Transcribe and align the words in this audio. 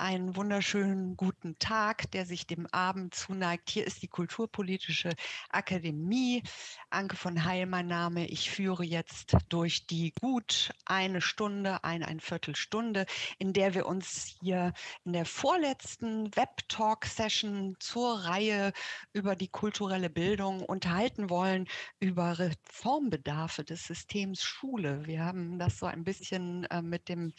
einen 0.00 0.34
wunderschönen 0.34 1.14
guten 1.16 1.58
Tag, 1.58 2.10
der 2.12 2.24
sich 2.24 2.46
dem 2.46 2.66
Abend 2.72 3.14
zuneigt. 3.14 3.68
Hier 3.68 3.86
ist 3.86 4.02
die 4.02 4.08
Kulturpolitische 4.08 5.10
Akademie. 5.50 6.42
Anke 6.88 7.16
von 7.16 7.44
Heil, 7.44 7.66
mein 7.66 7.86
Name. 7.86 8.26
Ich 8.26 8.50
führe 8.50 8.82
jetzt 8.82 9.36
durch 9.50 9.86
die 9.86 10.12
gut 10.18 10.70
eine 10.86 11.20
Stunde, 11.20 11.84
ein, 11.84 12.02
ein 12.02 12.18
Viertelstunde, 12.18 13.04
in 13.38 13.52
der 13.52 13.74
wir 13.74 13.86
uns 13.86 14.38
hier 14.40 14.72
in 15.04 15.12
der 15.12 15.26
vorletzten 15.26 16.34
Web-Talk-Session 16.34 17.76
zur 17.78 18.20
Reihe 18.24 18.72
über 19.12 19.36
die 19.36 19.48
kulturelle 19.48 20.08
Bildung 20.08 20.62
unterhalten 20.62 21.28
wollen, 21.28 21.68
über 21.98 22.38
Reformbedarfe 22.38 23.64
des 23.64 23.84
Systems 23.84 24.42
Schule. 24.42 25.06
Wir 25.06 25.24
haben 25.26 25.58
das 25.58 25.78
so 25.78 25.84
ein 25.84 26.04
bisschen 26.04 26.64
äh, 26.64 26.80
mit 26.80 27.10
dem 27.10 27.34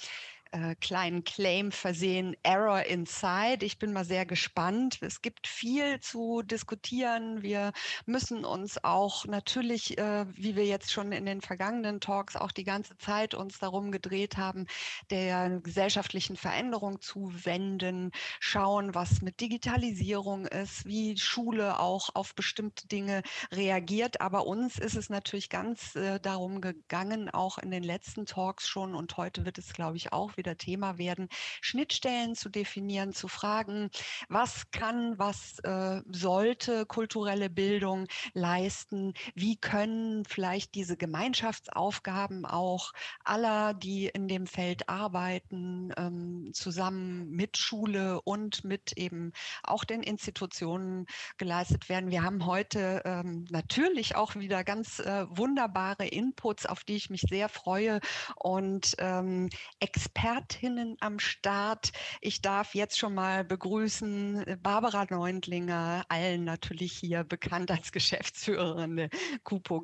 äh, 0.52 0.76
kleinen 0.76 1.24
Claim 1.24 1.72
versehen, 1.72 2.36
Error 2.44 2.84
Inside. 2.84 3.66
Ich 3.66 3.80
bin 3.80 3.94
mal 3.94 4.04
sehr 4.04 4.26
gespannt. 4.26 4.98
Es 5.02 5.22
gibt 5.22 5.48
viel 5.48 6.00
zu 6.02 6.42
diskutieren. 6.42 7.42
Wir 7.42 7.72
müssen 8.06 8.44
uns 8.44 8.84
auch 8.84 9.26
natürlich, 9.26 9.98
äh, 9.98 10.26
wie 10.36 10.58
wir 10.58 10.66
jetzt 10.66 10.92
schon 10.92 11.14
in 11.14 11.26
den 11.26 11.40
vergangenen 11.40 12.02
Talks 12.02 12.36
auch 12.36 12.52
die 12.52 12.66
ganze 12.66 12.98
Zeit 12.98 13.34
uns 13.34 13.60
darum 13.60 13.92
gedreht 13.92 14.36
haben, 14.36 14.68
der 15.10 15.62
gesellschaftlichen 15.62 16.36
Veränderung 16.36 17.00
zuwenden, 17.00 18.12
schauen, 18.42 18.94
was 18.94 19.22
mit 19.22 19.40
Digitalisierung 19.40 20.48
ist, 20.48 20.86
wie 20.86 21.18
Schule 21.18 21.80
auch 21.80 22.10
auf 22.14 22.36
bestimmte 22.36 22.88
Dinge 22.88 23.24
reagiert. 23.54 24.20
Aber 24.20 24.46
uns 24.46 24.78
ist 24.78 24.96
es 24.96 25.10
natürlich 25.10 25.50
ganz 25.50 25.96
äh, 25.96 26.20
darum 26.20 26.60
gegangen, 26.60 27.30
auch 27.30 27.58
in 27.58 27.72
den 27.72 27.84
letzten 27.84 28.26
Talks 28.26 28.68
schon 28.68 28.96
und 28.96 29.16
heute 29.16 29.46
wird 29.46 29.58
es, 29.58 29.72
glaube 29.74 29.96
ich, 29.96 30.12
auch 30.12 30.36
wieder 30.36 30.41
wieder 30.42 30.58
Thema 30.58 30.98
werden, 30.98 31.30
Schnittstellen 31.62 32.34
zu 32.36 32.50
definieren, 32.50 33.14
zu 33.14 33.28
fragen, 33.28 33.92
was 34.28 34.72
kann, 34.72 35.20
was 35.20 35.60
äh, 35.60 36.02
sollte 36.12 36.88
kulturelle 36.88 37.52
Bildung 37.52 38.08
leisten, 38.34 39.14
wie 39.36 39.58
können 39.58 40.26
vielleicht 40.26 40.74
diese 40.74 40.98
Gemeinschaftsaufgaben 40.98 42.48
auch 42.48 42.92
aller, 43.24 43.76
die 43.76 44.08
in 44.08 44.28
dem 44.28 44.48
Feld 44.48 44.90
arbeiten, 44.90 45.94
ähm, 45.96 46.50
zusammen 46.54 47.30
mit 47.30 47.58
Schule 47.58 48.20
und 48.22 48.64
mit 48.64 48.94
eben 48.98 49.34
auch 49.62 49.84
den 49.84 50.02
Institutionen 50.02 51.06
geleistet 51.38 51.88
werden. 51.88 52.10
Wir 52.10 52.24
haben 52.24 52.48
heute 52.48 53.04
ähm, 53.06 53.46
natürlich 53.52 54.16
auch 54.16 54.34
wieder 54.36 54.64
ganz 54.64 54.98
äh, 55.00 55.26
wunderbare 55.30 56.08
Inputs, 56.08 56.66
auf 56.66 56.84
die 56.84 56.96
ich 56.96 57.12
mich 57.12 57.22
sehr 57.30 57.48
freue 57.48 58.00
und 58.38 58.96
ähm, 58.98 59.50
Experten 59.80 60.31
Expertinnen 60.32 60.96
am 61.02 61.20
Start. 61.20 61.92
Ich 62.22 62.42
darf 62.42 62.74
jetzt 62.74 62.98
schon 62.98 63.14
mal 63.14 63.44
begrüßen 63.44 64.48
äh, 64.48 64.58
Barbara 64.62 65.06
Neundlinger, 65.10 66.06
allen 66.08 66.46
natürlich 66.46 66.94
hier 66.94 67.26
bekannt 67.26 67.70
als 67.70 67.92
Geschäftsführerin 67.92 68.96
der 68.96 69.10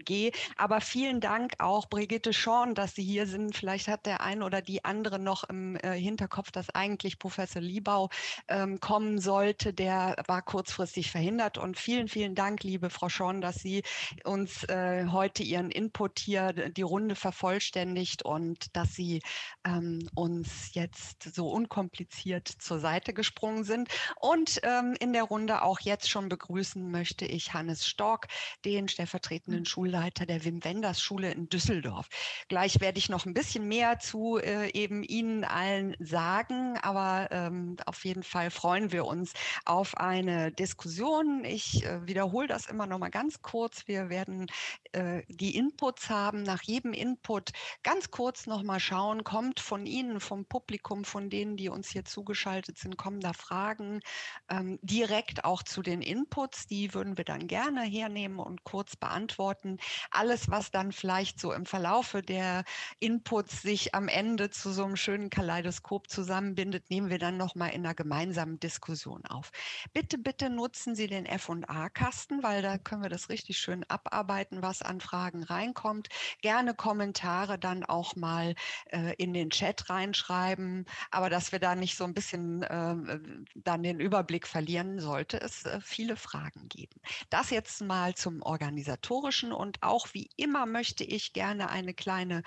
G. 0.05 0.31
Aber 0.55 0.79
vielen 0.79 1.19
Dank 1.19 1.55
auch 1.59 1.89
Brigitte 1.89 2.31
Schorn, 2.31 2.75
dass 2.75 2.95
Sie 2.95 3.03
hier 3.03 3.27
sind. 3.27 3.57
Vielleicht 3.57 3.89
hat 3.89 4.05
der 4.05 4.21
ein 4.21 4.41
oder 4.41 4.61
die 4.61 4.85
andere 4.85 5.19
noch 5.19 5.43
im 5.43 5.75
äh, 5.75 5.99
Hinterkopf, 5.99 6.51
dass 6.51 6.69
eigentlich 6.69 7.19
Professor 7.19 7.61
Liebau 7.61 8.09
ähm, 8.47 8.79
kommen 8.79 9.19
sollte. 9.19 9.73
Der 9.73 10.15
war 10.27 10.41
kurzfristig 10.41 11.11
verhindert. 11.11 11.57
Und 11.57 11.77
vielen, 11.77 12.07
vielen 12.07 12.35
Dank, 12.35 12.63
liebe 12.63 12.89
Frau 12.89 13.09
Schorn, 13.09 13.41
dass 13.41 13.57
Sie 13.57 13.83
uns 14.23 14.63
äh, 14.65 15.07
heute 15.11 15.43
Ihren 15.43 15.71
Input 15.71 16.19
hier 16.19 16.53
die 16.53 16.83
Runde 16.83 17.15
vervollständigt 17.15 18.23
und 18.23 18.73
dass 18.73 18.93
Sie 18.93 19.21
ähm, 19.65 20.07
uns 20.15 20.36
uns 20.37 20.73
jetzt 20.73 21.35
so 21.35 21.49
unkompliziert 21.49 22.47
zur 22.47 22.79
Seite 22.79 23.13
gesprungen 23.13 23.63
sind. 23.63 23.89
Und 24.19 24.59
ähm, 24.63 24.95
in 24.99 25.13
der 25.13 25.23
Runde 25.23 25.63
auch 25.63 25.79
jetzt 25.79 26.09
schon 26.09 26.29
begrüßen 26.29 26.91
möchte 26.91 27.25
ich 27.25 27.53
Hannes 27.53 27.87
Stork, 27.87 28.27
den 28.65 28.87
stellvertretenden 28.87 29.61
mhm. 29.61 29.65
Schulleiter 29.65 30.25
der 30.25 30.43
Wim 30.45 30.63
Wenders 30.63 31.01
Schule 31.01 31.31
in 31.31 31.49
Düsseldorf. 31.49 32.07
Gleich 32.49 32.79
werde 32.79 32.99
ich 32.99 33.09
noch 33.09 33.25
ein 33.25 33.33
bisschen 33.33 33.67
mehr 33.67 33.99
zu 33.99 34.37
äh, 34.37 34.69
eben 34.73 35.03
Ihnen 35.03 35.43
allen 35.43 35.95
sagen, 35.99 36.77
aber 36.81 37.29
ähm, 37.31 37.77
auf 37.85 38.05
jeden 38.05 38.23
Fall 38.23 38.51
freuen 38.51 38.91
wir 38.91 39.05
uns 39.05 39.33
auf 39.65 39.97
eine 39.97 40.51
Diskussion. 40.51 41.43
Ich 41.45 41.83
äh, 41.83 42.05
wiederhole 42.05 42.47
das 42.47 42.67
immer 42.67 42.85
noch 42.85 42.99
mal 42.99 43.09
ganz 43.09 43.41
kurz. 43.41 43.87
Wir 43.87 44.09
werden 44.09 44.47
äh, 44.91 45.23
die 45.27 45.55
Inputs 45.55 46.09
haben. 46.09 46.43
Nach 46.43 46.61
jedem 46.61 46.93
Input 46.93 47.51
ganz 47.83 48.11
kurz 48.11 48.45
noch 48.45 48.63
mal 48.63 48.79
schauen, 48.79 49.23
kommt 49.23 49.59
von 49.59 49.85
Ihnen, 49.85 50.19
vom 50.27 50.45
Publikum, 50.45 51.05
von 51.05 51.29
denen, 51.29 51.55
die 51.55 51.69
uns 51.69 51.89
hier 51.89 52.05
zugeschaltet 52.05 52.77
sind, 52.77 52.97
kommen 52.97 53.21
da 53.21 53.33
Fragen 53.33 54.01
ähm, 54.49 54.77
direkt 54.81 55.45
auch 55.45 55.63
zu 55.63 55.81
den 55.81 56.01
Inputs. 56.01 56.67
Die 56.67 56.93
würden 56.93 57.17
wir 57.17 57.23
dann 57.23 57.47
gerne 57.47 57.81
hernehmen 57.81 58.39
und 58.39 58.63
kurz 58.63 58.95
beantworten. 58.95 59.77
Alles, 60.11 60.51
was 60.51 60.69
dann 60.69 60.91
vielleicht 60.91 61.39
so 61.39 61.53
im 61.53 61.65
Verlaufe 61.65 62.21
der 62.21 62.65
Inputs 62.99 63.61
sich 63.61 63.95
am 63.95 64.07
Ende 64.09 64.49
zu 64.49 64.71
so 64.71 64.83
einem 64.83 64.97
schönen 64.97 65.29
Kaleidoskop 65.29 66.09
zusammenbindet, 66.09 66.89
nehmen 66.89 67.09
wir 67.09 67.19
dann 67.19 67.37
nochmal 67.37 67.69
in 67.71 67.85
einer 67.85 67.95
gemeinsamen 67.95 68.59
Diskussion 68.59 69.25
auf. 69.25 69.51
Bitte, 69.93 70.17
bitte 70.17 70.49
nutzen 70.49 70.95
Sie 70.95 71.07
den 71.07 71.25
F&A-Kasten, 71.25 72.43
weil 72.43 72.61
da 72.61 72.77
können 72.77 73.03
wir 73.03 73.09
das 73.09 73.29
richtig 73.29 73.57
schön 73.57 73.85
abarbeiten, 73.87 74.61
was 74.61 74.81
an 74.81 74.99
Fragen 74.99 75.43
reinkommt. 75.43 76.09
Gerne 76.41 76.73
Kommentare 76.73 77.57
dann 77.57 77.85
auch 77.85 78.15
mal 78.15 78.55
äh, 78.87 79.13
in 79.17 79.33
den 79.33 79.49
Chat 79.49 79.89
rein 79.89 80.06
reinschreiben, 80.07 80.85
aber 81.11 81.29
dass 81.29 81.51
wir 81.51 81.59
da 81.59 81.75
nicht 81.75 81.97
so 81.97 82.03
ein 82.03 82.13
bisschen 82.13 82.63
äh, 82.63 83.19
dann 83.55 83.83
den 83.83 83.99
Überblick 83.99 84.47
verlieren, 84.47 84.99
sollte 84.99 85.39
es 85.39 85.65
äh, 85.65 85.79
viele 85.81 86.15
Fragen 86.15 86.69
geben. 86.69 86.99
Das 87.29 87.49
jetzt 87.49 87.81
mal 87.81 88.15
zum 88.15 88.41
organisatorischen 88.41 89.51
und 89.51 89.81
auch 89.81 90.07
wie 90.13 90.29
immer 90.37 90.65
möchte 90.65 91.03
ich 91.03 91.33
gerne 91.33 91.69
eine 91.69 91.93
kleine 91.93 92.43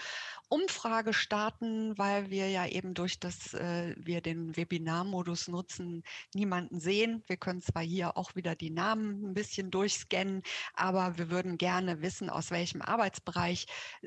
Umfrage 0.49 1.13
starten, 1.13 1.97
weil 1.97 2.31
wir 2.31 2.49
ja 2.51 2.67
eben 2.67 2.95
durch 2.95 3.21
das 3.21 3.55
äh, 3.55 3.95
wir 3.97 4.21
den 4.21 4.57
Webinarmodus 4.57 5.49
nutzen, 5.49 6.03
niemanden 6.35 6.81
sehen. 6.81 7.23
Wir 7.27 7.37
können 7.37 7.63
zwar 7.63 7.83
hier 7.83 8.17
auch 8.17 8.35
wieder 8.35 8.55
die 8.55 8.71
Namen 8.71 9.31
ein 9.31 9.35
bisschen 9.35 9.71
durchscannen, 9.71 10.43
aber 10.75 11.19
wir 11.19 11.31
würden 11.31 11.59
gerne 11.59 12.03
wissen, 12.03 12.31
aus 12.31 12.51
welchem 12.51 12.83
Arbeitsbereich 12.83 13.67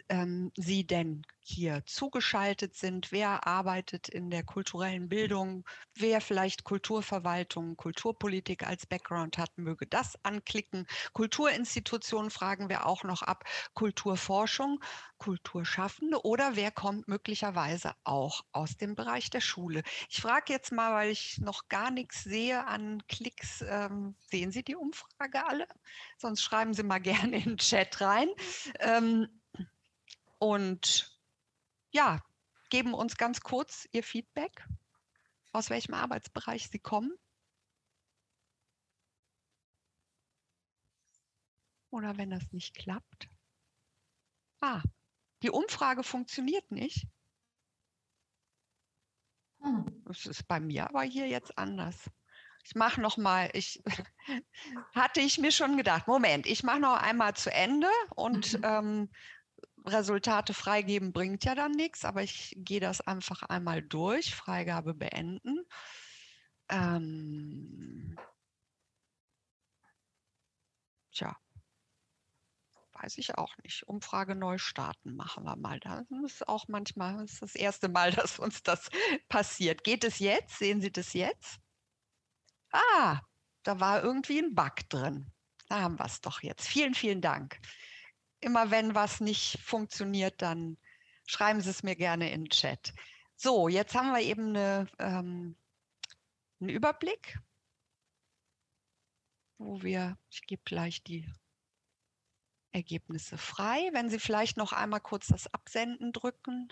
ähm, 0.10 0.52
Sie 0.56 0.86
denn 0.86 1.24
hier 1.44 1.84
zugeschaltet 1.86 2.74
sind, 2.76 3.12
wer 3.12 3.46
arbeitet 3.46 4.08
in 4.08 4.30
der 4.30 4.44
kulturellen 4.44 5.10
Bildung, 5.10 5.66
wer 5.94 6.22
vielleicht 6.22 6.64
Kulturverwaltung, 6.64 7.76
Kulturpolitik 7.76 8.66
als 8.66 8.86
Background 8.86 9.38
hat, 9.38 9.58
möge 9.58 9.86
das 9.86 10.18
anklicken. 10.24 10.88
Kulturinstitutionen 11.12 12.32
fragen 12.32 12.70
wir 12.70 12.86
auch 12.86 13.04
noch 13.04 13.22
ab, 13.22 13.44
Kulturforschung, 13.74 14.82
Kulturschaffende 15.18 16.24
oder 16.24 16.56
wer 16.56 16.72
kommt 16.72 17.08
möglicherweise 17.10 17.94
auch 18.06 18.46
aus 18.54 18.78
dem 18.78 18.96
Bereich 18.96 19.30
der 19.30 19.42
Schule. 19.42 19.84
Ich 20.10 20.22
frage 20.22 20.54
jetzt 20.54 20.72
mal, 20.72 20.94
weil 20.94 21.12
ich 21.12 21.40
noch 21.40 21.68
gar 21.68 21.92
nichts 21.92 22.24
sehe 22.24 22.66
an 22.66 23.06
Klicks, 23.08 23.64
ähm, 23.68 24.16
sehen 24.30 24.52
Sie 24.52 24.64
die 24.64 24.76
Umfrage 24.76 25.46
alle? 25.46 25.68
Sonst 26.18 26.42
schreiben 26.42 26.74
Sie 26.74 26.84
mal 26.84 27.00
gerne 27.02 27.36
in 27.38 27.44
den 27.44 27.58
Chat 27.58 28.00
rein. 28.00 28.30
Ähm, 28.80 29.28
und 30.40 31.13
ja, 31.94 32.20
geben 32.70 32.94
uns 32.94 33.18
ganz 33.18 33.42
kurz 33.42 33.88
Ihr 33.92 34.04
Feedback, 34.04 34.68
aus 35.52 35.70
welchem 35.70 35.94
Arbeitsbereich 35.94 36.68
Sie 36.70 36.80
kommen. 36.80 37.14
Oder 41.92 42.18
wenn 42.18 42.32
das 42.32 42.52
nicht 42.52 42.76
klappt. 42.76 43.30
Ah, 44.60 44.82
die 45.44 45.52
Umfrage 45.52 46.04
funktioniert 46.04 46.72
nicht. 46.72 47.08
Hm. 49.62 50.04
Das 50.06 50.26
ist 50.26 50.48
bei 50.48 50.60
mir 50.60 50.90
aber 50.90 51.04
hier 51.04 51.28
jetzt 51.28 51.58
anders. 51.58 52.10
Ich 52.66 52.76
mache 52.76 53.02
noch 53.02 53.18
mal, 53.18 53.50
ich 53.54 53.84
hatte 54.96 55.20
ich 55.20 55.38
mir 55.38 55.52
schon 55.52 55.78
gedacht, 55.78 56.08
Moment, 56.08 56.48
ich 56.48 56.64
mache 56.64 56.80
noch 56.80 56.96
einmal 56.96 57.36
zu 57.36 57.52
Ende 57.52 57.90
und 58.16 58.58
mhm. 58.58 58.64
ähm, 58.64 59.10
Resultate 59.86 60.54
freigeben 60.54 61.14
bringt 61.14 61.44
ja 61.46 61.56
dann 61.56 61.72
nichts, 61.72 62.06
aber 62.06 62.24
ich 62.24 62.54
gehe 62.58 62.80
das 62.80 63.02
einfach 63.02 63.44
einmal 63.44 63.82
durch. 63.82 64.34
Freigabe 64.36 64.94
beenden. 64.94 65.66
Ähm, 66.70 68.18
tja, 71.12 71.36
weiß 72.94 73.18
ich 73.18 73.38
auch 73.38 73.56
nicht. 73.64 73.84
Umfrage 73.88 74.36
neu 74.36 74.58
starten 74.58 75.16
machen 75.16 75.44
wir 75.44 75.56
mal. 75.58 75.80
Das 75.80 76.06
ist 76.10 76.48
auch 76.48 76.68
manchmal 76.68 77.18
das, 77.18 77.40
das 77.40 77.56
erste 77.56 77.90
Mal, 77.90 78.12
dass 78.14 78.40
uns 78.40 78.64
das 78.64 78.90
passiert. 79.30 79.84
Geht 79.84 80.04
es 80.04 80.20
jetzt? 80.20 80.58
Sehen 80.58 80.82
Sie 80.82 80.92
das 80.92 81.14
jetzt? 81.14 81.60
Ah, 82.72 83.22
da 83.64 83.80
war 83.80 84.04
irgendwie 84.04 84.40
ein 84.40 84.56
Bug 84.56 84.90
drin. 84.90 85.32
Da 85.70 85.82
haben 85.82 86.00
wir 86.00 86.06
es 86.06 86.22
doch 86.22 86.42
jetzt. 86.42 86.68
Vielen, 86.68 86.94
vielen 86.94 87.22
Dank 87.22 87.60
immer 88.44 88.72
wenn 88.72 88.96
was 88.96 89.20
nicht 89.22 89.60
funktioniert, 89.64 90.42
dann 90.42 90.78
schreiben 91.26 91.62
Sie 91.62 91.70
es 91.70 91.84
mir 91.84 91.96
gerne 91.96 92.32
in 92.32 92.46
den 92.46 92.50
Chat. 92.50 92.94
So, 93.36 93.68
jetzt 93.68 93.96
haben 93.96 94.12
wir 94.12 94.22
eben 94.22 94.50
eine 94.50 94.88
ähm, 95.00 95.56
einen 96.64 96.70
Überblick, 96.70 97.40
wo 99.58 99.82
wir, 99.82 100.18
ich 100.30 100.44
gebe 100.48 100.62
gleich 100.64 101.04
die 101.04 101.30
Ergebnisse 102.72 103.38
frei. 103.38 103.90
Wenn 103.92 104.10
Sie 104.10 104.20
vielleicht 104.20 104.58
noch 104.58 104.72
einmal 104.72 105.02
kurz 105.02 105.28
das 105.28 105.54
Absenden 105.54 106.14
drücken, 106.14 106.70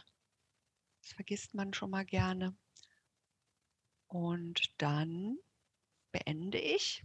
das 1.01 1.13
vergisst 1.13 1.53
man 1.53 1.73
schon 1.73 1.89
mal 1.89 2.05
gerne. 2.05 2.55
Und 4.07 4.73
dann 4.81 5.37
beende 6.11 6.59
ich 6.59 7.03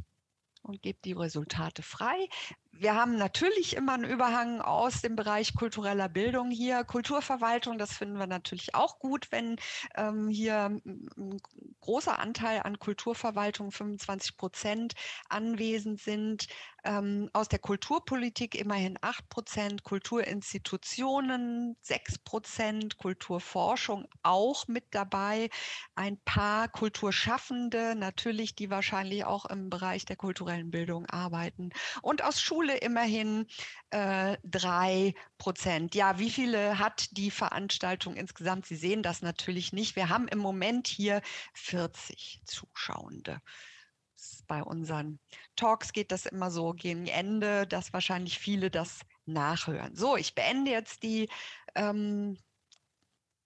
und 0.67 0.83
gebe 0.83 0.99
die 1.05 1.13
Resultate 1.13 1.83
frei. 1.83 2.29
Wir 2.73 2.95
haben 2.95 3.17
natürlich 3.17 3.75
immer 3.75 3.95
einen 3.95 4.05
Überhang 4.05 4.61
aus 4.61 5.01
dem 5.01 5.17
Bereich 5.17 5.55
kultureller 5.55 6.11
Bildung 6.11 6.51
hier. 6.51 6.85
Kulturverwaltung, 6.85 7.79
das 7.79 7.93
finden 7.93 8.19
wir 8.19 8.27
natürlich 8.27 8.75
auch 8.75 8.99
gut, 8.99 9.33
wenn 9.33 9.57
ähm, 9.97 10.29
hier 10.29 10.67
ein 10.67 11.41
großer 11.81 12.19
Anteil 12.19 12.61
an 12.65 12.79
Kulturverwaltung, 12.79 13.73
25 13.73 14.37
Prozent, 14.37 14.95
anwesend 15.29 16.01
sind. 16.01 16.49
Ähm, 16.87 17.29
aus 17.33 17.49
der 17.49 17.59
Kulturpolitik 17.59 18.55
immerhin 18.55 18.97
8 19.01 19.29
Prozent, 19.29 19.83
Kulturinstitutionen 19.83 21.77
6 21.83 22.19
Prozent, 22.19 22.97
Kulturforschung 22.97 24.07
auch 24.23 24.69
mit 24.69 24.85
dabei, 24.93 25.51
ein 25.97 26.17
paar 26.19 26.69
Kulturschaffende 26.69 27.97
natürlich, 27.97 28.55
die 28.55 28.71
wahrscheinlich 28.71 29.25
auch 29.25 29.47
im 29.47 29.69
Bereich 29.69 30.05
der 30.05 30.15
kulturellen 30.15 30.71
Bildung 30.71 31.07
arbeiten. 31.07 31.71
Und 32.03 32.23
aus 32.23 32.41
Schule 32.41 32.77
immerhin 32.77 33.47
äh, 33.91 34.37
drei 34.45 35.15
Prozent. 35.39 35.97
Ja, 35.97 36.21
wie 36.21 36.31
viele 36.31 36.79
hat 36.79 37.17
die 37.17 37.33
Veranstaltung 37.33 38.15
insgesamt? 38.15 38.65
Sie 38.65 38.77
sehen 38.77 39.03
das 39.03 39.23
natürlich 39.23 39.73
nicht. 39.73 39.97
Wir 39.97 40.09
haben 40.09 40.29
im 40.29 40.39
Moment 40.39 40.87
hier 40.87 41.21
40 41.55 42.43
Zuschauende. 42.45 43.41
Bei 44.47 44.63
unseren 44.63 45.19
Talks 45.57 45.93
geht 45.93 46.13
das 46.13 46.27
immer 46.27 46.51
so 46.51 46.73
gegen 46.73 47.07
Ende, 47.07 47.67
dass 47.67 47.93
wahrscheinlich 47.93 48.39
viele 48.39 48.71
das 48.71 49.01
nachhören. 49.27 49.95
So, 49.97 50.17
ich 50.17 50.35
beende 50.35 50.71
jetzt 50.71 51.03
die 51.03 51.29
ähm, 51.75 52.39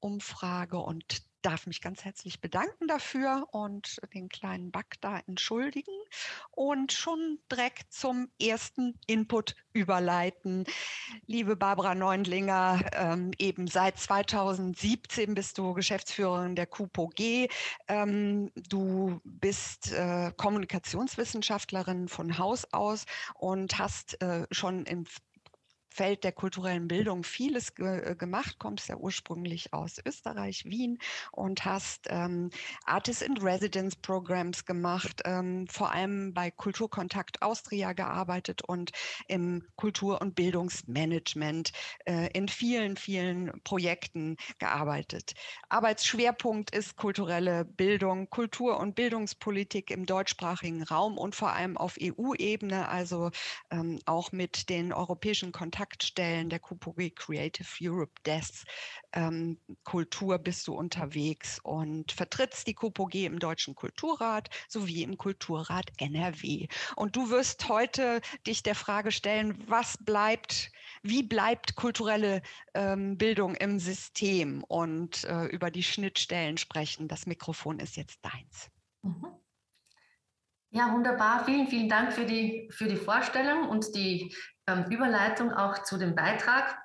Umfrage 0.00 0.78
und 0.78 1.22
darf 1.42 1.66
mich 1.66 1.80
ganz 1.80 2.04
herzlich 2.04 2.40
bedanken 2.40 2.86
dafür 2.88 3.48
und 3.52 4.00
den 4.14 4.28
kleinen 4.28 4.70
Bug 4.70 4.86
da 5.00 5.20
entschuldigen 5.26 5.92
und 6.50 6.92
schon 6.92 7.38
direkt 7.50 7.92
zum 7.92 8.28
ersten 8.40 8.98
Input 9.06 9.54
überleiten. 9.72 10.64
Liebe 11.26 11.56
Barbara 11.56 11.94
Neundlinger, 11.94 12.80
ähm, 12.92 13.30
eben 13.38 13.68
seit 13.68 13.98
2017 13.98 15.34
bist 15.34 15.58
du 15.58 15.74
Geschäftsführerin 15.74 16.56
der 16.56 16.66
KUPOG. 16.66 17.48
Ähm, 17.88 18.50
du 18.68 19.20
bist 19.24 19.92
äh, 19.92 20.32
Kommunikationswissenschaftlerin 20.36 22.08
von 22.08 22.38
Haus 22.38 22.72
aus 22.72 23.06
und 23.34 23.78
hast 23.78 24.20
äh, 24.22 24.46
schon 24.50 24.84
im 24.86 25.06
Feld 25.92 26.22
der 26.22 26.32
kulturellen 26.32 26.86
Bildung 26.86 27.24
vieles 27.24 27.74
ge 27.74 28.12
äh, 28.12 28.14
gemacht, 28.14 28.58
kommst 28.58 28.88
ja 28.88 28.96
ursprünglich 28.96 29.74
aus 29.74 29.96
Österreich, 30.04 30.64
Wien 30.64 30.98
und 31.32 31.64
hast 31.64 32.06
ähm, 32.08 32.50
Artist 32.84 33.22
in 33.22 33.36
Residence 33.36 33.96
Programs 33.96 34.64
gemacht, 34.64 35.22
ähm, 35.24 35.66
vor 35.66 35.90
allem 35.90 36.32
bei 36.32 36.50
Kulturkontakt 36.52 37.42
Austria 37.42 37.92
gearbeitet 37.92 38.62
und 38.62 38.92
im 39.26 39.64
Kultur- 39.76 40.20
und 40.20 40.36
Bildungsmanagement 40.36 41.72
äh, 42.06 42.30
in 42.32 42.48
vielen, 42.48 42.96
vielen 42.96 43.50
Projekten 43.64 44.36
gearbeitet. 44.58 45.34
Arbeitsschwerpunkt 45.68 46.70
ist 46.70 46.96
kulturelle 46.96 47.64
Bildung, 47.64 48.30
Kultur- 48.30 48.78
und 48.78 48.94
Bildungspolitik 48.94 49.90
im 49.90 50.06
deutschsprachigen 50.06 50.84
Raum 50.84 51.18
und 51.18 51.34
vor 51.34 51.52
allem 51.52 51.76
auf 51.76 51.96
EU-Ebene, 52.00 52.88
also 52.88 53.30
ähm, 53.72 53.98
auch 54.06 54.30
mit 54.30 54.68
den 54.68 54.92
europäischen 54.92 55.50
Kontakten 55.50 55.79
Kontaktstellen 55.80 56.50
der 56.50 56.58
KUPOG 56.58 57.14
Creative 57.16 57.66
Europe 57.80 58.12
Desks 58.26 58.64
ähm, 59.14 59.58
Kultur 59.82 60.36
bist 60.38 60.68
du 60.68 60.74
unterwegs 60.74 61.58
und 61.62 62.12
vertrittst 62.12 62.66
die 62.66 62.74
KUPOG 62.74 63.14
im 63.14 63.38
Deutschen 63.38 63.74
Kulturrat 63.74 64.50
sowie 64.68 65.02
im 65.02 65.16
Kulturrat 65.16 65.90
NRW. 65.96 66.68
Und 66.96 67.16
du 67.16 67.30
wirst 67.30 67.66
heute 67.70 68.20
dich 68.46 68.62
der 68.62 68.74
Frage 68.74 69.10
stellen, 69.10 69.64
was 69.68 69.96
bleibt, 70.04 70.70
wie 71.02 71.22
bleibt 71.22 71.76
kulturelle 71.76 72.42
ähm, 72.74 73.16
Bildung 73.16 73.54
im 73.54 73.78
System 73.78 74.62
und 74.64 75.24
äh, 75.24 75.46
über 75.46 75.70
die 75.70 75.82
Schnittstellen 75.82 76.58
sprechen. 76.58 77.08
Das 77.08 77.24
Mikrofon 77.24 77.78
ist 77.78 77.96
jetzt 77.96 78.20
deins. 78.22 78.70
Mhm. 79.00 79.28
Ja, 80.72 80.92
wunderbar. 80.92 81.44
Vielen, 81.46 81.66
vielen 81.66 81.88
Dank 81.88 82.12
für 82.12 82.26
die, 82.26 82.68
für 82.70 82.86
die 82.86 82.96
Vorstellung 82.96 83.68
und 83.68 83.94
die 83.96 84.32
ähm, 84.70 84.90
Überleitung 84.90 85.52
auch 85.52 85.82
zu 85.82 85.98
dem 85.98 86.14
Beitrag. 86.14 86.76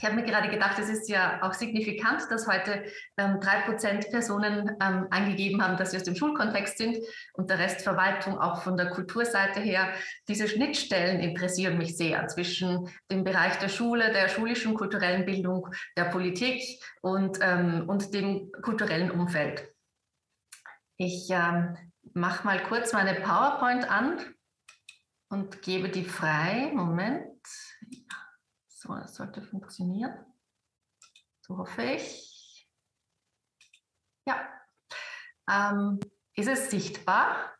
Ich 0.00 0.04
habe 0.04 0.14
mir 0.14 0.22
gerade 0.22 0.48
gedacht, 0.48 0.78
es 0.78 0.88
ist 0.88 1.08
ja 1.08 1.42
auch 1.42 1.52
signifikant, 1.52 2.22
dass 2.30 2.46
heute 2.46 2.84
ähm, 3.16 3.40
drei 3.40 3.62
Prozent 3.62 4.08
Personen 4.10 4.76
ähm, 4.80 5.08
angegeben 5.10 5.60
haben, 5.60 5.76
dass 5.76 5.90
sie 5.90 5.96
aus 5.96 6.04
dem 6.04 6.14
Schulkontext 6.14 6.78
sind 6.78 6.98
und 7.32 7.50
der 7.50 7.58
Rest 7.58 7.82
Verwaltung 7.82 8.38
auch 8.38 8.62
von 8.62 8.76
der 8.76 8.90
Kulturseite 8.90 9.58
her. 9.58 9.92
Diese 10.28 10.46
Schnittstellen 10.46 11.18
interessieren 11.18 11.78
mich 11.78 11.96
sehr 11.96 12.28
zwischen 12.28 12.88
dem 13.10 13.24
Bereich 13.24 13.58
der 13.58 13.68
Schule, 13.68 14.12
der 14.12 14.28
schulischen 14.28 14.74
kulturellen 14.74 15.24
Bildung, 15.24 15.68
der 15.96 16.04
Politik 16.04 16.62
und, 17.02 17.38
ähm, 17.42 17.88
und 17.88 18.14
dem 18.14 18.52
kulturellen 18.62 19.10
Umfeld. 19.10 19.68
Ich 20.96 21.28
ähm, 21.30 21.76
mache 22.14 22.46
mal 22.46 22.62
kurz 22.62 22.92
meine 22.92 23.14
PowerPoint 23.14 23.90
an 23.90 24.20
und 25.28 25.62
gebe 25.62 25.88
die 25.88 26.04
frei. 26.04 26.70
Moment. 26.74 27.46
So, 28.68 28.94
das 28.94 29.14
sollte 29.14 29.42
funktionieren. 29.42 30.14
So 31.40 31.58
hoffe 31.58 31.82
ich. 31.82 32.68
Ja. 34.26 34.48
Ähm, 35.50 35.98
ist 36.34 36.48
es 36.48 36.70
sichtbar? 36.70 37.54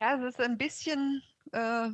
Ja, 0.00 0.16
es 0.16 0.34
ist 0.34 0.40
ein 0.40 0.56
bisschen, 0.56 1.22
äh, 1.52 1.88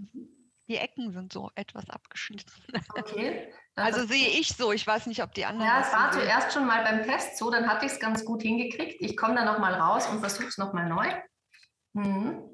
die 0.69 0.77
Ecken 0.77 1.13
sind 1.13 1.33
so 1.33 1.51
etwas 1.55 1.89
abgeschnitten. 1.91 2.53
Okay. 2.97 3.53
Also 3.79 4.05
sehe 4.09 4.27
ich 4.31 4.49
so, 4.57 4.73
ich 4.73 4.85
weiß 4.85 5.07
nicht, 5.07 5.23
ob 5.23 5.33
die 5.35 5.45
anderen. 5.45 5.71
Ja, 5.71 5.83
es 5.83 5.93
war 5.93 6.13
sehen. 6.13 6.23
zuerst 6.23 6.53
schon 6.53 6.67
mal 6.67 6.83
beim 6.83 7.05
Test 7.05 7.39
so, 7.39 7.49
dann 7.49 7.69
hatte 7.69 7.87
ich 7.87 7.93
es 7.93 8.01
ganz 8.01 8.25
gut 8.25 8.43
hingekriegt. 8.43 9.01
Ich 9.01 9.17
komme 9.17 9.37
da 9.37 9.45
nochmal 9.45 9.73
raus 9.75 10.09
und 10.09 10.19
versuche 10.19 10.49
es 10.49 10.59
nochmal 10.59 10.89
neu. 10.89 11.07
Mhm. 11.93 12.48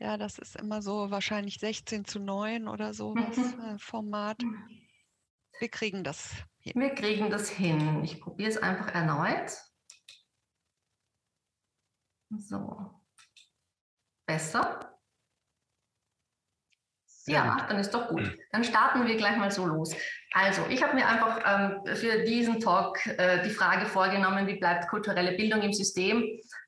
Ja, 0.00 0.18
das 0.18 0.38
ist 0.38 0.56
immer 0.56 0.82
so 0.82 1.10
wahrscheinlich 1.10 1.58
16 1.58 2.04
zu 2.04 2.18
9 2.18 2.68
oder 2.68 2.92
so 2.92 3.14
das 3.14 3.36
mhm. 3.36 3.60
äh, 3.60 3.78
Format. 3.78 4.42
Wir 5.58 5.68
kriegen 5.68 6.04
das 6.04 6.34
hin. 6.58 6.74
Wir 6.76 6.94
kriegen 6.94 7.30
das 7.30 7.48
hin. 7.48 8.04
Ich 8.04 8.20
probiere 8.20 8.50
es 8.50 8.58
einfach 8.58 8.94
erneut. 8.94 9.52
So. 12.38 13.00
Besser? 14.26 14.96
ja, 17.26 17.66
dann 17.68 17.78
ist 17.78 17.92
doch 17.92 18.08
gut. 18.08 18.38
Dann 18.52 18.62
starten 18.62 19.06
wir 19.06 19.16
gleich 19.16 19.36
mal 19.36 19.50
so 19.50 19.66
los. 19.66 19.94
Also, 20.32 20.62
ich 20.68 20.82
habe 20.82 20.94
mir 20.94 21.08
einfach 21.08 21.40
ähm, 21.44 21.96
für 21.96 22.24
diesen 22.24 22.60
Talk 22.60 23.04
äh, 23.06 23.42
die 23.42 23.50
Frage 23.50 23.86
vorgenommen, 23.86 24.46
wie 24.46 24.58
bleibt 24.58 24.88
kulturelle 24.88 25.32
Bildung 25.32 25.62
im 25.62 25.72
System 25.72 26.24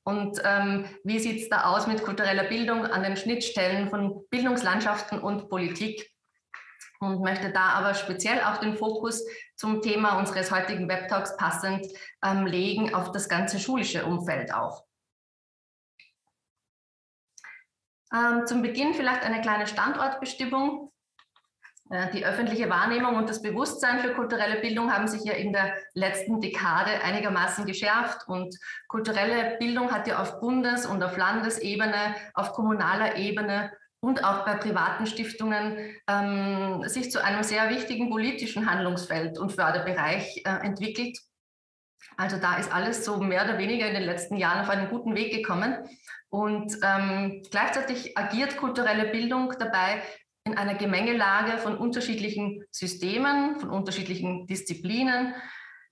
und 0.09 0.41
ähm, 0.43 0.87
wie 1.05 1.19
sieht 1.19 1.43
es 1.43 1.51
da 1.51 1.65
aus 1.65 1.87
mit 1.87 2.03
kultureller 2.03 2.45
Bildung 2.45 2.87
an 2.87 3.03
den 3.03 3.15
Schnittstellen 3.15 3.91
von 3.91 4.27
Bildungslandschaften 4.31 5.21
und 5.21 5.51
Politik? 5.51 6.11
Und 6.99 7.21
möchte 7.21 7.53
da 7.53 7.73
aber 7.73 7.93
speziell 7.93 8.41
auch 8.41 8.57
den 8.57 8.79
Fokus 8.79 9.23
zum 9.55 9.83
Thema 9.83 10.19
unseres 10.19 10.51
heutigen 10.51 10.89
Webtalks 10.89 11.37
passend 11.37 11.87
ähm, 12.25 12.47
legen 12.47 12.95
auf 12.95 13.13
das 13.13 13.29
ganze 13.29 13.61
schulische 13.61 14.07
Umfeld 14.07 14.55
auch. 14.55 14.83
Ähm, 18.11 18.47
zum 18.47 18.63
Beginn 18.63 18.95
vielleicht 18.95 19.25
eine 19.25 19.43
kleine 19.43 19.67
Standortbestimmung. 19.67 20.91
Äh, 21.91 22.11
die 22.13 22.25
öffentliche 22.25 22.69
Wahrnehmung 22.69 23.17
und 23.17 23.29
das 23.29 23.43
Bewusstsein 23.43 24.01
für 24.01 24.13
kulturelle 24.13 24.61
Bildung 24.61 24.93
haben 24.93 25.09
sich 25.09 25.25
ja 25.25 25.33
in 25.33 25.53
der 25.53 25.75
letzten 25.95 26.41
Dekade 26.41 27.03
einigermaßen 27.03 27.65
geschärft. 27.65 28.29
Und 28.29 28.57
kulturelle 28.89 29.57
Bildung 29.59 29.91
hat 29.91 30.07
ja 30.07 30.21
auf 30.21 30.41
Bundes- 30.41 30.87
und 30.87 31.03
auf 31.03 31.17
Landesebene, 31.17 32.15
auf 32.35 32.53
kommunaler 32.53 33.17
Ebene 33.17 33.73
und 34.01 34.23
auch 34.23 34.45
bei 34.45 34.55
privaten 34.55 35.07
Stiftungen 35.07 35.77
ähm, 36.07 36.83
sich 36.87 37.11
zu 37.11 37.25
einem 37.25 37.43
sehr 37.43 37.71
wichtigen 37.71 38.11
politischen 38.11 38.71
Handlungsfeld 38.71 39.39
und 39.39 39.53
Förderbereich 39.53 40.43
äh, 40.45 40.67
entwickelt. 40.67 41.19
Also 42.17 42.37
da 42.37 42.57
ist 42.57 42.73
alles 42.73 43.05
so 43.05 43.17
mehr 43.19 43.45
oder 43.45 43.59
weniger 43.59 43.87
in 43.87 43.95
den 43.95 44.05
letzten 44.05 44.37
Jahren 44.37 44.61
auf 44.61 44.71
einen 44.71 44.89
guten 44.89 45.15
Weg 45.15 45.33
gekommen. 45.33 45.77
Und 46.31 46.77
ähm, 46.83 47.43
gleichzeitig 47.51 48.17
agiert 48.19 48.57
kulturelle 48.59 49.07
Bildung 49.07 49.55
dabei 49.59 50.03
in 50.49 50.57
einer 50.57 50.75
Gemengelage 50.75 51.59
von 51.59 51.77
unterschiedlichen 51.77 52.65
Systemen, 52.71 53.61
von 53.61 53.71
unterschiedlichen 53.71 54.47
Disziplinen, 54.47 55.35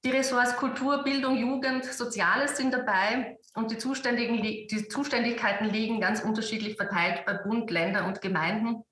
Die 0.05 0.11
Ressorts 0.11 0.57
Kultur, 0.57 1.03
Bildung, 1.05 1.37
Jugend, 1.37 1.85
Soziales 1.85 2.57
sind 2.57 2.73
dabei 2.73 3.37
und 3.55 3.71
die, 3.71 3.79
Zuständigen, 3.79 4.41
die 4.43 4.89
Zuständigkeiten 4.89 5.69
liegen 5.69 6.01
ganz 6.01 6.23
unterschiedlich 6.23 6.77
verteilt 6.77 7.25
bei 7.27 7.35
Bund, 7.35 7.71
Länder 7.71 8.07
und 8.07 8.21
Gemeinden. 8.21 8.85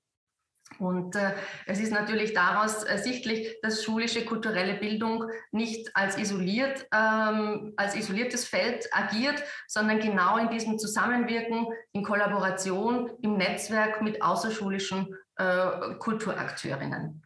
Und 0.79 1.15
äh, 1.15 1.31
es 1.67 1.79
ist 1.79 1.93
natürlich 1.93 2.33
daraus 2.33 2.83
ersichtlich, 2.83 3.55
dass 3.61 3.83
schulische 3.83 4.25
kulturelle 4.25 4.73
Bildung 4.73 5.29
nicht 5.51 5.95
als 5.95 6.17
isoliert, 6.17 6.87
ähm, 6.93 7.73
als 7.77 7.95
isoliertes 7.95 8.45
Feld 8.45 8.87
agiert, 8.91 9.41
sondern 9.67 9.99
genau 9.99 10.37
in 10.37 10.49
diesem 10.49 10.77
Zusammenwirken, 10.79 11.67
in 11.93 12.03
Kollaboration, 12.03 13.11
im 13.21 13.37
Netzwerk 13.37 14.01
mit 14.01 14.21
außerschulischen 14.21 15.15
äh, 15.37 15.95
Kulturakteurinnen. 15.99 17.25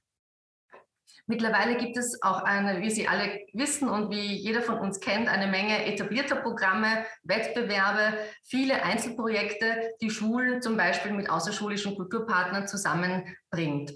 Mittlerweile 1.30 1.78
gibt 1.78 1.96
es 1.96 2.24
auch 2.24 2.42
eine, 2.42 2.82
wie 2.82 2.90
Sie 2.90 3.08
alle 3.08 3.46
wissen 3.54 3.88
und 3.88 4.10
wie 4.10 4.34
jeder 4.34 4.64
von 4.64 4.80
uns 4.80 5.00
kennt, 5.00 5.28
eine 5.28 5.46
Menge 5.46 5.86
etablierter 5.86 6.38
Programme, 6.38 7.06
Wettbewerbe, 7.22 8.18
viele 8.44 8.82
Einzelprojekte, 8.82 9.92
die 10.02 10.10
Schulen 10.10 10.64
zum 10.64 10.76
Beispiel 10.76 11.12
mit 11.12 11.30
außerschulischen 11.30 11.96
Kulturpartnern 11.96 12.68
zusammenbringt. 12.68 13.94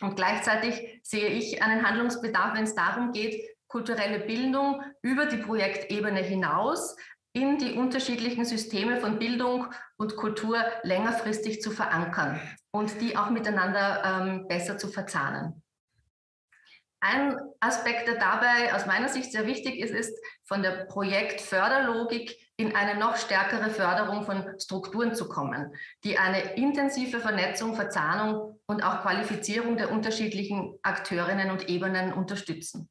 Und 0.00 0.14
gleichzeitig 0.14 1.00
sehe 1.02 1.26
ich 1.26 1.60
einen 1.60 1.84
Handlungsbedarf, 1.84 2.54
wenn 2.54 2.64
es 2.64 2.76
darum 2.76 3.10
geht, 3.10 3.42
kulturelle 3.66 4.20
Bildung 4.20 4.82
über 5.02 5.26
die 5.26 5.38
Projektebene 5.38 6.20
hinaus 6.20 6.94
in 7.32 7.58
die 7.58 7.74
unterschiedlichen 7.74 8.44
Systeme 8.44 9.00
von 9.00 9.18
Bildung 9.18 9.66
und 9.96 10.16
Kultur 10.16 10.58
längerfristig 10.82 11.60
zu 11.60 11.70
verankern 11.70 12.40
und 12.70 13.00
die 13.00 13.16
auch 13.16 13.30
miteinander 13.30 14.02
ähm, 14.04 14.48
besser 14.48 14.78
zu 14.78 14.88
verzahnen. 14.88 15.62
Ein 17.00 17.38
Aspekt, 17.60 18.08
der 18.08 18.16
dabei 18.16 18.74
aus 18.74 18.86
meiner 18.86 19.08
Sicht 19.08 19.30
sehr 19.30 19.46
wichtig 19.46 19.78
ist, 19.78 19.92
ist 19.92 20.18
von 20.44 20.62
der 20.62 20.86
Projektförderlogik 20.86 22.36
in 22.56 22.74
eine 22.74 22.98
noch 22.98 23.16
stärkere 23.16 23.70
Förderung 23.70 24.24
von 24.24 24.58
Strukturen 24.58 25.14
zu 25.14 25.28
kommen, 25.28 25.72
die 26.02 26.18
eine 26.18 26.54
intensive 26.56 27.20
Vernetzung, 27.20 27.76
Verzahnung 27.76 28.58
und 28.66 28.82
auch 28.82 29.02
Qualifizierung 29.02 29.76
der 29.76 29.92
unterschiedlichen 29.92 30.76
Akteurinnen 30.82 31.52
und 31.52 31.68
Ebenen 31.68 32.12
unterstützen. 32.12 32.88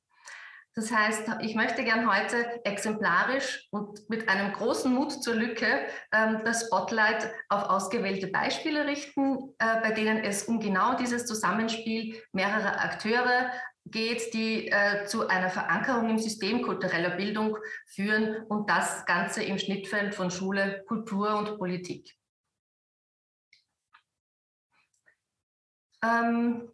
Das 0.77 0.91
heißt, 0.91 1.27
ich 1.41 1.55
möchte 1.55 1.83
gern 1.83 2.07
heute 2.07 2.63
exemplarisch 2.63 3.67
und 3.71 4.07
mit 4.11 4.29
einem 4.29 4.53
großen 4.53 4.93
Mut 4.93 5.11
zur 5.23 5.33
Lücke 5.33 5.65
ähm, 6.11 6.41
das 6.45 6.67
Spotlight 6.67 7.31
auf 7.49 7.63
ausgewählte 7.63 8.27
Beispiele 8.27 8.85
richten, 8.85 9.55
äh, 9.57 9.81
bei 9.81 9.89
denen 9.89 10.19
es 10.19 10.43
um 10.43 10.59
genau 10.59 10.95
dieses 10.95 11.25
Zusammenspiel 11.25 12.21
mehrerer 12.31 12.79
Akteure 12.79 13.49
geht, 13.85 14.35
die 14.35 14.67
äh, 14.67 15.07
zu 15.07 15.27
einer 15.27 15.49
Verankerung 15.49 16.11
im 16.11 16.19
System 16.19 16.61
kultureller 16.61 17.15
Bildung 17.17 17.57
führen 17.87 18.43
und 18.43 18.69
das 18.69 19.03
Ganze 19.07 19.41
im 19.41 19.57
Schnittfeld 19.57 20.13
von 20.13 20.29
Schule, 20.29 20.83
Kultur 20.87 21.39
und 21.39 21.57
Politik. 21.57 22.15
Ähm, 26.03 26.69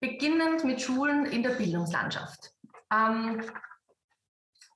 beginnend 0.00 0.64
mit 0.64 0.80
Schulen 0.80 1.26
in 1.26 1.42
der 1.42 1.50
Bildungslandschaft. 1.50 2.52
Ähm, 2.92 3.42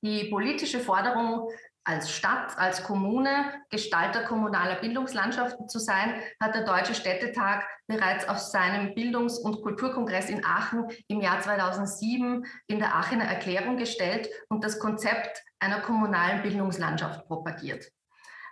die 0.03 0.29
politische 0.31 0.81
Forderung 0.81 1.49
als 1.85 2.11
Stadt, 2.11 2.57
als 2.59 2.83
Kommune 2.83 3.53
Gestalter 3.71 4.25
kommunaler 4.25 4.77
Bildungslandschaften 4.77 5.69
zu 5.69 5.79
sein, 5.79 6.15
hat 6.41 6.55
der 6.55 6.65
Deutsche 6.65 6.95
Städtetag 6.95 7.65
bereits 7.87 8.27
auf 8.29 8.39
seinem 8.39 8.95
Bildungs- 8.95 9.39
und 9.39 9.63
Kulturkongress 9.63 10.31
in 10.31 10.45
Aachen 10.45 10.89
im 11.09 11.21
Jahr 11.21 11.41
2007 11.41 12.47
in 12.69 12.79
der 12.79 12.95
Aachener 12.95 13.25
Erklärung 13.25 13.77
gestellt 13.77 14.29
und 14.49 14.65
das 14.65 14.79
Konzept 14.79 15.43
einer 15.59 15.81
kommunalen 15.81 16.43
Bildungslandschaft 16.43 17.27
propagiert. 17.27 17.91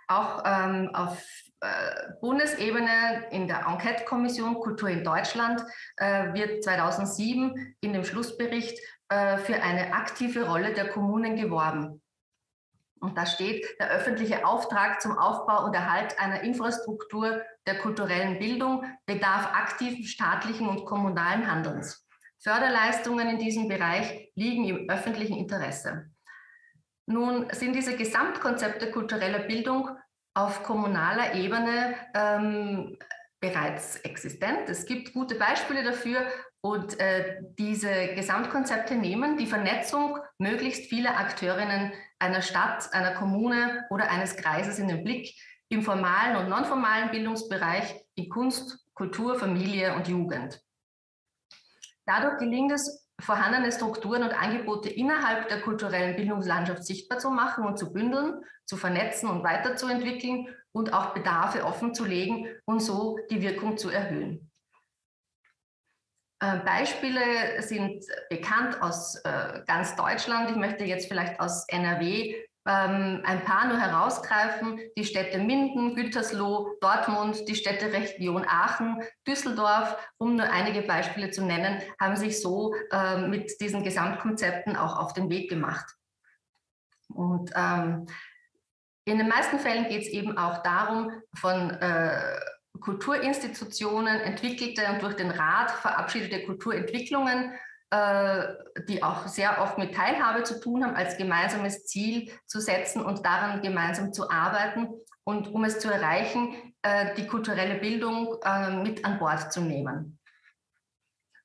Auch 0.07 0.43
ähm, 0.45 0.91
auf 0.93 1.23
Bundesebene 2.21 3.27
in 3.31 3.47
der 3.47 3.65
Enquete-Kommission 3.67 4.55
Kultur 4.55 4.89
in 4.89 5.03
Deutschland 5.03 5.63
äh, 5.97 6.33
wird 6.33 6.63
2007 6.63 7.75
in 7.81 7.93
dem 7.93 8.03
Schlussbericht 8.03 8.79
äh, 9.09 9.37
für 9.37 9.61
eine 9.61 9.93
aktive 9.93 10.47
Rolle 10.47 10.73
der 10.73 10.89
Kommunen 10.89 11.35
geworben. 11.35 12.01
Und 12.99 13.17
da 13.17 13.25
steht 13.25 13.65
der 13.79 13.89
öffentliche 13.89 14.45
Auftrag 14.47 15.01
zum 15.01 15.17
Aufbau 15.17 15.65
und 15.65 15.73
Erhalt 15.73 16.17
einer 16.19 16.41
Infrastruktur 16.41 17.41
der 17.67 17.79
kulturellen 17.79 18.39
Bildung 18.39 18.85
bedarf 19.05 19.47
aktiven 19.53 20.05
staatlichen 20.05 20.69
und 20.69 20.85
kommunalen 20.85 21.51
Handelns. 21.51 22.07
Förderleistungen 22.39 23.29
in 23.29 23.39
diesem 23.39 23.67
Bereich 23.67 24.31
liegen 24.35 24.65
im 24.65 24.89
öffentlichen 24.89 25.37
Interesse. 25.37 26.11
Nun 27.05 27.47
sind 27.51 27.75
diese 27.75 27.97
Gesamtkonzepte 27.97 28.91
kultureller 28.91 29.39
Bildung 29.39 29.89
auf 30.33 30.63
kommunaler 30.63 31.35
Ebene 31.35 31.95
ähm, 32.13 32.97
bereits 33.39 33.97
existent. 33.97 34.69
Es 34.69 34.85
gibt 34.85 35.13
gute 35.13 35.35
Beispiele 35.35 35.83
dafür 35.83 36.25
und 36.61 36.99
äh, 36.99 37.41
diese 37.59 38.13
Gesamtkonzepte 38.15 38.95
nehmen 38.95 39.37
die 39.37 39.47
Vernetzung 39.47 40.17
möglichst 40.37 40.85
vieler 40.89 41.17
Akteurinnen 41.17 41.91
einer 42.19 42.41
Stadt, 42.41 42.93
einer 42.93 43.13
Kommune 43.15 43.85
oder 43.89 44.09
eines 44.09 44.37
Kreises 44.37 44.79
in 44.79 44.87
den 44.87 45.03
Blick 45.03 45.35
im 45.69 45.81
formalen 45.81 46.37
und 46.37 46.49
nonformalen 46.49 47.11
Bildungsbereich, 47.11 47.95
in 48.15 48.29
Kunst, 48.29 48.79
Kultur, 48.93 49.37
Familie 49.37 49.95
und 49.95 50.07
Jugend. 50.07 50.61
Dadurch 52.05 52.37
gelingt 52.37 52.71
es, 52.71 53.02
vorhandene 53.23 53.71
Strukturen 53.71 54.23
und 54.23 54.31
Angebote 54.31 54.89
innerhalb 54.89 55.47
der 55.47 55.61
kulturellen 55.61 56.15
Bildungslandschaft 56.15 56.83
sichtbar 56.83 57.19
zu 57.19 57.29
machen 57.29 57.65
und 57.65 57.77
zu 57.77 57.91
bündeln, 57.91 58.43
zu 58.65 58.77
vernetzen 58.77 59.29
und 59.29 59.43
weiterzuentwickeln 59.43 60.47
und 60.71 60.93
auch 60.93 61.13
Bedarfe 61.13 61.63
offen 61.65 61.93
zu 61.93 62.05
legen 62.05 62.47
und 62.65 62.81
so 62.81 63.17
die 63.29 63.41
Wirkung 63.41 63.77
zu 63.77 63.89
erhöhen. 63.89 64.51
Äh, 66.39 66.57
Beispiele 66.59 67.61
sind 67.61 68.03
bekannt 68.29 68.81
aus 68.81 69.15
äh, 69.23 69.61
ganz 69.65 69.95
Deutschland. 69.95 70.49
Ich 70.49 70.57
möchte 70.57 70.83
jetzt 70.83 71.07
vielleicht 71.07 71.39
aus 71.39 71.65
NRW 71.69 72.35
ähm, 72.65 73.21
ein 73.23 73.43
paar 73.43 73.67
nur 73.67 73.79
herausgreifen. 73.79 74.79
Die 74.97 75.05
Städte 75.05 75.37
Minden, 75.37 75.95
Gütersloh, 75.95 76.77
Dortmund, 76.81 77.47
die 77.47 77.55
Städteregion 77.55 78.45
Aachen, 78.47 79.03
Düsseldorf, 79.27 79.97
um 80.17 80.35
nur 80.35 80.49
einige 80.49 80.81
Beispiele 80.81 81.31
zu 81.31 81.43
nennen, 81.43 81.81
haben 81.99 82.15
sich 82.15 82.41
so 82.41 82.73
äh, 82.91 83.17
mit 83.27 83.59
diesen 83.59 83.83
Gesamtkonzepten 83.83 84.75
auch 84.75 84.97
auf 84.97 85.13
den 85.13 85.29
Weg 85.29 85.49
gemacht. 85.49 85.85
Und 87.09 87.51
ähm, 87.55 88.07
in 89.05 89.17
den 89.17 89.27
meisten 89.27 89.59
Fällen 89.59 89.89
geht 89.89 90.03
es 90.03 90.07
eben 90.07 90.37
auch 90.37 90.63
darum, 90.63 91.11
von 91.35 91.71
äh, 91.71 92.39
Kulturinstitutionen 92.79 94.21
entwickelte 94.21 94.83
und 94.91 95.01
durch 95.03 95.15
den 95.15 95.29
Rat 95.29 95.71
verabschiedete 95.71 96.45
Kulturentwicklungen, 96.45 97.53
die 98.87 99.03
auch 99.03 99.27
sehr 99.27 99.61
oft 99.61 99.77
mit 99.77 99.93
Teilhabe 99.93 100.43
zu 100.43 100.59
tun 100.59 100.83
haben, 100.83 100.95
als 100.95 101.17
gemeinsames 101.17 101.85
Ziel 101.85 102.31
zu 102.47 102.59
setzen 102.59 103.03
und 103.03 103.25
daran 103.25 103.61
gemeinsam 103.61 104.13
zu 104.13 104.31
arbeiten 104.31 104.87
und 105.23 105.53
um 105.53 105.63
es 105.63 105.79
zu 105.79 105.91
erreichen, 105.91 106.73
äh, 106.81 107.15
die 107.15 107.27
kulturelle 107.27 107.75
Bildung 107.75 108.35
äh, 108.43 108.71
mit 108.71 109.05
an 109.05 109.19
Bord 109.19 109.53
zu 109.53 109.61
nehmen. 109.61 110.19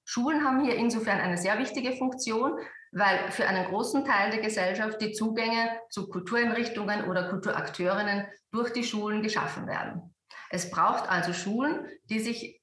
Schulen 0.05 0.45
haben 0.45 0.65
hier 0.65 0.77
insofern 0.77 1.21
eine 1.21 1.39
sehr 1.39 1.59
wichtige 1.59 1.93
Funktion, 1.97 2.59
weil 2.93 3.31
für 3.31 3.47
einen 3.47 3.67
großen 3.67 4.05
Teil 4.05 4.31
der 4.31 4.41
Gesellschaft 4.41 5.01
die 5.01 5.13
Zugänge 5.13 5.79
zu 5.91 6.09
Kultureinrichtungen 6.09 7.05
oder 7.05 7.29
Kulturakteurinnen 7.29 8.27
durch 8.51 8.73
die 8.73 8.85
Schulen 8.85 9.23
geschaffen 9.23 9.67
werden. 9.67 10.15
Es 10.51 10.71
braucht 10.71 11.09
also 11.11 11.35
Schulen, 11.35 11.87
die 12.05 12.21
sich 12.21 12.58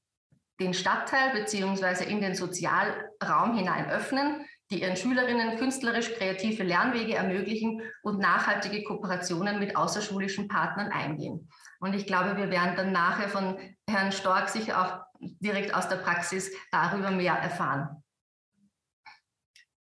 den 0.59 0.74
Stadtteil 0.74 1.31
beziehungsweise 1.31 2.05
in 2.05 2.21
den 2.21 2.35
Sozialraum 2.35 3.57
hinein 3.57 3.89
öffnen, 3.89 4.45
die 4.71 4.81
ihren 4.81 4.95
Schülerinnen 4.95 5.57
künstlerisch 5.57 6.13
kreative 6.13 6.63
Lernwege 6.63 7.15
ermöglichen 7.15 7.81
und 8.03 8.19
nachhaltige 8.19 8.83
Kooperationen 8.83 9.59
mit 9.59 9.75
außerschulischen 9.75 10.47
Partnern 10.47 10.91
eingehen. 10.91 11.50
Und 11.79 11.93
ich 11.93 12.07
glaube, 12.07 12.38
wir 12.38 12.50
werden 12.50 12.75
dann 12.75 12.91
nachher 12.91 13.29
von 13.29 13.57
Herrn 13.89 14.12
Stork 14.12 14.50
sicher 14.50 14.81
auch 14.81 15.05
direkt 15.19 15.74
aus 15.74 15.88
der 15.88 15.97
Praxis 15.97 16.51
darüber 16.71 17.12
mehr 17.12 17.33
erfahren. 17.33 18.03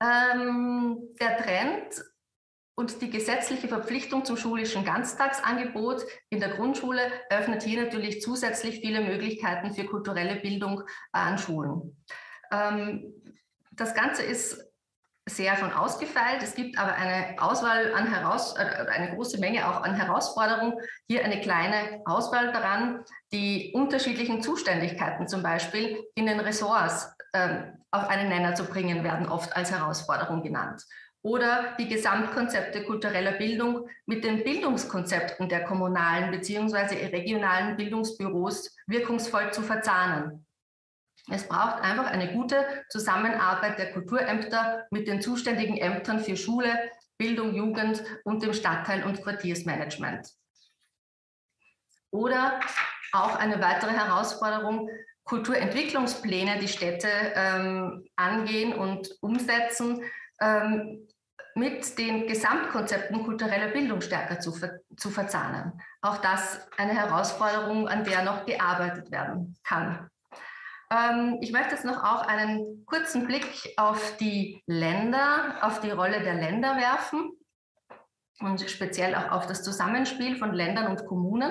Ähm, 0.01 0.99
der 1.21 1.39
Trend 1.39 2.05
und 2.79 3.03
die 3.03 3.11
gesetzliche 3.11 3.67
Verpflichtung 3.67 4.25
zum 4.25 4.37
schulischen 4.37 4.85
Ganztagsangebot 4.85 6.07
in 6.31 6.39
der 6.39 6.51
Grundschule 6.51 7.01
öffnet 7.29 7.65
hier 7.65 7.83
natürlich 7.83 8.23
zusätzlich 8.23 8.79
viele 8.79 9.01
Möglichkeiten 9.01 9.75
für 9.75 9.85
kulturelle 9.85 10.37
Bildung 10.37 10.85
an 11.11 11.39
Schulen. 11.39 11.97
Ähm, 12.53 13.13
das 13.73 13.97
Ganze 13.97 14.23
ist 14.23 14.65
sehr 15.29 15.57
schon 15.57 15.73
ausgefeilt. 15.73 16.41
Es 16.41 16.55
gibt 16.55 16.79
aber 16.79 16.95
eine 16.95 17.35
Auswahl 17.43 17.93
an 17.95 18.07
Heraus 18.07 18.55
äh, 18.57 18.61
eine 18.61 19.13
große 19.17 19.41
Menge 19.41 19.69
auch 19.69 19.83
an 19.83 19.97
Herausforderungen. 19.97 20.75
Hier 21.09 21.25
eine 21.25 21.41
kleine 21.41 22.03
Auswahl 22.05 22.53
daran, 22.53 23.05
die 23.33 23.73
unterschiedlichen 23.75 24.41
Zuständigkeiten 24.41 25.27
zum 25.27 25.43
Beispiel 25.43 26.05
in 26.15 26.27
den 26.27 26.39
Ressorts 26.39 27.13
äh, 27.33 27.59
auf 27.91 28.09
einen 28.09 28.29
Nenner 28.29 28.55
zu 28.55 28.67
bringen, 28.67 29.03
werden 29.03 29.29
oft 29.29 29.57
als 29.57 29.73
Herausforderung 29.73 30.45
genannt. 30.45 30.85
Oder 31.29 31.77
die 31.79 31.89
Gesamtkonzepte 31.89 32.85
kultureller 32.85 33.33
Bildung 33.33 33.87
mit 34.07 34.25
den 34.25 34.43
Bildungskonzepten 34.43 35.47
der 35.47 35.65
kommunalen 35.65 36.31
bzw. 36.31 37.05
regionalen 37.15 37.77
Bildungsbüros 37.77 38.75
wirkungsvoll 38.87 39.53
zu 39.53 39.61
verzahnen. 39.61 40.47
Es 41.31 41.47
braucht 41.47 41.83
einfach 41.83 42.07
eine 42.07 42.33
gute 42.33 42.65
Zusammenarbeit 42.89 43.79
der 43.79 43.93
Kulturämter 43.93 44.87
mit 44.91 45.07
den 45.07 45.21
zuständigen 45.21 45.77
Ämtern 45.77 46.21
für 46.21 46.35
Schule, 46.35 46.73
Bildung, 47.19 47.55
Jugend 47.55 48.03
und 48.25 48.43
dem 48.43 48.55
Stadtteil- 48.55 49.05
und 49.05 49.23
Quartiersmanagement. 49.23 50.31
Oder 52.11 52.59
auch 53.13 53.37
eine 53.37 53.61
weitere 53.61 53.91
Herausforderung, 53.91 54.89
Kulturentwicklungspläne 55.25 56.59
die 56.59 56.69
Städte 56.69 57.09
ähm, 57.35 58.09
angehen 58.17 58.73
und 58.73 59.11
umsetzen, 59.21 60.03
ähm, 60.41 61.07
mit 61.59 61.99
den 61.99 62.27
Gesamtkonzepten 62.27 63.25
kultureller 63.25 63.69
Bildung 63.69 64.01
stärker 64.01 64.41
zu, 64.41 64.53
ver 64.53 64.81
zu 64.97 65.11
verzahnen. 65.11 65.81
Auch 66.01 66.19
das 66.19 66.69
eine 66.77 66.95
Herausforderung, 66.95 67.89
an 67.89 68.05
der 68.05 68.23
noch 68.23 68.47
gearbeitet 68.47 69.11
werden 69.11 69.57
kann. 69.65 70.09
Ähm, 70.91 71.39
ich 71.41 71.53
möchte 71.53 71.75
jetzt 71.75 71.85
noch 71.85 72.03
auch 72.03 72.23
einen 72.27 72.85
kurzen 72.87 73.27
Blick 73.27 73.75
auf 73.77 74.17
die 74.17 74.63
Länder, 74.67 75.59
auf 75.63 75.81
die 75.81 75.91
Rolle 75.91 76.23
der 76.23 76.35
Länder 76.35 76.77
werfen 76.77 77.33
und 78.41 78.61
speziell 78.71 79.15
auch 79.15 79.31
auf 79.33 79.47
das 79.47 79.63
Zusammenspiel 79.63 80.37
von 80.37 80.55
Ländern 80.55 80.87
und 80.87 81.07
Kommunen. 81.07 81.51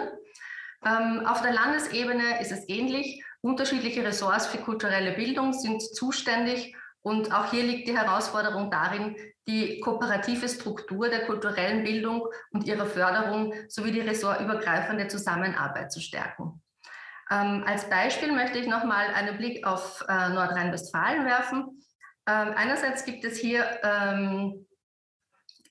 Ähm, 0.85 1.25
auf 1.25 1.41
der 1.41 1.53
Landesebene 1.53 2.39
ist 2.41 2.51
es 2.51 2.67
ähnlich. 2.69 3.23
Unterschiedliche 3.41 4.03
Ressorts 4.03 4.47
für 4.47 4.57
kulturelle 4.57 5.13
Bildung 5.13 5.53
sind 5.53 5.81
zuständig 5.81 6.75
und 7.07 7.33
auch 7.33 7.51
hier 7.51 7.63
liegt 7.63 7.87
die 7.87 7.97
Herausforderung 7.97 8.69
darin, 8.69 9.15
die 9.47 9.79
kooperative 9.79 10.49
Struktur 10.49 11.07
der 11.07 11.25
kulturellen 11.25 11.85
Bildung 11.85 12.27
und 12.51 12.65
ihrer 12.65 12.85
Förderung 12.85 13.53
sowie 13.69 13.93
die 13.93 14.01
ressortübergreifende 14.01 15.07
Zusammenarbeit 15.07 15.89
zu 15.89 16.01
stärken. 16.01 16.61
Ähm, 17.31 17.63
als 17.65 17.89
Beispiel 17.89 18.33
möchte 18.33 18.59
ich 18.59 18.67
nochmal 18.67 19.07
einen 19.13 19.37
Blick 19.37 19.65
auf 19.65 20.03
äh, 20.09 20.29
Nordrhein-Westfalen 20.29 21.25
werfen. 21.25 21.81
Ähm, 22.27 22.53
einerseits 22.57 23.05
gibt 23.05 23.23
es 23.23 23.37
hier 23.37 23.63
ähm, 23.83 24.67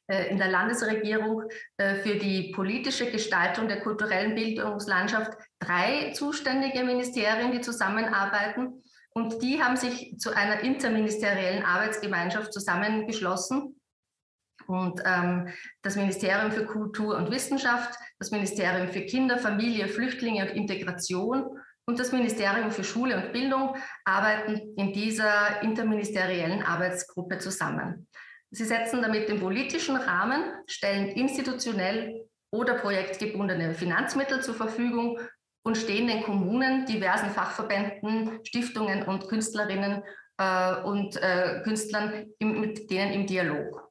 äh, 0.07 0.31
in 0.31 0.38
der 0.38 0.49
Landesregierung 0.49 1.43
äh, 1.76 1.97
für 1.97 2.14
die 2.16 2.52
politische 2.55 3.11
Gestaltung 3.11 3.69
der 3.69 3.81
kulturellen 3.81 4.35
Bildungslandschaft 4.35 5.33
drei 5.59 6.12
zuständige 6.12 6.83
Ministerien, 6.83 7.52
die 7.52 7.61
zusammenarbeiten. 7.61 8.83
Und 9.16 9.42
die 9.42 9.62
haben 9.62 9.78
sich 9.78 10.18
zu 10.18 10.37
einer 10.37 10.61
interministeriellen 10.61 11.64
Arbeitsgemeinschaft 11.64 12.52
zusammengeschlossen, 12.52 13.80
und 14.66 15.00
ähm, 15.04 15.49
das 15.82 15.96
Ministerium 15.96 16.50
für 16.50 16.66
Kultur 16.66 17.16
und 17.16 17.30
Wissenschaft, 17.30 17.99
das 18.18 18.32
Ministerium 18.32 18.88
für 18.88 19.02
Kinder, 19.02 19.38
Familie, 19.38 19.87
Flüchtlinge 19.87 20.42
und 20.42 20.56
Integration 20.56 21.61
und 21.87 22.00
das 22.00 22.11
Ministerium 22.12 22.73
für 22.73 22.82
Schule 22.82 23.16
und 23.16 23.32
Bildung 23.32 23.76
arbeiten 24.04 24.75
in 24.76 24.92
dieser 24.92 25.62
interministeriellen 25.62 26.62
Arbeitsgruppe 26.62 27.38
zusammen. 27.38 28.08
Sie 28.50 28.64
setzen 28.64 29.02
damit 29.02 29.28
den 29.28 29.40
politischen 29.40 29.96
Rahmen, 29.96 30.42
stellen 30.66 31.08
institutionell 31.11 32.26
oder 32.50 32.75
projektgebundene 32.75 33.73
Finanzmittel 33.75 34.42
zur 34.42 34.56
Verfügung 34.56 35.20
und 35.66 35.76
stehen 35.76 36.06
den 36.06 36.23
Kommunen, 36.23 36.87
diversen 36.87 37.30
Fachverbänden, 37.30 38.38
Stiftungen 38.44 39.02
und 39.02 39.26
Künstlerinnen 39.26 40.00
äh, 40.38 40.75
und 40.82 41.16
äh, 41.16 41.61
Künstlern 41.64 42.26
im, 42.38 42.61
mit 42.61 42.88
denen 42.88 43.12
im 43.12 43.26
Dialog. 43.26 43.90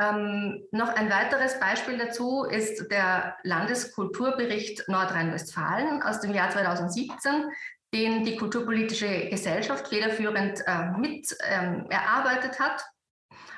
Ähm, 0.00 0.62
noch 0.70 0.90
ein 0.90 1.10
weiteres 1.10 1.58
Beispiel 1.58 1.98
dazu 1.98 2.44
ist 2.44 2.88
der 2.88 3.36
Landeskulturbericht 3.42 4.86
Nordrhein-Westfalen 4.86 6.00
aus 6.02 6.20
dem 6.20 6.32
Jahr 6.32 6.50
2017, 6.50 7.50
den 7.92 8.24
die 8.24 8.36
Kulturpolitische 8.36 9.28
Gesellschaft 9.28 9.88
federführend 9.88 10.62
äh, 10.68 10.90
mit 10.96 11.36
ähm, 11.48 11.86
erarbeitet 11.90 12.60
hat 12.60 12.84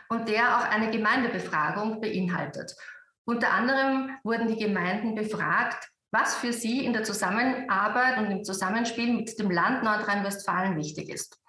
und 0.08 0.30
der 0.30 0.56
auch 0.56 0.70
eine 0.70 0.90
Gemeindebefragung 0.90 2.00
beinhaltet. 2.00 2.74
Unter 3.26 3.52
anderem 3.52 4.16
wurden 4.24 4.48
die 4.48 4.56
Gemeinden 4.56 5.14
befragt, 5.14 5.90
was 6.10 6.36
für 6.36 6.52
sie 6.52 6.84
in 6.84 6.92
der 6.92 7.04
Zusammenarbeit 7.04 8.18
und 8.18 8.30
im 8.30 8.44
Zusammenspiel 8.44 9.12
mit 9.12 9.38
dem 9.38 9.50
Land 9.50 9.82
Nordrhein-Westfalen 9.82 10.76
wichtig 10.76 11.10
ist. 11.10 11.40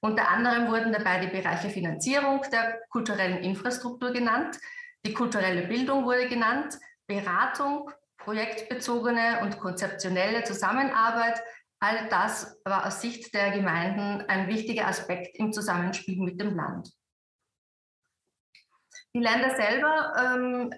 Unter 0.00 0.28
anderem 0.28 0.68
wurden 0.68 0.92
dabei 0.92 1.20
die 1.20 1.36
Bereiche 1.36 1.68
Finanzierung 1.68 2.42
der 2.52 2.80
kulturellen 2.90 3.38
Infrastruktur 3.38 4.12
genannt, 4.12 4.58
die 5.06 5.14
kulturelle 5.14 5.68
Bildung 5.68 6.04
wurde 6.04 6.28
genannt, 6.28 6.78
Beratung, 7.06 7.90
projektbezogene 8.18 9.40
und 9.42 9.58
konzeptionelle 9.60 10.42
Zusammenarbeit. 10.42 11.40
All 11.78 12.08
das 12.08 12.60
war 12.64 12.86
aus 12.86 13.00
Sicht 13.00 13.32
der 13.32 13.52
Gemeinden 13.52 14.24
ein 14.28 14.48
wichtiger 14.48 14.88
Aspekt 14.88 15.36
im 15.36 15.52
Zusammenspiel 15.52 16.20
mit 16.20 16.40
dem 16.40 16.56
Land. 16.56 16.90
Die 19.14 19.20
Länder 19.20 19.54
selber 19.54 20.12
ähm, 20.18 20.74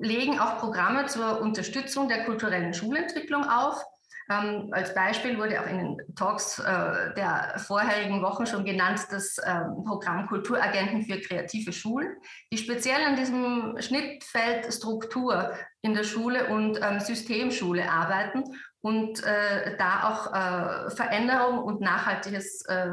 legen 0.00 0.38
auch 0.38 0.58
Programme 0.58 1.06
zur 1.06 1.40
Unterstützung 1.40 2.08
der 2.08 2.24
kulturellen 2.24 2.74
Schulentwicklung 2.74 3.44
auf. 3.44 3.82
Ähm, 4.30 4.68
als 4.72 4.94
Beispiel 4.94 5.38
wurde 5.38 5.60
auch 5.60 5.66
in 5.66 5.78
den 5.78 6.14
Talks 6.14 6.58
äh, 6.58 7.14
der 7.14 7.54
vorherigen 7.56 8.20
Wochen 8.20 8.46
schon 8.46 8.64
genannt 8.64 9.00
das 9.10 9.36
ähm, 9.44 9.84
Programm 9.86 10.26
Kulturagenten 10.26 11.02
für 11.02 11.18
kreative 11.18 11.72
Schulen, 11.72 12.14
die 12.52 12.58
speziell 12.58 13.02
an 13.04 13.16
diesem 13.16 13.76
Schnittfeld 13.80 14.72
Struktur 14.72 15.54
in 15.80 15.94
der 15.94 16.04
Schule 16.04 16.48
und 16.48 16.78
ähm, 16.82 17.00
Systemschule 17.00 17.90
arbeiten 17.90 18.44
und 18.82 19.24
äh, 19.24 19.76
da 19.78 20.10
auch 20.10 20.26
äh, 20.34 20.90
Veränderung 20.90 21.58
und 21.58 21.80
Nachhaltiges, 21.80 22.64
äh, 22.66 22.92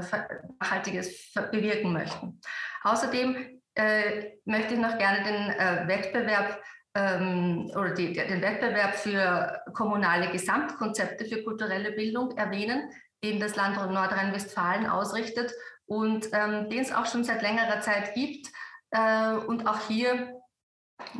Nachhaltiges 0.59 1.33
bewirken 1.51 1.91
möchten. 1.91 2.39
Außerdem 2.83 3.59
äh, 3.75 4.31
möchte 4.45 4.75
ich 4.75 4.79
noch 4.79 4.97
gerne 4.97 5.23
den 5.23 5.49
äh, 5.49 5.87
Wettbewerb 5.87 6.61
ähm, 6.95 7.69
oder 7.75 7.93
die, 7.93 8.13
den 8.13 8.41
Wettbewerb 8.41 8.95
für 8.95 9.61
kommunale 9.73 10.31
Gesamtkonzepte 10.31 11.25
für 11.25 11.43
kulturelle 11.43 11.91
Bildung 11.91 12.35
erwähnen, 12.37 12.89
den 13.23 13.39
das 13.39 13.55
Land 13.55 13.75
Nordrhein-Westfalen 13.75 14.87
ausrichtet 14.87 15.51
und 15.85 16.29
ähm, 16.31 16.69
den 16.69 16.79
es 16.79 16.91
auch 16.91 17.05
schon 17.05 17.23
seit 17.23 17.41
längerer 17.41 17.81
Zeit 17.81 18.13
gibt. 18.13 18.47
Äh, 18.91 19.33
und 19.33 19.67
auch 19.67 19.87
hier 19.87 20.41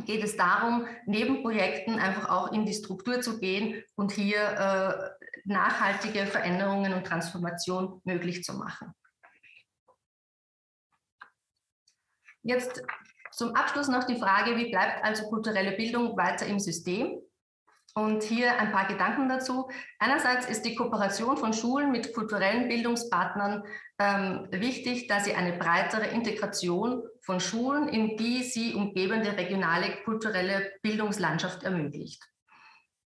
geht 0.06 0.24
es 0.24 0.36
darum, 0.36 0.86
neben 1.04 1.42
Projekten 1.42 1.98
einfach 1.98 2.30
auch 2.30 2.52
in 2.52 2.64
die 2.64 2.72
Struktur 2.72 3.20
zu 3.20 3.38
gehen 3.38 3.84
und 3.94 4.12
hier 4.12 4.40
äh, 4.40 5.26
nachhaltige 5.44 6.26
Veränderungen 6.26 6.94
und 6.94 7.06
Transformation 7.06 8.00
möglich 8.04 8.42
zu 8.42 8.54
machen. 8.54 8.94
Jetzt 12.42 12.82
zum 13.36 13.54
Abschluss 13.54 13.88
noch 13.88 14.04
die 14.04 14.16
Frage, 14.16 14.56
wie 14.56 14.70
bleibt 14.70 15.04
also 15.04 15.28
kulturelle 15.28 15.72
Bildung 15.72 16.16
weiter 16.16 16.46
im 16.46 16.58
System? 16.58 17.20
Und 17.94 18.22
hier 18.22 18.58
ein 18.58 18.72
paar 18.72 18.88
Gedanken 18.88 19.28
dazu. 19.28 19.70
Einerseits 19.98 20.46
ist 20.46 20.62
die 20.62 20.74
Kooperation 20.74 21.36
von 21.36 21.52
Schulen 21.52 21.92
mit 21.92 22.14
kulturellen 22.14 22.68
Bildungspartnern 22.68 23.62
ähm, 23.98 24.48
wichtig, 24.50 25.06
da 25.06 25.20
sie 25.20 25.34
eine 25.34 25.54
breitere 25.54 26.06
Integration 26.08 27.02
von 27.20 27.40
Schulen 27.40 27.88
in 27.88 28.16
die 28.16 28.42
sie 28.42 28.74
umgebende 28.74 29.36
regionale 29.36 30.02
kulturelle 30.04 30.72
Bildungslandschaft 30.82 31.62
ermöglicht. 31.62 32.22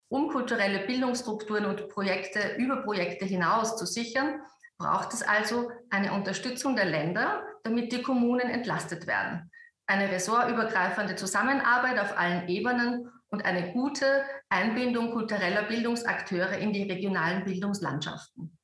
Um 0.09 0.29
kulturelle 0.29 0.87
Bildungsstrukturen 0.87 1.67
und 1.67 1.89
Projekte 1.89 2.57
über 2.57 2.83
Projekte 2.83 3.25
hinaus 3.25 3.77
zu 3.77 3.87
sichern, 3.87 4.41
braucht 4.79 5.13
es 5.15 5.23
also 5.23 5.71
eine 5.91 6.13
Unterstützung 6.13 6.77
der 6.77 6.85
Länder, 6.85 7.45
damit 7.63 7.93
die 7.93 8.03
Kommunen 8.03 8.49
entlastet 8.51 9.07
werden 9.07 9.51
eine 9.87 10.11
ressortübergreifende 10.11 11.17
Zusammenarbeit 11.17 11.99
auf 11.99 12.19
allen 12.19 12.49
Ebenen 12.49 13.11
und 13.29 13.45
eine 13.45 13.73
gute 13.73 14.25
Einbindung 14.49 15.13
kultureller 15.13 15.65
Bildungsakteure 15.65 16.59
in 16.59 16.73
die 16.73 16.85
regionalen 16.85 17.45
Bildungslandschaften. 17.45 18.57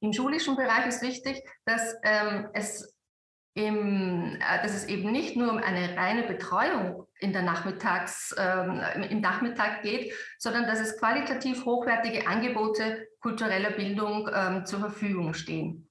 Im 0.00 0.12
schulischen 0.12 0.56
Bereich 0.56 0.86
ist 0.86 1.02
wichtig, 1.02 1.42
dass, 1.64 1.94
ähm, 2.02 2.48
es, 2.52 2.94
im, 3.54 4.36
äh, 4.36 4.62
dass 4.62 4.74
es 4.74 4.86
eben 4.86 5.10
nicht 5.10 5.36
nur 5.36 5.50
um 5.50 5.58
eine 5.58 5.96
reine 5.96 6.24
Betreuung 6.24 7.06
in 7.18 7.32
der 7.32 7.42
Nachmittags, 7.42 8.34
ähm, 8.38 8.82
im 9.08 9.20
Nachmittag 9.20 9.82
geht, 9.82 10.12
sondern 10.38 10.66
dass 10.66 10.80
es 10.80 10.98
qualitativ 10.98 11.64
hochwertige 11.64 12.26
Angebote 12.26 13.08
kultureller 13.20 13.70
Bildung 13.70 14.28
ähm, 14.32 14.66
zur 14.66 14.80
Verfügung 14.80 15.32
stehen. 15.32 15.85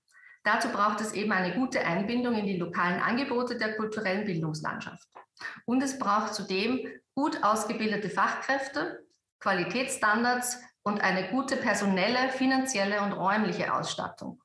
Dazu 0.45 0.69
braucht 0.69 1.01
es 1.01 1.13
eben 1.13 1.31
eine 1.31 1.55
gute 1.55 1.83
Einbindung 1.83 2.35
in 2.35 2.45
die 2.45 2.57
lokalen 2.57 3.01
Angebote 3.01 3.57
der 3.57 3.75
kulturellen 3.75 4.25
Bildungslandschaft. 4.25 5.09
Und 5.65 5.81
es 5.81 5.97
braucht 5.97 6.35
zudem 6.35 6.87
gut 7.15 7.43
ausgebildete 7.43 8.11
Fachkräfte, 8.11 9.03
Qualitätsstandards 9.39 10.61
und 10.83 11.01
eine 11.01 11.29
gute 11.29 11.57
personelle, 11.57 12.29
finanzielle 12.29 13.01
und 13.01 13.13
räumliche 13.13 13.73
Ausstattung. 13.73 14.39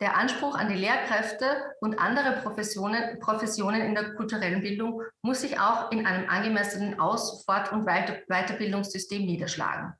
Der 0.00 0.14
Anspruch 0.14 0.54
an 0.54 0.68
die 0.68 0.76
Lehrkräfte 0.76 1.74
und 1.80 1.98
andere 1.98 2.42
Professionen, 2.42 3.18
Professionen 3.18 3.80
in 3.80 3.94
der 3.94 4.14
kulturellen 4.14 4.60
Bildung 4.60 5.02
muss 5.22 5.40
sich 5.40 5.58
auch 5.58 5.90
in 5.90 6.06
einem 6.06 6.28
angemessenen 6.28 7.00
Aus-, 7.00 7.44
Fort- 7.46 7.72
und 7.72 7.86
Weiter 7.86 8.18
Weiterbildungssystem 8.28 9.24
niederschlagen. 9.24 9.94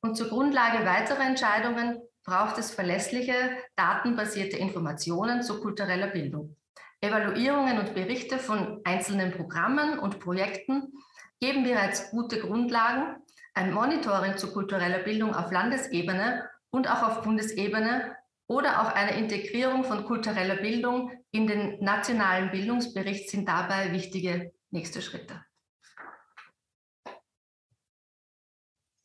Und 0.00 0.16
zur 0.16 0.28
Grundlage 0.28 0.86
weiterer 0.86 1.26
Entscheidungen 1.26 2.00
braucht 2.24 2.58
es 2.58 2.70
verlässliche, 2.70 3.34
datenbasierte 3.76 4.56
Informationen 4.56 5.42
zu 5.42 5.60
kultureller 5.60 6.08
Bildung. 6.08 6.56
Evaluierungen 7.00 7.78
und 7.78 7.94
Berichte 7.94 8.38
von 8.38 8.80
einzelnen 8.84 9.32
Programmen 9.32 9.98
und 9.98 10.20
Projekten 10.20 10.92
geben 11.40 11.64
bereits 11.64 12.10
gute 12.10 12.38
Grundlagen. 12.38 13.16
Ein 13.54 13.72
Monitoring 13.72 14.36
zu 14.36 14.52
kultureller 14.52 15.00
Bildung 15.00 15.34
auf 15.34 15.50
Landesebene 15.50 16.48
und 16.70 16.88
auch 16.88 17.02
auf 17.02 17.22
Bundesebene 17.22 18.16
oder 18.46 18.80
auch 18.82 18.94
eine 18.94 19.16
Integrierung 19.16 19.82
von 19.82 20.04
kultureller 20.04 20.56
Bildung 20.56 21.10
in 21.32 21.46
den 21.46 21.82
nationalen 21.82 22.50
Bildungsbericht 22.50 23.30
sind 23.30 23.48
dabei 23.48 23.92
wichtige 23.92 24.52
nächste 24.70 25.02
Schritte. 25.02 25.42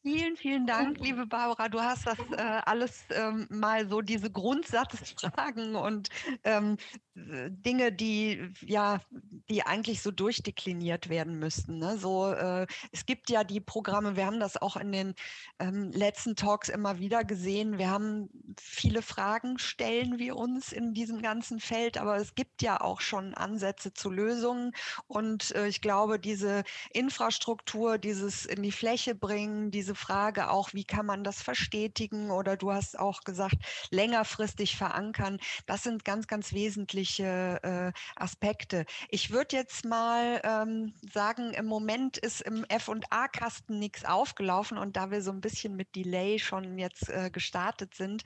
Vielen, 0.07 0.37
vielen 0.37 0.65
Dank, 0.65 0.99
liebe 1.01 1.25
Barbara. 1.27 1.67
Du 1.67 1.81
hast 1.81 2.07
das 2.07 2.17
äh, 2.31 2.61
alles 2.65 3.07
ähm, 3.09 3.45
mal 3.49 3.89
so 3.89 3.99
diese 3.99 4.31
Grundsatzfragen 4.31 5.75
und 5.75 6.07
ähm, 6.45 6.77
Dinge, 7.17 7.91
die 7.91 8.51
ja, 8.61 9.01
die 9.49 9.63
eigentlich 9.63 10.01
so 10.01 10.11
durchdekliniert 10.11 11.09
werden 11.09 11.39
müssten. 11.39 11.79
Ne? 11.79 11.97
So, 11.97 12.31
äh, 12.31 12.67
es 12.91 13.05
gibt 13.05 13.29
ja 13.31 13.43
die 13.43 13.59
Programme, 13.59 14.15
wir 14.15 14.25
haben 14.25 14.39
das 14.39 14.57
auch 14.57 14.75
in 14.75 14.91
den 14.91 15.15
ähm, 15.59 15.91
letzten 15.91 16.35
Talks 16.35 16.69
immer 16.69 16.99
wieder 16.99 17.23
gesehen. 17.23 17.79
Wir 17.79 17.89
haben 17.89 18.29
viele 18.59 19.01
Fragen, 19.01 19.57
stellen 19.57 20.19
wir 20.19 20.35
uns 20.35 20.71
in 20.71 20.93
diesem 20.93 21.21
ganzen 21.21 21.59
Feld, 21.59 21.97
aber 21.97 22.17
es 22.17 22.35
gibt 22.35 22.61
ja 22.61 22.81
auch 22.81 23.01
schon 23.01 23.33
Ansätze 23.33 23.93
zu 23.93 24.11
Lösungen. 24.11 24.73
Und 25.07 25.55
äh, 25.55 25.67
ich 25.67 25.81
glaube, 25.81 26.19
diese 26.19 26.63
Infrastruktur, 26.91 27.97
dieses 27.97 28.45
in 28.45 28.61
die 28.61 28.71
Fläche 28.71 29.15
bringen, 29.15 29.71
diese 29.71 29.95
Frage 29.95 30.51
auch, 30.51 30.73
wie 30.73 30.85
kann 30.85 31.07
man 31.07 31.23
das 31.23 31.41
verstetigen 31.41 32.29
oder 32.29 32.57
du 32.57 32.71
hast 32.71 32.99
auch 32.99 33.21
gesagt, 33.21 33.57
längerfristig 33.89 34.77
verankern, 34.77 35.39
das 35.65 35.83
sind 35.83 36.05
ganz, 36.05 36.27
ganz 36.27 36.53
wesentliche 36.53 37.06
unterschiedliche 37.07 37.59
äh, 37.63 37.91
Aspekte. 38.15 38.85
Ich 39.09 39.31
würde 39.31 39.55
jetzt 39.55 39.85
mal 39.85 40.41
ähm, 40.43 40.93
sagen, 41.13 41.53
im 41.53 41.65
Moment 41.65 42.17
ist 42.17 42.41
im 42.41 42.65
FA-Kasten 42.69 43.79
nichts 43.79 44.05
aufgelaufen 44.05 44.77
und 44.77 44.97
da 44.97 45.11
wir 45.11 45.21
so 45.21 45.31
ein 45.31 45.41
bisschen 45.41 45.75
mit 45.75 45.95
Delay 45.95 46.39
schon 46.39 46.77
jetzt 46.77 47.09
äh, 47.09 47.29
gestartet 47.31 47.95
sind, 47.95 48.23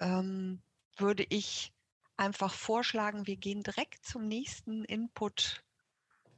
ähm, 0.00 0.62
würde 0.96 1.24
ich 1.28 1.72
einfach 2.16 2.52
vorschlagen, 2.52 3.26
wir 3.26 3.36
gehen 3.36 3.62
direkt 3.62 4.04
zum 4.04 4.28
nächsten 4.28 4.84
Input 4.84 5.64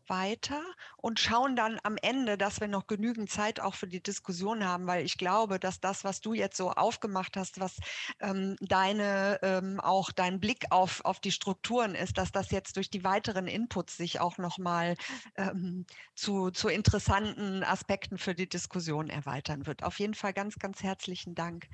weiter 0.08 0.62
und 0.96 1.20
schauen 1.20 1.56
dann 1.56 1.78
am 1.82 1.96
Ende, 2.00 2.36
dass 2.38 2.60
wir 2.60 2.68
noch 2.68 2.86
genügend 2.86 3.30
Zeit 3.30 3.60
auch 3.60 3.74
für 3.74 3.86
die 3.86 4.02
Diskussion 4.02 4.64
haben, 4.64 4.86
weil 4.86 5.04
ich 5.04 5.18
glaube, 5.18 5.58
dass 5.58 5.80
das, 5.80 6.04
was 6.04 6.20
du 6.20 6.34
jetzt 6.34 6.56
so 6.56 6.70
aufgemacht 6.70 7.36
hast, 7.36 7.60
was 7.60 7.78
ähm, 8.20 8.56
deine 8.60 9.38
ähm, 9.42 9.80
auch 9.80 10.12
dein 10.12 10.40
Blick 10.40 10.66
auf, 10.70 11.04
auf 11.04 11.20
die 11.20 11.32
Strukturen 11.32 11.94
ist, 11.94 12.18
dass 12.18 12.32
das 12.32 12.50
jetzt 12.50 12.76
durch 12.76 12.90
die 12.90 13.04
weiteren 13.04 13.46
Inputs 13.46 13.96
sich 13.96 14.20
auch 14.20 14.38
nochmal 14.38 14.96
ähm, 15.36 15.86
zu, 16.14 16.50
zu 16.50 16.68
interessanten 16.68 17.62
Aspekten 17.62 18.18
für 18.18 18.34
die 18.34 18.48
Diskussion 18.48 19.08
erweitern 19.10 19.66
wird. 19.66 19.82
Auf 19.82 19.98
jeden 19.98 20.14
Fall 20.14 20.32
ganz, 20.32 20.58
ganz 20.58 20.82
herzlichen 20.82 21.34
Dank 21.34 21.66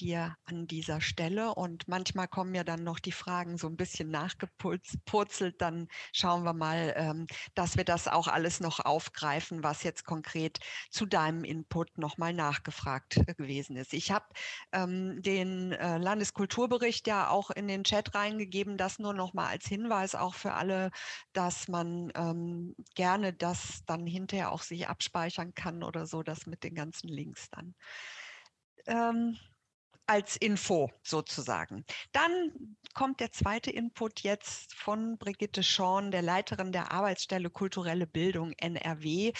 dir 0.00 0.36
an 0.44 0.66
dieser 0.66 1.00
Stelle. 1.00 1.54
Und 1.54 1.88
manchmal 1.88 2.28
kommen 2.28 2.54
ja 2.54 2.64
dann 2.64 2.82
noch 2.82 2.98
die 2.98 3.12
Fragen 3.12 3.58
so 3.58 3.66
ein 3.66 3.76
bisschen 3.76 4.10
nachgepurzelt. 4.10 5.60
Dann 5.60 5.88
schauen 6.12 6.44
wir 6.44 6.54
mal, 6.54 6.94
ähm, 6.96 7.26
dass 7.54 7.76
wir 7.76 7.84
das 7.84 8.08
auch 8.08 8.28
alles 8.28 8.60
noch 8.60 8.80
aufgreifen, 8.80 9.62
was 9.62 9.82
jetzt 9.82 10.04
konkret 10.04 10.58
zu 10.90 11.06
deinem 11.06 11.44
Input 11.44 11.98
nochmal 11.98 12.32
nachgefragt 12.32 13.18
äh, 13.18 13.34
gewesen 13.34 13.76
ist. 13.76 13.92
Ich 13.92 14.10
habe 14.10 14.26
ähm, 14.72 15.22
den 15.22 15.72
äh, 15.72 15.98
Landeskulturbericht 15.98 17.06
ja 17.06 17.28
auch 17.28 17.50
in 17.50 17.68
den 17.68 17.84
Chat 17.84 18.14
reingegeben. 18.14 18.76
Das 18.76 18.98
nur 18.98 19.14
nochmal 19.14 19.48
als 19.48 19.66
Hinweis 19.66 20.14
auch 20.14 20.34
für 20.34 20.54
alle, 20.54 20.90
dass 21.32 21.68
man 21.68 22.10
ähm, 22.14 22.74
gerne 22.94 23.32
das 23.32 23.82
dann 23.86 24.06
hinterher 24.06 24.52
auch 24.52 24.62
sich 24.62 24.88
abspeichern 24.88 25.54
kann 25.54 25.82
oder 25.82 26.06
so, 26.06 26.22
das 26.22 26.46
mit 26.46 26.64
den 26.64 26.74
ganzen 26.74 27.08
Links 27.08 27.50
dann. 27.50 27.74
Ähm, 28.86 29.36
als 30.10 30.36
Info 30.36 30.90
sozusagen. 31.04 31.84
Dann 32.10 32.76
kommt 32.94 33.20
der 33.20 33.30
zweite 33.30 33.70
Input 33.70 34.22
jetzt 34.22 34.74
von 34.74 35.18
Brigitte 35.18 35.62
Schorn, 35.62 36.10
der 36.10 36.22
Leiterin 36.22 36.72
der 36.72 36.90
Arbeitsstelle 36.90 37.48
Kulturelle 37.48 38.08
Bildung 38.08 38.50
NRW. 38.58 39.30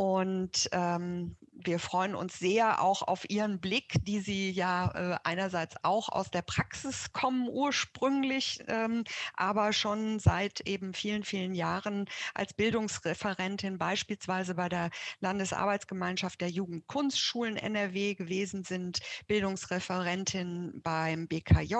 Und 0.00 0.70
ähm, 0.72 1.36
wir 1.64 1.78
freuen 1.78 2.14
uns 2.14 2.38
sehr 2.38 2.80
auch 2.82 3.02
auf 3.02 3.28
Ihren 3.28 3.60
Blick, 3.60 3.94
die 4.04 4.20
Sie 4.20 4.50
ja 4.50 4.90
äh, 4.94 5.18
einerseits 5.24 5.76
auch 5.82 6.08
aus 6.08 6.30
der 6.30 6.42
Praxis 6.42 7.12
kommen 7.12 7.48
ursprünglich, 7.48 8.60
ähm, 8.68 9.04
aber 9.34 9.72
schon 9.72 10.18
seit 10.18 10.60
eben 10.62 10.94
vielen, 10.94 11.22
vielen 11.22 11.54
Jahren 11.54 12.06
als 12.34 12.54
Bildungsreferentin 12.54 13.78
beispielsweise 13.78 14.54
bei 14.54 14.68
der 14.68 14.90
Landesarbeitsgemeinschaft 15.20 16.40
der 16.40 16.48
Jugendkunstschulen 16.48 17.56
NRW 17.56 18.14
gewesen 18.14 18.64
sind, 18.64 19.00
Bildungsreferentin 19.26 20.80
beim 20.82 21.28
BKJ 21.28 21.74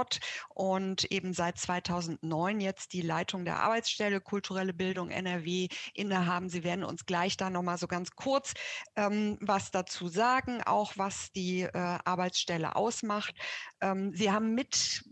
und 0.50 1.10
eben 1.10 1.32
seit 1.32 1.58
2009 1.58 2.60
jetzt 2.60 2.92
die 2.92 3.02
Leitung 3.02 3.44
der 3.44 3.60
Arbeitsstelle 3.60 4.20
Kulturelle 4.20 4.74
Bildung 4.74 5.10
NRW 5.10 5.68
innehaben. 5.94 6.50
Sie 6.50 6.64
werden 6.64 6.84
uns 6.84 7.06
gleich 7.06 7.36
da 7.36 7.48
nochmal 7.48 7.78
so 7.78 7.86
ganz 7.86 8.09
kurz 8.16 8.54
ähm, 8.96 9.38
was 9.40 9.70
dazu 9.70 10.08
sagen, 10.08 10.62
auch 10.62 10.92
was 10.96 11.32
die 11.32 11.62
äh, 11.62 11.70
Arbeitsstelle 11.74 12.76
ausmacht. 12.76 13.34
Ähm, 13.80 14.12
Sie 14.14 14.30
haben 14.30 14.54
mit 14.54 15.04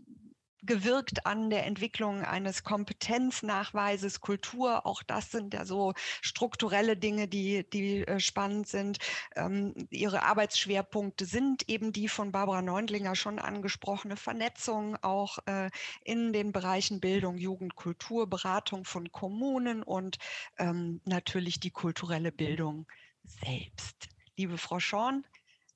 gewirkt 0.63 1.25
an 1.25 1.49
der 1.49 1.65
Entwicklung 1.65 2.23
eines 2.23 2.63
Kompetenznachweises, 2.63 4.21
Kultur. 4.21 4.85
Auch 4.85 5.03
das 5.03 5.31
sind 5.31 5.53
ja 5.53 5.65
so 5.65 5.93
strukturelle 6.21 6.97
Dinge, 6.97 7.27
die, 7.27 7.69
die 7.69 8.05
äh, 8.07 8.19
spannend 8.19 8.67
sind. 8.67 8.99
Ähm, 9.35 9.73
ihre 9.89 10.23
Arbeitsschwerpunkte 10.23 11.25
sind 11.25 11.69
eben 11.69 11.93
die 11.93 12.07
von 12.07 12.31
Barbara 12.31 12.61
Neundlinger 12.61 13.15
schon 13.15 13.39
angesprochene 13.39 14.17
Vernetzung 14.17 14.97
auch 15.01 15.39
äh, 15.45 15.69
in 16.03 16.33
den 16.33 16.51
Bereichen 16.51 16.99
Bildung, 16.99 17.37
Jugend, 17.37 17.75
Kultur, 17.75 18.27
Beratung 18.29 18.85
von 18.85 19.11
Kommunen 19.11 19.83
und 19.83 20.17
ähm, 20.57 21.01
natürlich 21.05 21.59
die 21.59 21.71
kulturelle 21.71 22.31
Bildung 22.31 22.87
selbst. 23.23 24.09
Liebe 24.35 24.57
Frau 24.57 24.79
Schorn, 24.79 25.25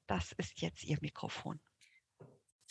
das 0.07 0.31
ist 0.33 0.61
jetzt 0.61 0.83
Ihr 0.83 0.97
Mikrofon. 1.01 1.59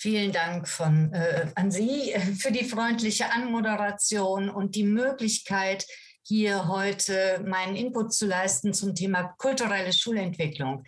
Vielen 0.02 0.32
Dank 0.32 0.66
von, 0.66 1.12
äh, 1.12 1.52
an 1.54 1.70
Sie 1.70 2.12
für 2.36 2.50
die 2.50 2.64
freundliche 2.64 3.30
Anmoderation 3.30 4.50
und 4.50 4.74
die 4.74 4.82
Möglichkeit, 4.82 5.86
hier 6.24 6.66
heute 6.66 7.40
meinen 7.46 7.76
Input 7.76 8.12
zu 8.12 8.26
leisten 8.26 8.74
zum 8.74 8.96
Thema 8.96 9.32
kulturelle 9.38 9.92
Schulentwicklung. 9.92 10.82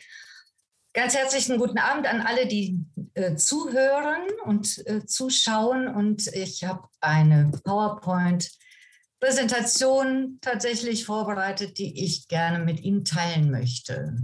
Ganz 0.95 1.15
herzlichen 1.15 1.59
guten 1.59 1.79
Abend 1.79 2.09
an 2.09 2.23
alle, 2.23 2.49
die 2.49 2.81
äh, 3.15 3.37
zuhören 3.37 4.27
und 4.47 4.85
äh, 4.89 5.07
zuschauen. 5.07 5.87
Und 5.87 6.27
ich 6.35 6.65
habe 6.65 6.89
eine 7.01 7.53
PowerPoint-Präsentation 7.63 10.39
tatsächlich 10.41 11.05
vorbereitet, 11.05 11.79
die 11.79 12.05
ich 12.05 12.27
gerne 12.27 12.65
mit 12.65 12.81
Ihnen 12.81 13.05
teilen 13.05 13.53
möchte. 13.53 14.17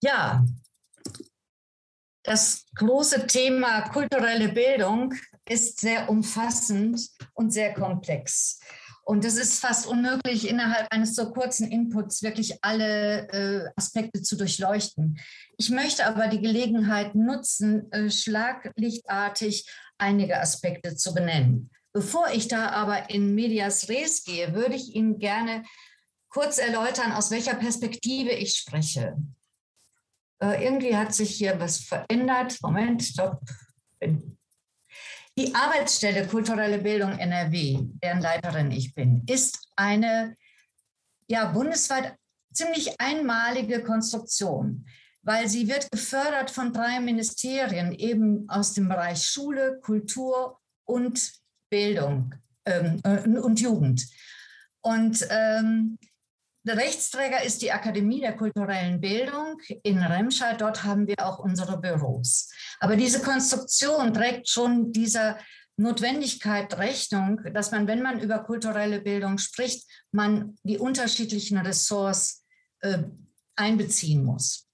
Ja, 0.00 0.42
das 2.28 2.66
große 2.74 3.26
Thema 3.26 3.88
kulturelle 3.88 4.50
Bildung 4.50 5.14
ist 5.48 5.80
sehr 5.80 6.10
umfassend 6.10 7.00
und 7.32 7.52
sehr 7.52 7.72
komplex. 7.72 8.60
Und 9.04 9.24
es 9.24 9.38
ist 9.38 9.60
fast 9.60 9.86
unmöglich, 9.86 10.46
innerhalb 10.46 10.92
eines 10.92 11.14
so 11.14 11.32
kurzen 11.32 11.70
Inputs 11.72 12.22
wirklich 12.22 12.62
alle 12.62 13.28
äh, 13.30 13.70
Aspekte 13.76 14.20
zu 14.20 14.36
durchleuchten. 14.36 15.18
Ich 15.56 15.70
möchte 15.70 16.04
aber 16.04 16.28
die 16.28 16.42
Gelegenheit 16.42 17.14
nutzen, 17.14 17.90
äh, 17.92 18.10
schlaglichtartig 18.10 19.66
einige 19.96 20.38
Aspekte 20.38 20.94
zu 20.96 21.14
benennen. 21.14 21.70
Bevor 21.94 22.28
ich 22.34 22.48
da 22.48 22.68
aber 22.68 23.08
in 23.08 23.34
Medias 23.34 23.88
Res 23.88 24.24
gehe, 24.24 24.54
würde 24.54 24.74
ich 24.74 24.94
Ihnen 24.94 25.18
gerne 25.18 25.64
kurz 26.28 26.58
erläutern, 26.58 27.12
aus 27.12 27.30
welcher 27.30 27.54
Perspektive 27.54 28.32
ich 28.32 28.54
spreche. 28.54 29.16
Äh, 30.40 30.64
irgendwie 30.64 30.96
hat 30.96 31.14
sich 31.14 31.30
hier 31.30 31.58
was 31.58 31.78
verändert. 31.78 32.58
Moment, 32.62 33.02
stopp. 33.02 33.40
Die 35.36 35.54
Arbeitsstelle 35.54 36.26
Kulturelle 36.26 36.78
Bildung 36.78 37.12
NRW, 37.18 37.78
deren 38.02 38.20
Leiterin 38.20 38.72
ich 38.72 38.94
bin, 38.94 39.22
ist 39.26 39.68
eine 39.76 40.36
ja, 41.28 41.44
bundesweit 41.46 42.16
ziemlich 42.52 43.00
einmalige 43.00 43.82
Konstruktion, 43.82 44.86
weil 45.22 45.48
sie 45.48 45.68
wird 45.68 45.90
gefördert 45.92 46.50
von 46.50 46.72
drei 46.72 46.98
Ministerien, 47.00 47.92
eben 47.92 48.48
aus 48.48 48.74
dem 48.74 48.88
Bereich 48.88 49.22
Schule, 49.22 49.78
Kultur 49.80 50.58
und 50.84 51.32
Bildung 51.70 52.34
ähm, 52.64 53.00
äh, 53.04 53.38
und 53.38 53.60
Jugend. 53.60 54.06
Und 54.80 55.26
ähm, 55.30 55.98
der 56.68 56.76
Rechtsträger 56.76 57.42
ist 57.42 57.62
die 57.62 57.72
Akademie 57.72 58.20
der 58.20 58.36
kulturellen 58.36 59.00
Bildung 59.00 59.58
in 59.82 59.98
Remscheid. 59.98 60.60
Dort 60.60 60.84
haben 60.84 61.06
wir 61.06 61.16
auch 61.18 61.38
unsere 61.38 61.80
Büros. 61.80 62.50
Aber 62.78 62.94
diese 62.94 63.20
Konstruktion 63.22 64.12
trägt 64.12 64.48
schon 64.48 64.92
dieser 64.92 65.38
Notwendigkeit 65.76 66.76
Rechnung, 66.76 67.40
dass 67.54 67.70
man, 67.70 67.86
wenn 67.86 68.02
man 68.02 68.20
über 68.20 68.40
kulturelle 68.40 69.00
Bildung 69.00 69.38
spricht, 69.38 69.88
man 70.12 70.58
die 70.62 70.78
unterschiedlichen 70.78 71.58
Ressorts 71.58 72.44
äh, 72.80 72.98
einbeziehen 73.56 74.24
muss. 74.24 74.66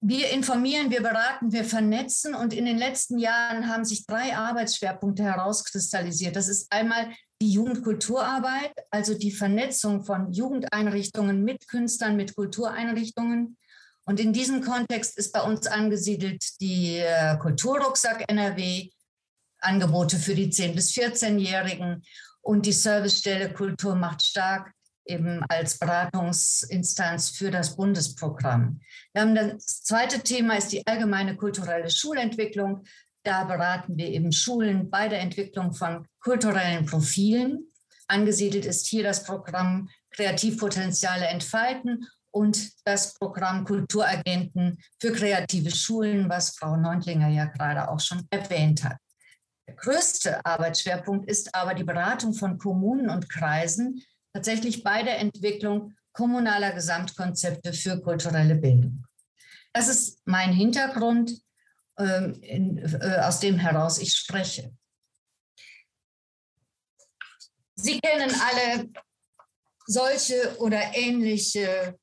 Wir 0.00 0.30
informieren, 0.30 0.90
wir 0.90 1.02
beraten, 1.02 1.50
wir 1.50 1.64
vernetzen 1.64 2.34
und 2.34 2.52
in 2.52 2.66
den 2.66 2.78
letzten 2.78 3.18
Jahren 3.18 3.68
haben 3.68 3.84
sich 3.84 4.06
drei 4.06 4.36
Arbeitsschwerpunkte 4.36 5.24
herauskristallisiert. 5.24 6.36
Das 6.36 6.48
ist 6.48 6.70
einmal 6.70 7.10
die 7.40 7.52
Jugendkulturarbeit, 7.52 8.72
also 8.90 9.16
die 9.16 9.30
Vernetzung 9.30 10.04
von 10.04 10.32
Jugendeinrichtungen 10.32 11.44
mit 11.44 11.68
Künstlern, 11.68 12.16
mit 12.16 12.34
Kultureinrichtungen. 12.34 13.58
Und 14.04 14.20
in 14.20 14.32
diesem 14.32 14.62
Kontext 14.62 15.18
ist 15.18 15.32
bei 15.32 15.42
uns 15.42 15.66
angesiedelt 15.66 16.60
die 16.60 16.98
äh, 16.98 17.36
Kulturrucksack 17.38 18.24
NRW, 18.28 18.90
Angebote 19.58 20.16
für 20.16 20.34
die 20.34 20.52
10- 20.52 20.74
bis 20.74 20.92
14-Jährigen 20.92 22.02
und 22.40 22.66
die 22.66 22.72
Servicestelle 22.72 23.52
Kultur 23.52 23.96
macht 23.96 24.22
stark 24.22 24.72
eben 25.06 25.42
als 25.48 25.78
Beratungsinstanz 25.78 27.30
für 27.30 27.50
das 27.50 27.76
Bundesprogramm. 27.76 28.80
Wir 29.12 29.22
haben 29.22 29.34
das 29.34 29.82
zweite 29.82 30.20
Thema 30.20 30.56
ist 30.56 30.72
die 30.72 30.86
allgemeine 30.86 31.36
kulturelle 31.36 31.90
Schulentwicklung. 31.90 32.84
Da 33.26 33.42
beraten 33.42 33.96
wir 33.96 34.06
eben 34.06 34.30
Schulen 34.30 34.88
bei 34.88 35.08
der 35.08 35.18
Entwicklung 35.18 35.74
von 35.74 36.06
kulturellen 36.20 36.86
Profilen. 36.86 37.72
Angesiedelt 38.06 38.64
ist 38.64 38.86
hier 38.86 39.02
das 39.02 39.24
Programm 39.24 39.88
Kreativpotenziale 40.10 41.26
entfalten 41.26 42.06
und 42.30 42.70
das 42.84 43.14
Programm 43.14 43.64
Kulturagenten 43.64 44.78
für 45.00 45.10
kreative 45.10 45.74
Schulen, 45.74 46.28
was 46.28 46.50
Frau 46.50 46.76
Neuntlinger 46.76 47.26
ja 47.26 47.46
gerade 47.46 47.90
auch 47.90 47.98
schon 47.98 48.28
erwähnt 48.30 48.84
hat. 48.84 48.98
Der 49.66 49.74
größte 49.74 50.46
Arbeitsschwerpunkt 50.46 51.28
ist 51.28 51.52
aber 51.52 51.74
die 51.74 51.82
Beratung 51.82 52.32
von 52.32 52.58
Kommunen 52.58 53.10
und 53.10 53.28
Kreisen 53.28 54.04
tatsächlich 54.34 54.84
bei 54.84 55.02
der 55.02 55.18
Entwicklung 55.18 55.94
kommunaler 56.12 56.70
Gesamtkonzepte 56.70 57.72
für 57.72 58.00
kulturelle 58.00 58.54
Bildung. 58.54 59.04
Das 59.72 59.88
ist 59.88 60.20
mein 60.26 60.52
Hintergrund 60.52 61.40
in, 61.98 62.78
äh, 62.78 63.20
aus 63.22 63.40
dem 63.40 63.58
heraus 63.58 63.98
ich 63.98 64.14
spreche. 64.14 64.72
Sie 67.74 68.00
kennen 68.00 68.34
alle 68.40 68.88
solche 69.86 70.56
oder 70.58 70.80
ähnliche 70.94 71.98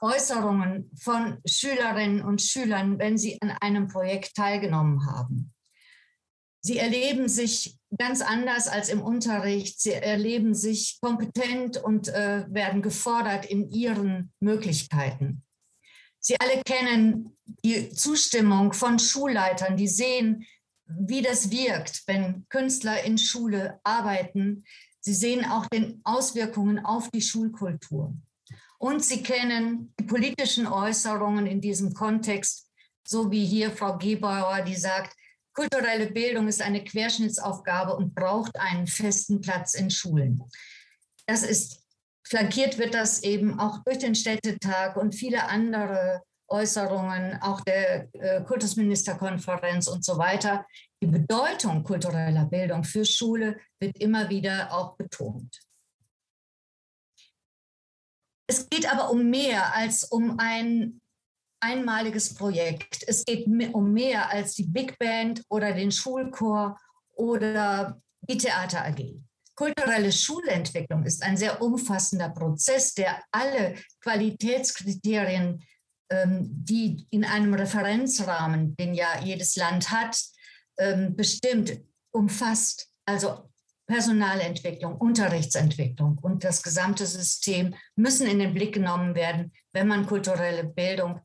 Äußerungen 0.00 0.90
von 1.00 1.40
Schülerinnen 1.46 2.22
und 2.22 2.42
Schülern, 2.42 2.98
wenn 2.98 3.18
sie 3.18 3.40
an 3.40 3.50
einem 3.60 3.88
Projekt 3.88 4.34
teilgenommen 4.34 5.06
haben. 5.06 5.52
Sie 6.60 6.78
erleben 6.78 7.28
sich 7.28 7.78
ganz 7.98 8.22
anders 8.22 8.68
als 8.68 8.88
im 8.88 9.02
Unterricht. 9.02 9.80
Sie 9.80 9.92
erleben 9.92 10.54
sich 10.54 10.98
kompetent 11.00 11.76
und 11.76 12.08
äh, 12.08 12.46
werden 12.48 12.80
gefordert 12.80 13.44
in 13.46 13.70
ihren 13.70 14.32
Möglichkeiten. 14.40 15.42
Sie 16.26 16.40
alle 16.40 16.62
kennen 16.62 17.36
die 17.62 17.90
Zustimmung 17.90 18.72
von 18.72 18.98
Schulleitern, 18.98 19.76
die 19.76 19.88
sehen, 19.88 20.46
wie 20.86 21.20
das 21.20 21.50
wirkt, 21.50 22.02
wenn 22.06 22.46
Künstler 22.48 23.04
in 23.04 23.18
Schule 23.18 23.78
arbeiten. 23.84 24.64
Sie 25.00 25.12
sehen 25.12 25.44
auch 25.44 25.66
den 25.66 26.00
Auswirkungen 26.02 26.82
auf 26.82 27.10
die 27.10 27.20
Schulkultur. 27.20 28.14
Und 28.78 29.04
sie 29.04 29.22
kennen 29.22 29.92
die 30.00 30.04
politischen 30.04 30.66
Äußerungen 30.66 31.46
in 31.46 31.60
diesem 31.60 31.92
Kontext, 31.92 32.70
so 33.06 33.30
wie 33.30 33.44
hier 33.44 33.70
Frau 33.70 33.98
Gebauer, 33.98 34.62
die 34.62 34.76
sagt, 34.76 35.14
kulturelle 35.52 36.10
Bildung 36.10 36.48
ist 36.48 36.62
eine 36.62 36.82
Querschnittsaufgabe 36.82 37.94
und 37.94 38.14
braucht 38.14 38.58
einen 38.58 38.86
festen 38.86 39.42
Platz 39.42 39.74
in 39.74 39.90
Schulen. 39.90 40.42
Das 41.26 41.42
ist 41.42 41.83
flankiert 42.26 42.78
wird 42.78 42.94
das 42.94 43.22
eben 43.22 43.58
auch 43.60 43.82
durch 43.84 43.98
den 43.98 44.14
Städtetag 44.14 44.96
und 44.96 45.14
viele 45.14 45.48
andere 45.48 46.22
Äußerungen, 46.48 47.40
auch 47.40 47.60
der 47.62 48.08
äh, 48.14 48.42
Kultusministerkonferenz 48.42 49.88
und 49.88 50.04
so 50.04 50.18
weiter. 50.18 50.66
Die 51.02 51.06
Bedeutung 51.06 51.82
kultureller 51.84 52.44
Bildung 52.46 52.84
für 52.84 53.04
Schule 53.04 53.58
wird 53.80 53.98
immer 53.98 54.28
wieder 54.28 54.72
auch 54.72 54.96
betont. 54.96 55.58
Es 58.46 58.68
geht 58.68 58.90
aber 58.90 59.10
um 59.10 59.30
mehr 59.30 59.74
als 59.74 60.04
um 60.04 60.38
ein 60.38 61.00
einmaliges 61.60 62.34
Projekt. 62.34 63.04
Es 63.06 63.24
geht 63.24 63.46
um 63.72 63.92
mehr 63.92 64.28
als 64.28 64.54
die 64.54 64.64
Big 64.64 64.98
Band 64.98 65.42
oder 65.48 65.72
den 65.72 65.90
Schulchor 65.90 66.78
oder 67.14 68.00
die 68.20 68.36
Theater 68.36 68.84
AG. 68.84 69.23
Kulturelle 69.56 70.10
Schulentwicklung 70.10 71.04
ist 71.04 71.22
ein 71.22 71.36
sehr 71.36 71.62
umfassender 71.62 72.30
Prozess, 72.30 72.94
der 72.94 73.22
alle 73.30 73.76
Qualitätskriterien, 74.00 75.64
ähm, 76.10 76.48
die 76.50 77.06
in 77.10 77.24
einem 77.24 77.54
Referenzrahmen, 77.54 78.76
den 78.76 78.94
ja 78.94 79.20
jedes 79.22 79.56
Land 79.56 79.90
hat, 79.90 80.20
ähm, 80.78 81.14
bestimmt, 81.14 81.80
umfasst. 82.10 82.90
Also 83.06 83.50
Personalentwicklung, 83.86 84.96
Unterrichtsentwicklung 84.96 86.18
und 86.18 86.42
das 86.42 86.62
gesamte 86.62 87.06
System 87.06 87.74
müssen 87.96 88.26
in 88.26 88.38
den 88.38 88.54
Blick 88.54 88.74
genommen 88.74 89.14
werden, 89.14 89.52
wenn 89.72 89.86
man 89.86 90.06
kulturelle 90.06 90.64
Bildung 90.64 91.20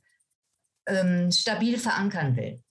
ähm, 0.88 1.32
stabil 1.32 1.80
verankern 1.80 2.36
will. 2.36 2.62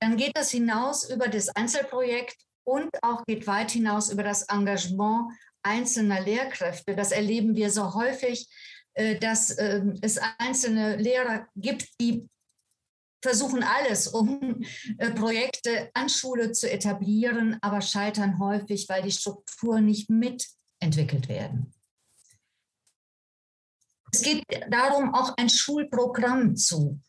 Dann 0.00 0.16
geht 0.16 0.36
das 0.36 0.50
hinaus 0.50 1.10
über 1.10 1.28
das 1.28 1.48
Einzelprojekt 1.48 2.47
und 2.68 2.90
auch 3.02 3.24
geht 3.24 3.46
weit 3.46 3.70
hinaus 3.70 4.10
über 4.10 4.22
das 4.22 4.42
Engagement 4.42 5.32
einzelner 5.62 6.20
Lehrkräfte. 6.20 6.94
Das 6.94 7.12
erleben 7.12 7.56
wir 7.56 7.70
so 7.70 7.94
häufig, 7.94 8.46
äh, 8.94 9.18
dass 9.18 9.58
ähm, 9.58 9.98
es 10.02 10.18
einzelne 10.38 10.96
Lehrer 10.96 11.46
gibt, 11.56 11.88
die 11.98 12.28
versuchen 13.22 13.62
alles, 13.62 14.08
um 14.08 14.62
äh, 14.98 15.10
Projekte 15.10 15.90
an 15.94 16.08
Schule 16.08 16.52
zu 16.52 16.70
etablieren, 16.70 17.56
aber 17.62 17.80
scheitern 17.80 18.38
häufig, 18.38 18.88
weil 18.88 19.02
die 19.02 19.12
Strukturen 19.12 19.86
nicht 19.86 20.10
mitentwickelt 20.10 21.28
werden. 21.28 21.72
Es 24.12 24.22
geht 24.22 24.44
darum, 24.70 25.14
auch 25.14 25.34
ein 25.36 25.48
Schulprogramm 25.48 26.54
zu 26.56 27.00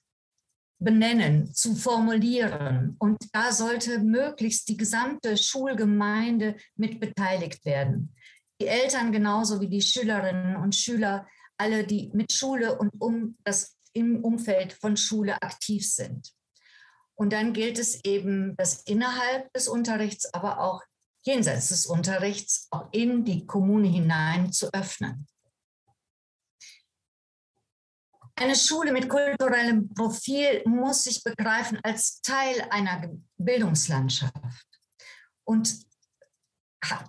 benennen, 0.79 1.53
zu 1.53 1.75
formulieren. 1.75 2.95
Und 2.99 3.17
da 3.33 3.51
sollte 3.51 3.99
möglichst 3.99 4.67
die 4.69 4.77
gesamte 4.77 5.37
Schulgemeinde 5.37 6.55
mit 6.75 6.99
beteiligt 6.99 7.65
werden. 7.65 8.15
Die 8.61 8.67
Eltern 8.67 9.11
genauso 9.11 9.61
wie 9.61 9.69
die 9.69 9.81
Schülerinnen 9.81 10.55
und 10.55 10.75
Schüler, 10.75 11.27
alle, 11.57 11.85
die 11.85 12.09
mit 12.13 12.31
Schule 12.31 12.77
und 12.77 12.91
um 12.99 13.37
das 13.43 13.77
im 13.93 14.23
Umfeld 14.23 14.73
von 14.73 14.95
Schule 14.97 15.41
aktiv 15.41 15.85
sind. 15.85 16.33
Und 17.15 17.33
dann 17.33 17.51
gilt 17.51 17.79
es 17.79 18.03
eben, 18.05 18.55
das 18.55 18.83
innerhalb 18.83 19.51
des 19.53 19.67
Unterrichts, 19.67 20.33
aber 20.33 20.61
auch 20.61 20.81
jenseits 21.23 21.67
des 21.67 21.85
Unterrichts, 21.85 22.67
auch 22.71 22.87
in 22.93 23.25
die 23.25 23.45
Kommune 23.45 23.89
hinein 23.89 24.53
zu 24.53 24.73
öffnen. 24.73 25.27
Eine 28.41 28.55
Schule 28.55 28.93
mit 28.93 29.09
kulturellem 29.09 29.93
Profil 29.93 30.61
muss 30.65 31.03
sich 31.03 31.21
begreifen 31.25 31.77
als 31.83 32.21
Teil 32.21 32.65
einer 32.69 33.11
Bildungslandschaft 33.37 34.33
und 35.43 35.75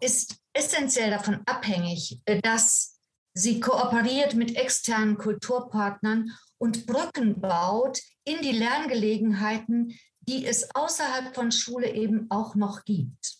ist 0.00 0.34
essentiell 0.52 1.10
davon 1.10 1.40
abhängig, 1.46 2.20
dass 2.42 2.98
sie 3.32 3.60
kooperiert 3.60 4.34
mit 4.34 4.56
externen 4.56 5.16
Kulturpartnern 5.18 6.36
und 6.58 6.86
Brücken 6.86 7.40
baut 7.40 8.00
in 8.24 8.42
die 8.42 8.50
Lerngelegenheiten, 8.50 9.96
die 10.18 10.44
es 10.44 10.74
außerhalb 10.74 11.32
von 11.32 11.52
Schule 11.52 11.94
eben 11.94 12.28
auch 12.32 12.56
noch 12.56 12.84
gibt. 12.84 13.39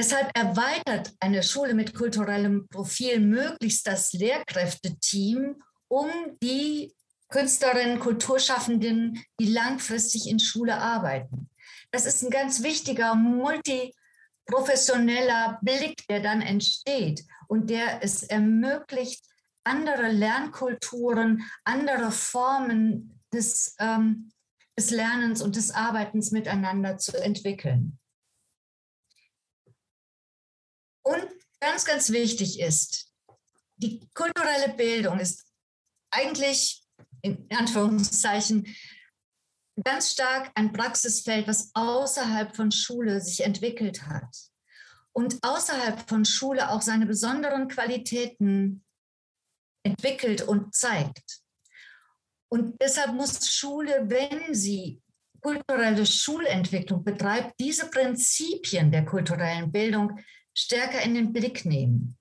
Deshalb 0.00 0.30
erweitert 0.34 1.12
eine 1.20 1.42
Schule 1.42 1.74
mit 1.74 1.94
kulturellem 1.94 2.66
Profil 2.68 3.20
möglichst 3.20 3.86
das 3.86 4.14
Lehrkräfteteam 4.14 5.62
um 5.88 6.08
die 6.42 6.94
Künstlerinnen, 7.28 8.00
Kulturschaffenden, 8.00 9.22
die 9.38 9.52
langfristig 9.52 10.30
in 10.30 10.38
Schule 10.38 10.78
arbeiten. 10.78 11.50
Das 11.90 12.06
ist 12.06 12.22
ein 12.22 12.30
ganz 12.30 12.62
wichtiger 12.62 13.14
multiprofessioneller 13.14 15.58
Blick, 15.60 16.08
der 16.08 16.20
dann 16.20 16.40
entsteht 16.40 17.22
und 17.46 17.68
der 17.68 18.02
es 18.02 18.22
ermöglicht, 18.22 19.22
andere 19.64 20.10
Lernkulturen, 20.10 21.42
andere 21.64 22.10
Formen 22.10 23.20
des, 23.34 23.76
ähm, 23.78 24.32
des 24.78 24.92
Lernens 24.92 25.42
und 25.42 25.56
des 25.56 25.72
Arbeitens 25.72 26.30
miteinander 26.30 26.96
zu 26.96 27.22
entwickeln. 27.22 27.99
Und 31.02 31.26
ganz, 31.60 31.84
ganz 31.84 32.10
wichtig 32.10 32.60
ist, 32.60 33.12
die 33.76 34.00
kulturelle 34.14 34.74
Bildung 34.74 35.18
ist 35.18 35.46
eigentlich 36.10 36.82
in 37.22 37.46
Anführungszeichen 37.50 38.66
ganz 39.82 40.12
stark 40.12 40.50
ein 40.54 40.72
Praxisfeld, 40.72 41.48
was 41.48 41.70
außerhalb 41.74 42.54
von 42.54 42.70
Schule 42.70 43.20
sich 43.20 43.40
entwickelt 43.40 44.06
hat 44.06 44.36
und 45.12 45.38
außerhalb 45.42 46.08
von 46.08 46.24
Schule 46.24 46.70
auch 46.70 46.82
seine 46.82 47.06
besonderen 47.06 47.68
Qualitäten 47.68 48.84
entwickelt 49.82 50.42
und 50.42 50.74
zeigt. 50.74 51.40
Und 52.52 52.76
deshalb 52.80 53.14
muss 53.14 53.50
Schule, 53.50 54.04
wenn 54.08 54.54
sie 54.54 55.00
kulturelle 55.40 56.04
Schulentwicklung 56.04 57.02
betreibt, 57.02 57.58
diese 57.58 57.88
Prinzipien 57.88 58.90
der 58.90 59.06
kulturellen 59.06 59.72
Bildung 59.72 60.18
stärker 60.54 61.02
in 61.02 61.14
den 61.14 61.32
Blick 61.32 61.64
nehmen. 61.64 62.16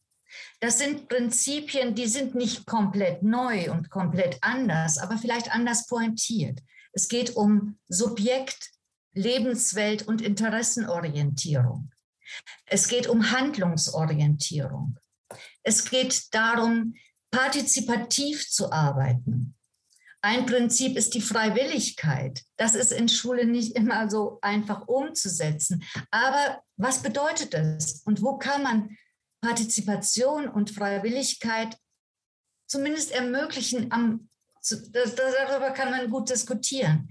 Das 0.60 0.78
sind 0.78 1.08
Prinzipien, 1.08 1.96
die 1.96 2.08
sind 2.08 2.36
nicht 2.36 2.66
komplett 2.66 3.24
neu 3.24 3.72
und 3.72 3.90
komplett 3.90 4.38
anders, 4.42 4.98
aber 4.98 5.18
vielleicht 5.18 5.54
anders 5.54 5.88
pointiert. 5.88 6.60
Es 6.92 7.08
geht 7.08 7.36
um 7.36 7.78
Subjekt, 7.88 8.72
Lebenswelt 9.14 10.08
und 10.08 10.22
Interessenorientierung. 10.22 11.92
Es 12.66 12.88
geht 12.88 13.08
um 13.08 13.32
Handlungsorientierung. 13.32 14.98
Es 15.64 15.90
geht 15.90 16.34
darum, 16.34 16.96
partizipativ 17.32 18.50
zu 18.50 18.72
arbeiten. 18.72 19.56
Ein 20.22 20.46
Prinzip 20.46 20.98
ist 20.98 21.14
die 21.14 21.22
Freiwilligkeit. 21.22 22.44
Das 22.58 22.76
ist 22.76 22.92
in 22.92 23.08
Schule 23.08 23.46
nicht 23.46 23.76
immer 23.76 24.10
so 24.10 24.40
einfach 24.42 24.88
umzusetzen. 24.88 25.84
Aber 26.12 26.62
was 26.76 27.02
bedeutet 27.02 27.54
das? 27.54 28.02
Und 28.06 28.22
wo 28.22 28.38
kann 28.38 28.64
man 28.64 28.98
Partizipation 29.42 30.50
und 30.50 30.72
Freiwilligkeit 30.72 31.78
zumindest 32.68 33.12
ermöglichen? 33.12 33.92
Am, 33.94 34.30
darüber 34.92 35.72
kann 35.72 35.92
man 35.92 36.10
gut 36.10 36.30
diskutieren. 36.30 37.10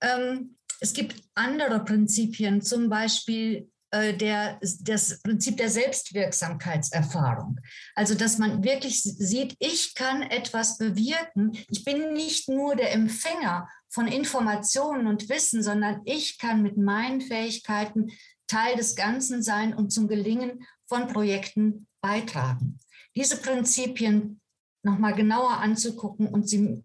Ähm, 0.00 0.56
es 0.80 0.92
gibt 0.92 1.16
andere 1.34 1.84
Prinzipien, 1.84 2.62
zum 2.62 2.88
Beispiel 2.88 3.68
der, 3.92 4.60
das 4.80 5.20
Prinzip 5.22 5.56
der 5.56 5.70
Selbstwirksamkeitserfahrung. 5.70 7.58
Also, 7.94 8.14
dass 8.14 8.38
man 8.38 8.62
wirklich 8.62 9.02
sieht, 9.02 9.56
ich 9.58 9.94
kann 9.94 10.22
etwas 10.22 10.78
bewirken. 10.78 11.52
Ich 11.68 11.84
bin 11.84 12.12
nicht 12.12 12.48
nur 12.48 12.76
der 12.76 12.92
Empfänger 12.92 13.68
von 13.88 14.06
Informationen 14.06 15.06
und 15.06 15.28
Wissen, 15.28 15.62
sondern 15.62 16.02
ich 16.04 16.38
kann 16.38 16.62
mit 16.62 16.76
meinen 16.76 17.20
Fähigkeiten 17.20 18.10
Teil 18.46 18.76
des 18.76 18.96
Ganzen 18.96 19.42
sein 19.42 19.74
und 19.74 19.90
zum 19.90 20.08
Gelingen 20.08 20.66
von 20.86 21.08
Projekten 21.08 21.86
beitragen. 22.00 22.78
Diese 23.14 23.36
Prinzipien 23.36 24.40
nochmal 24.82 25.14
genauer 25.14 25.58
anzugucken 25.58 26.28
und 26.28 26.48
sie 26.48 26.82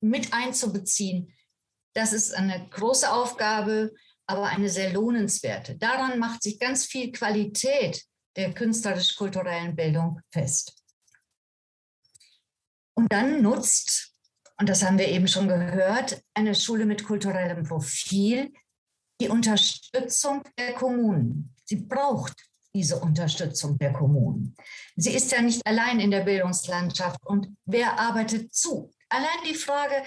mit 0.00 0.32
einzubeziehen, 0.32 1.32
das 1.94 2.12
ist 2.12 2.34
eine 2.34 2.68
große 2.68 3.10
Aufgabe, 3.10 3.94
aber 4.26 4.46
eine 4.46 4.68
sehr 4.68 4.92
lohnenswerte. 4.92 5.76
Daran 5.76 6.18
macht 6.18 6.42
sich 6.42 6.58
ganz 6.58 6.84
viel 6.84 7.12
Qualität 7.12 8.04
der 8.36 8.52
künstlerisch-kulturellen 8.52 9.74
Bildung 9.74 10.20
fest. 10.30 10.82
Und 12.94 13.12
dann 13.12 13.42
nutzt, 13.42 14.14
und 14.58 14.68
das 14.68 14.82
haben 14.82 14.98
wir 14.98 15.08
eben 15.08 15.28
schon 15.28 15.48
gehört, 15.48 16.22
eine 16.34 16.54
Schule 16.54 16.86
mit 16.86 17.04
kulturellem 17.04 17.64
Profil 17.64 18.52
die 19.20 19.28
Unterstützung 19.28 20.42
der 20.58 20.74
Kommunen. 20.74 21.54
Sie 21.64 21.76
braucht 21.76 22.34
diese 22.74 22.98
Unterstützung 22.98 23.78
der 23.78 23.92
Kommunen. 23.92 24.54
Sie 24.96 25.14
ist 25.14 25.32
ja 25.32 25.40
nicht 25.40 25.66
allein 25.66 25.98
in 25.98 26.10
der 26.10 26.24
Bildungslandschaft. 26.24 27.24
Und 27.24 27.48
wer 27.64 27.98
arbeitet 27.98 28.54
zu? 28.54 28.90
Allein 29.08 29.44
die 29.48 29.54
Frage, 29.54 30.02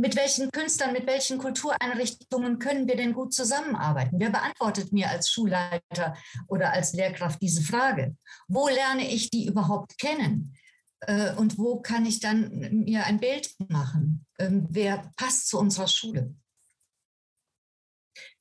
mit 0.00 0.16
welchen 0.16 0.50
Künstlern, 0.50 0.94
mit 0.94 1.06
welchen 1.06 1.36
Kultureinrichtungen 1.36 2.58
können 2.58 2.88
wir 2.88 2.96
denn 2.96 3.12
gut 3.12 3.34
zusammenarbeiten? 3.34 4.18
Wer 4.18 4.30
beantwortet 4.30 4.92
mir 4.92 5.10
als 5.10 5.30
Schulleiter 5.30 6.16
oder 6.48 6.72
als 6.72 6.94
Lehrkraft 6.94 7.42
diese 7.42 7.62
Frage? 7.62 8.16
Wo 8.48 8.68
lerne 8.68 9.06
ich 9.06 9.28
die 9.28 9.46
überhaupt 9.46 9.98
kennen? 9.98 10.56
Äh, 11.00 11.34
und 11.34 11.58
wo 11.58 11.80
kann 11.80 12.06
ich 12.06 12.18
dann 12.18 12.48
mir 12.84 13.04
ein 13.04 13.20
Bild 13.20 13.54
machen? 13.68 14.24
Ähm, 14.38 14.66
wer 14.70 15.12
passt 15.16 15.48
zu 15.48 15.58
unserer 15.58 15.88
Schule? 15.88 16.34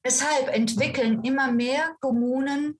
Deshalb 0.05 0.47
entwickeln 0.47 1.25
immer 1.25 1.51
mehr 1.51 1.93
Kommunen 1.99 2.79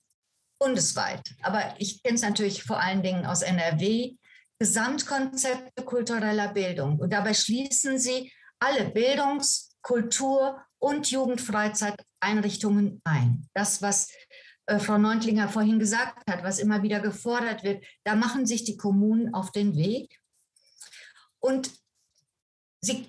bundesweit, 0.58 1.36
aber 1.42 1.76
ich 1.80 2.02
kenne 2.02 2.16
es 2.16 2.22
natürlich 2.22 2.64
vor 2.64 2.80
allen 2.80 3.04
Dingen 3.04 3.26
aus 3.26 3.42
NRW, 3.42 4.16
Gesamtkonzepte 4.58 5.84
kultureller 5.84 6.54
Bildung. 6.54 6.98
Und 7.00 7.12
dabei 7.12 7.34
schließen 7.34 8.00
sie 8.00 8.32
alle 8.60 8.90
Bildungs-, 8.90 9.76
Kultur- 9.82 10.62
und 10.78 11.10
Jugendfreizeiteinrichtungen 11.12 13.02
ein. 13.04 13.48
Das, 13.54 13.82
was 13.82 14.10
äh, 14.66 14.80
Frau 14.80 14.98
Neuntlinger 14.98 15.50
vorhin 15.50 15.80
gesagt 15.80 16.30
hat, 16.30 16.44
was 16.44 16.60
immer 16.60 16.84
wieder 16.84 17.00
gefordert 17.00 17.64
wird, 17.64 17.84
da 18.04 18.16
machen 18.16 18.46
sich 18.46 18.64
die 18.64 18.78
Kommunen 18.78 19.34
auf 19.34 19.52
den 19.52 19.76
Weg. 19.76 20.20
Und 21.40 21.72
sie 22.82 23.08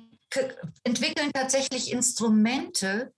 entwickeln 0.84 1.32
tatsächlich 1.32 1.92
Instrumente, 1.92 3.12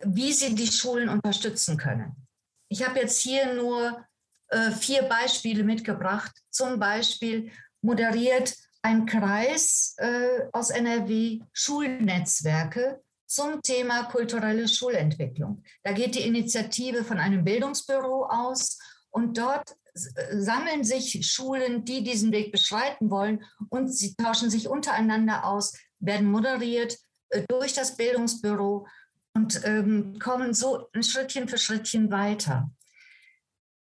wie 0.00 0.32
sie 0.32 0.54
die 0.54 0.66
Schulen 0.66 1.08
unterstützen 1.08 1.76
können. 1.76 2.14
Ich 2.68 2.86
habe 2.86 3.00
jetzt 3.00 3.18
hier 3.18 3.54
nur 3.54 4.04
äh, 4.48 4.70
vier 4.72 5.02
Beispiele 5.04 5.64
mitgebracht. 5.64 6.32
Zum 6.50 6.78
Beispiel 6.78 7.50
moderiert 7.80 8.54
ein 8.82 9.06
Kreis 9.06 9.94
äh, 9.98 10.46
aus 10.52 10.70
NRW 10.70 11.40
Schulnetzwerke 11.52 13.02
zum 13.26 13.62
Thema 13.62 14.04
kulturelle 14.04 14.68
Schulentwicklung. 14.68 15.62
Da 15.82 15.92
geht 15.92 16.14
die 16.14 16.26
Initiative 16.26 17.04
von 17.04 17.18
einem 17.18 17.44
Bildungsbüro 17.44 18.26
aus 18.26 18.78
und 19.10 19.36
dort 19.36 19.74
sammeln 20.32 20.84
sich 20.84 21.26
Schulen, 21.30 21.84
die 21.84 22.02
diesen 22.02 22.32
Weg 22.32 22.52
beschreiten 22.52 23.10
wollen 23.10 23.44
und 23.68 23.88
sie 23.88 24.14
tauschen 24.14 24.50
sich 24.50 24.68
untereinander 24.68 25.44
aus, 25.44 25.74
werden 25.98 26.30
moderiert 26.30 26.96
äh, 27.30 27.42
durch 27.48 27.72
das 27.72 27.96
Bildungsbüro 27.96 28.86
und 29.34 29.60
ähm, 29.64 30.18
kommen 30.18 30.54
so 30.54 30.88
ein 30.92 31.02
Schrittchen 31.02 31.48
für 31.48 31.58
Schrittchen 31.58 32.10
weiter. 32.10 32.70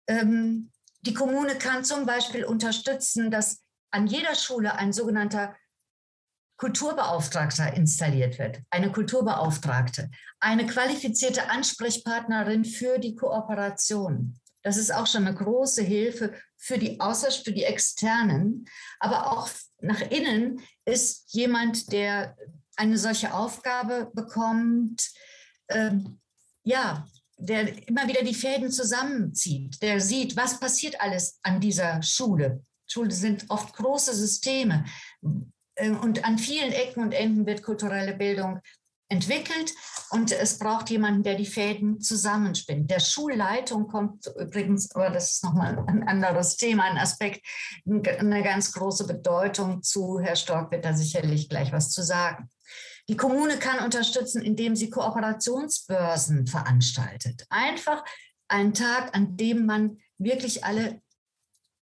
Ähm, 0.08 0.72
die 1.02 1.14
Kommune 1.14 1.56
kann 1.56 1.86
zum 1.86 2.06
Beispiel 2.06 2.44
unterstützen, 2.44 3.32
dass 3.32 3.62
an 3.92 4.08
jeder 4.08 4.36
Schule 4.36 4.76
ein 4.76 4.94
sogenannter 4.94 5.56
Kulturbeauftragter 6.58 7.74
installiert 7.74 8.38
wird, 8.38 8.60
eine 8.70 8.92
Kulturbeauftragte, 8.92 10.12
eine 10.42 10.68
qualifizierte 10.68 11.50
Ansprechpartnerin 11.50 12.66
für 12.66 13.00
die 13.00 13.16
Kooperation. 13.16 14.38
Das 14.62 14.76
ist 14.76 14.94
auch 14.94 15.08
schon 15.08 15.26
eine 15.26 15.38
große 15.38 15.82
Hilfe 15.82 16.34
für 16.58 16.78
die 16.78 17.00
Außer 17.00 17.32
für 17.32 17.54
die 17.54 17.64
Externen, 17.64 18.66
aber 19.00 19.32
auch 19.32 19.50
nach 19.80 20.02
innen 20.02 20.62
ist 20.84 21.34
jemand, 21.34 21.94
der 21.94 22.36
eine 22.76 22.98
solche 22.98 23.34
Aufgabe 23.34 24.12
bekommt, 24.14 25.10
ähm, 25.70 26.20
ja, 26.64 27.08
der 27.38 27.88
immer 27.88 28.06
wieder 28.08 28.24
die 28.24 28.34
Fäden 28.34 28.70
zusammenzieht, 28.70 29.82
der 29.82 30.02
sieht, 30.02 30.36
was 30.36 30.60
passiert 30.60 31.00
alles 31.00 31.40
an 31.42 31.62
dieser 31.62 32.02
Schule, 32.04 32.66
Schule 32.90 33.12
sind 33.12 33.46
oft 33.50 33.76
große 33.76 34.14
Systeme. 34.14 34.86
Ähm, 35.76 36.00
und 36.00 36.26
an 36.26 36.38
vielen 36.38 36.72
Ecken 36.72 37.04
und 37.04 37.14
Enden 37.14 37.46
wird 37.46 37.64
kulturelle 37.64 38.16
Bildung 38.16 38.60
entwickelt 39.12 39.74
und 40.12 40.32
es 40.32 40.60
braucht 40.60 40.92
jemanden, 40.92 41.24
der 41.24 41.36
die 41.36 41.48
Fäden 41.48 42.00
zusammenspinnt. 42.00 42.92
Der 42.92 43.00
Schulleitung 43.00 43.88
kommt 43.88 44.28
übrigens, 44.40 44.94
aber 44.94 45.10
das 45.10 45.32
ist 45.32 45.44
nochmal 45.44 45.84
ein 45.88 46.08
anderes 46.08 46.58
Thema, 46.58 46.84
ein 46.84 46.98
Aspekt, 46.98 47.44
eine 47.88 48.44
ganz 48.44 48.72
große 48.72 49.08
Bedeutung 49.08 49.82
zu. 49.82 50.20
Herr 50.20 50.36
Stork 50.36 50.72
wird 50.72 50.86
da 50.86 50.94
sicherlich 50.94 51.50
gleich 51.50 51.72
was 51.72 51.90
zu 51.90 52.04
sagen. 52.04 52.50
Die 53.08 53.18
Kommune 53.18 53.58
kann 53.58 53.84
unterstützen, 53.84 54.44
indem 54.44 54.76
sie 54.76 54.92
Kooperationsbörsen 54.92 56.46
veranstaltet. 56.46 57.48
Einfach 57.50 58.04
einen 58.48 58.76
Tag, 58.76 59.16
an 59.16 59.36
dem 59.36 59.66
man 59.66 59.98
wirklich 60.20 60.64
alle 60.64 61.02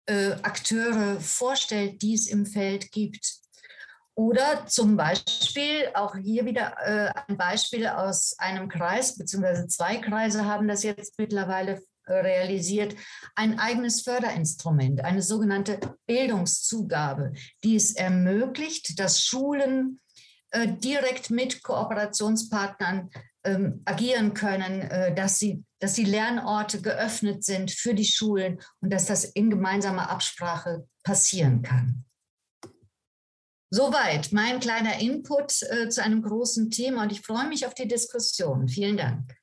äh, 0.09 0.31
Akteure 0.41 1.19
vorstellt, 1.19 2.01
die 2.01 2.15
es 2.15 2.27
im 2.27 2.45
Feld 2.45 2.91
gibt. 2.91 3.39
Oder 4.15 4.65
zum 4.67 4.97
Beispiel, 4.97 5.89
auch 5.93 6.15
hier 6.15 6.45
wieder 6.45 6.75
äh, 6.83 7.11
ein 7.27 7.37
Beispiel 7.37 7.87
aus 7.87 8.37
einem 8.37 8.67
Kreis, 8.67 9.15
beziehungsweise 9.15 9.67
zwei 9.67 9.97
Kreise 9.97 10.45
haben 10.45 10.67
das 10.67 10.83
jetzt 10.83 11.17
mittlerweile 11.17 11.81
äh, 12.05 12.13
realisiert, 12.13 12.95
ein 13.35 13.59
eigenes 13.59 14.01
Förderinstrument, 14.01 15.05
eine 15.05 15.21
sogenannte 15.21 15.79
Bildungszugabe, 16.05 17.33
die 17.63 17.75
es 17.75 17.95
ermöglicht, 17.95 18.99
dass 18.99 19.23
Schulen 19.23 20.01
äh, 20.51 20.67
direkt 20.67 21.29
mit 21.29 21.61
Kooperationspartnern 21.61 23.11
ähm, 23.43 23.81
agieren 23.85 24.33
können, 24.33 24.81
äh, 24.81 25.13
dass, 25.15 25.39
sie, 25.39 25.63
dass 25.79 25.93
die 25.93 26.05
Lernorte 26.05 26.81
geöffnet 26.81 27.43
sind 27.43 27.71
für 27.71 27.93
die 27.93 28.05
Schulen 28.05 28.59
und 28.81 28.91
dass 28.91 29.05
das 29.05 29.23
in 29.23 29.49
gemeinsamer 29.49 30.09
Absprache 30.09 30.87
passieren 31.03 31.61
kann. 31.61 32.05
Soweit 33.71 34.31
mein 34.31 34.59
kleiner 34.59 34.99
Input 34.99 35.61
äh, 35.69 35.89
zu 35.89 36.03
einem 36.03 36.23
großen 36.23 36.71
Thema 36.71 37.03
und 37.03 37.11
ich 37.11 37.21
freue 37.21 37.47
mich 37.47 37.65
auf 37.65 37.75
die 37.75 37.87
Diskussion. 37.87 38.67
Vielen 38.67 38.97
Dank. 38.97 39.38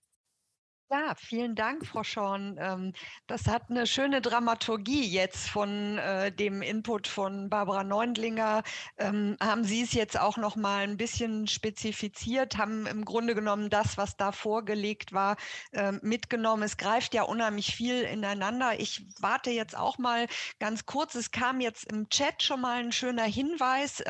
Ja, 0.88 1.14
vielen 1.16 1.56
Dank, 1.56 1.84
Frau 1.84 2.04
Schorn. 2.04 2.56
Ähm, 2.60 2.92
das 3.26 3.48
hat 3.48 3.70
eine 3.70 3.88
schöne 3.88 4.20
Dramaturgie 4.20 5.04
jetzt 5.04 5.48
von 5.48 5.98
äh, 5.98 6.30
dem 6.30 6.62
Input 6.62 7.08
von 7.08 7.48
Barbara 7.50 7.82
Neundlinger. 7.82 8.62
Ähm, 8.96 9.36
haben 9.42 9.64
Sie 9.64 9.82
es 9.82 9.94
jetzt 9.94 10.16
auch 10.18 10.36
noch 10.36 10.54
mal 10.54 10.84
ein 10.84 10.96
bisschen 10.96 11.48
spezifiziert, 11.48 12.56
haben 12.56 12.86
im 12.86 13.04
Grunde 13.04 13.34
genommen 13.34 13.68
das, 13.68 13.96
was 13.98 14.16
da 14.16 14.30
vorgelegt 14.30 15.12
war, 15.12 15.36
ähm, 15.72 15.98
mitgenommen. 16.04 16.62
Es 16.62 16.76
greift 16.76 17.14
ja 17.14 17.24
unheimlich 17.24 17.74
viel 17.74 18.02
ineinander. 18.02 18.78
Ich 18.78 19.04
warte 19.18 19.50
jetzt 19.50 19.76
auch 19.76 19.98
mal 19.98 20.28
ganz 20.60 20.86
kurz. 20.86 21.16
Es 21.16 21.32
kam 21.32 21.60
jetzt 21.60 21.90
im 21.90 22.08
Chat 22.10 22.44
schon 22.44 22.60
mal 22.60 22.78
ein 22.78 22.92
schöner 22.92 23.24
Hinweis. 23.24 24.04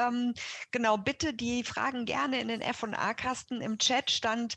Genau, 0.70 0.98
bitte 0.98 1.32
die 1.32 1.64
Fragen 1.64 2.04
gerne 2.04 2.40
in 2.40 2.48
den 2.48 2.60
F&A-Kasten. 2.60 3.60
Im 3.60 3.78
Chat 3.78 4.10
stand 4.10 4.54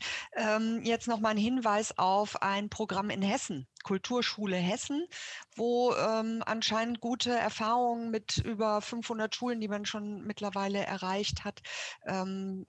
jetzt 0.82 1.08
noch 1.08 1.20
mal 1.20 1.30
ein 1.30 1.36
Hinweis 1.36 1.96
auf 1.96 2.09
auf 2.10 2.42
ein 2.42 2.68
Programm 2.68 3.08
in 3.08 3.22
Hessen, 3.22 3.68
Kulturschule 3.84 4.56
Hessen, 4.56 5.06
wo 5.54 5.94
ähm, 5.94 6.42
anscheinend 6.44 7.00
gute 7.00 7.30
Erfahrungen 7.30 8.10
mit 8.10 8.38
über 8.38 8.80
500 8.80 9.32
Schulen, 9.32 9.60
die 9.60 9.68
man 9.68 9.84
schon 9.84 10.26
mittlerweile 10.26 10.84
erreicht 10.84 11.44
hat, 11.44 11.60
ähm, 12.06 12.66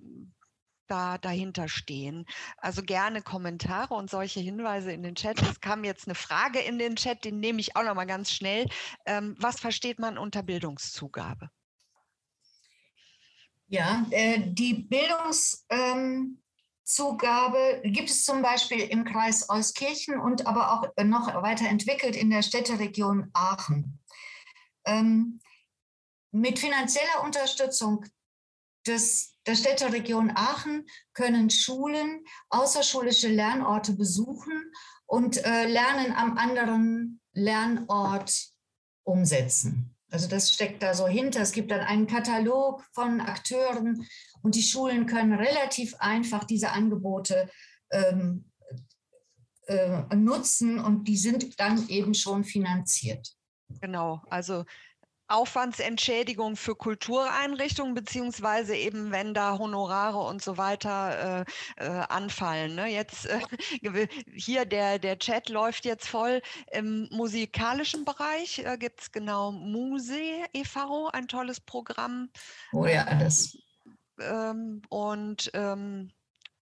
da 0.88 1.18
dahinter 1.18 1.68
stehen. 1.68 2.26
Also 2.58 2.84
gerne 2.84 3.24
Kommentare 3.24 3.96
und 3.96 4.12
solche 4.12 4.42
Hinweise 4.42 4.92
in 4.92 5.02
den 5.02 5.16
Chat. 5.16 5.42
Es 5.42 5.60
kam 5.60 5.84
jetzt 5.84 6.08
eine 6.08 6.16
Frage 6.16 6.60
in 6.60 6.78
den 6.78 6.96
Chat, 6.96 7.26
den 7.26 7.40
nehme 7.40 7.62
ich 7.62 7.76
auch 7.76 7.84
noch 7.84 7.96
mal 7.96 8.06
ganz 8.06 8.32
schnell. 8.32 8.68
Ähm, 9.08 9.36
was 9.40 9.60
versteht 9.60 9.98
man 9.98 10.20
unter 10.20 10.44
Bildungszugabe? 10.44 11.50
Ja, 13.70 14.06
äh, 14.12 14.42
die 14.44 14.74
Bildungs, 14.74 15.66
ähm, 15.70 16.42
Zugabe 16.84 17.82
gibt 17.84 18.10
es 18.10 18.26
zum 18.26 18.42
Beispiel 18.42 18.82
im 18.82 19.06
Kreis 19.06 19.50
Euskirchen 19.50 20.20
und 20.20 20.48
aber 20.48 20.74
auch 20.74 21.04
noch 21.04 21.28
weiterentwickelt 21.42 22.16
in 22.16 22.30
der 22.30 22.42
Städteregion 22.42 23.30
Aachen. 23.34 24.00
Ähm, 24.86 25.40
mit 26.32 26.60
finanzieller 26.60 27.24
Unterstützung 27.24 28.06
des, 28.88 29.38
der 29.46 29.56
Städteregion 29.56 30.32
Aachen 30.36 30.88
können 31.14 31.50
Schulen 31.50 32.26
außerschulische 32.50 33.28
Lernorte 33.28 33.94
besuchen 33.94 34.72
und 35.06 35.44
äh, 35.44 35.68
Lernen 35.68 36.14
am 36.14 36.38
anderen 36.38 37.22
Lernort 37.34 38.52
umsetzen. 39.04 39.91
Also 40.12 40.28
das 40.28 40.52
steckt 40.52 40.84
da 40.84 40.94
so 40.94 41.08
hinter. 41.08 41.42
Es 41.42 41.54
gibt 41.54 41.72
dann 41.72 41.80
einen 41.80 42.06
Katalog 42.06 42.84
von 42.94 43.22
Akteuren, 43.22 44.06
und 44.42 44.56
die 44.56 44.64
Schulen 44.64 45.06
können 45.06 45.34
relativ 45.34 45.96
einfach 46.00 46.44
diese 46.44 46.72
Angebote 46.72 47.50
ähm, 47.92 48.46
äh, 49.68 50.16
nutzen 50.16 50.80
und 50.80 51.08
die 51.08 51.18
sind 51.18 51.60
dann 51.60 51.88
eben 51.90 52.14
schon 52.14 52.44
finanziert. 52.44 53.36
Genau, 53.80 54.22
also 54.30 54.66
Aufwandsentschädigung 55.32 56.56
für 56.56 56.76
Kultureinrichtungen, 56.76 57.94
beziehungsweise 57.94 58.76
eben, 58.76 59.12
wenn 59.12 59.34
da 59.34 59.58
Honorare 59.58 60.20
und 60.20 60.42
so 60.42 60.58
weiter 60.58 61.46
äh, 61.78 61.86
äh, 61.86 61.90
anfallen. 62.10 62.76
Ne? 62.76 62.88
Jetzt 62.88 63.26
äh, 63.26 63.40
hier 64.34 64.66
der, 64.66 65.00
der 65.00 65.20
Chat 65.20 65.50
läuft 65.50 65.86
jetzt 65.86 66.08
voll. 66.08 66.42
Im 66.72 67.08
musikalischen 67.12 68.06
Bereich 68.06 68.60
äh, 68.60 68.78
gibt 68.78 69.02
es 69.02 69.12
genau 69.12 69.52
Muse 69.52 70.22
e.V., 70.54 71.10
ein 71.10 71.28
tolles 71.28 71.60
Programm. 71.60 72.30
Oh 72.74 72.86
ja, 72.86 73.06
das 73.16 73.58
ähm, 74.20 74.82
und 74.90 75.50
ähm, 75.54 76.12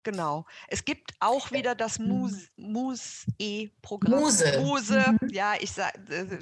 genau. 0.04 0.46
Es 0.68 0.86
gibt 0.86 1.14
auch 1.20 1.52
wieder 1.52 1.74
das. 1.76 2.00
Muse-E-Programm. 2.00 4.22
Muse. 4.22 4.60
Muse, 4.62 5.16
mhm. 5.20 5.30
ja, 5.30 5.54
ich 5.60 5.72
sag, 5.72 5.96
äh, 6.10 6.40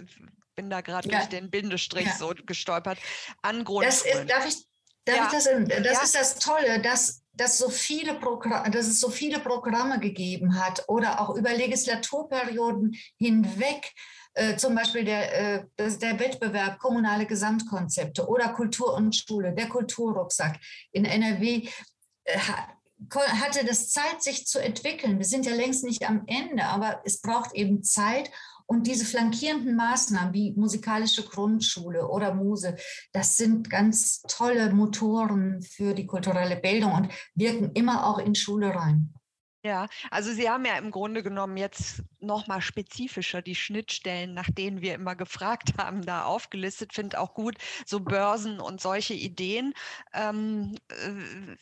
bin 0.57 0.69
da 0.69 0.81
gerade 0.81 1.09
ja. 1.09 1.19
durch 1.19 1.29
den 1.29 1.49
Bindestrich 1.49 2.07
ja. 2.07 2.15
so 2.17 2.33
gestolpert. 2.45 2.97
An 3.41 3.63
Grundschulen. 3.63 4.27
darf 4.27 4.45
ich, 4.45 4.67
darf 5.05 5.15
ja. 5.15 5.25
ich 5.27 5.31
das, 5.31 5.83
das 5.83 6.03
ist 6.03 6.15
das 6.15 6.39
Tolle, 6.39 6.81
dass 6.81 7.23
dass, 7.37 7.59
so 7.59 7.69
viele 7.69 8.19
dass 8.71 8.87
es 8.87 8.99
so 8.99 9.09
viele 9.09 9.39
Programme 9.39 9.99
gegeben 9.99 10.59
hat 10.59 10.83
oder 10.87 11.21
auch 11.21 11.35
über 11.35 11.53
Legislaturperioden 11.53 12.95
hinweg 13.19 13.93
äh, 14.33 14.57
zum 14.57 14.73
Beispiel 14.73 15.05
der, 15.05 15.59
äh, 15.59 15.65
der 15.77 16.19
Wettbewerb 16.19 16.79
Kommunale 16.79 17.27
Gesamtkonzepte 17.27 18.27
oder 18.27 18.49
Kultur 18.49 18.95
und 18.95 19.15
Schule, 19.15 19.53
der 19.53 19.69
Kulturrucksack 19.69 20.59
in 20.91 21.05
NRW 21.05 21.67
äh, 22.23 22.37
hatte 23.15 23.65
das 23.65 23.89
Zeit, 23.89 24.23
sich 24.23 24.47
zu 24.47 24.59
entwickeln. 24.59 25.19
Wir 25.19 25.25
sind 25.25 25.45
ja 25.45 25.53
längst 25.53 25.83
nicht 25.83 26.07
am 26.07 26.23
Ende, 26.25 26.63
aber 26.65 27.01
es 27.05 27.21
braucht 27.21 27.53
eben 27.53 27.83
Zeit. 27.83 28.31
Und 28.67 28.85
diese 28.85 29.05
flankierenden 29.05 29.75
Maßnahmen 29.75 30.33
wie 30.33 30.51
musikalische 30.51 31.23
Grundschule 31.23 32.07
oder 32.07 32.33
Muse, 32.33 32.75
das 33.13 33.37
sind 33.37 33.69
ganz 33.69 34.21
tolle 34.23 34.71
Motoren 34.73 35.61
für 35.61 35.93
die 35.93 36.05
kulturelle 36.05 36.57
Bildung 36.57 36.93
und 36.93 37.13
wirken 37.33 37.71
immer 37.73 38.05
auch 38.05 38.19
in 38.19 38.35
Schule 38.35 38.75
rein. 38.75 39.13
Ja, 39.63 39.87
also 40.11 40.31
Sie 40.31 40.49
haben 40.49 40.63
ja 40.65 40.77
im 40.77 40.91
Grunde 40.91 41.23
genommen 41.23 41.57
jetzt 41.57 42.03
nochmal 42.19 42.61
spezifischer 42.61 43.41
die 43.41 43.55
Schnittstellen, 43.55 44.33
nach 44.33 44.49
denen 44.49 44.81
wir 44.81 44.93
immer 44.93 45.15
gefragt 45.15 45.73
haben, 45.77 46.05
da 46.05 46.23
aufgelistet. 46.23 46.93
Finde 46.93 47.19
auch 47.19 47.33
gut, 47.33 47.55
so 47.85 47.99
Börsen 47.99 48.59
und 48.59 48.79
solche 48.79 49.13
Ideen. 49.13 49.73
Ähm, 50.13 50.75
äh, 50.89 51.55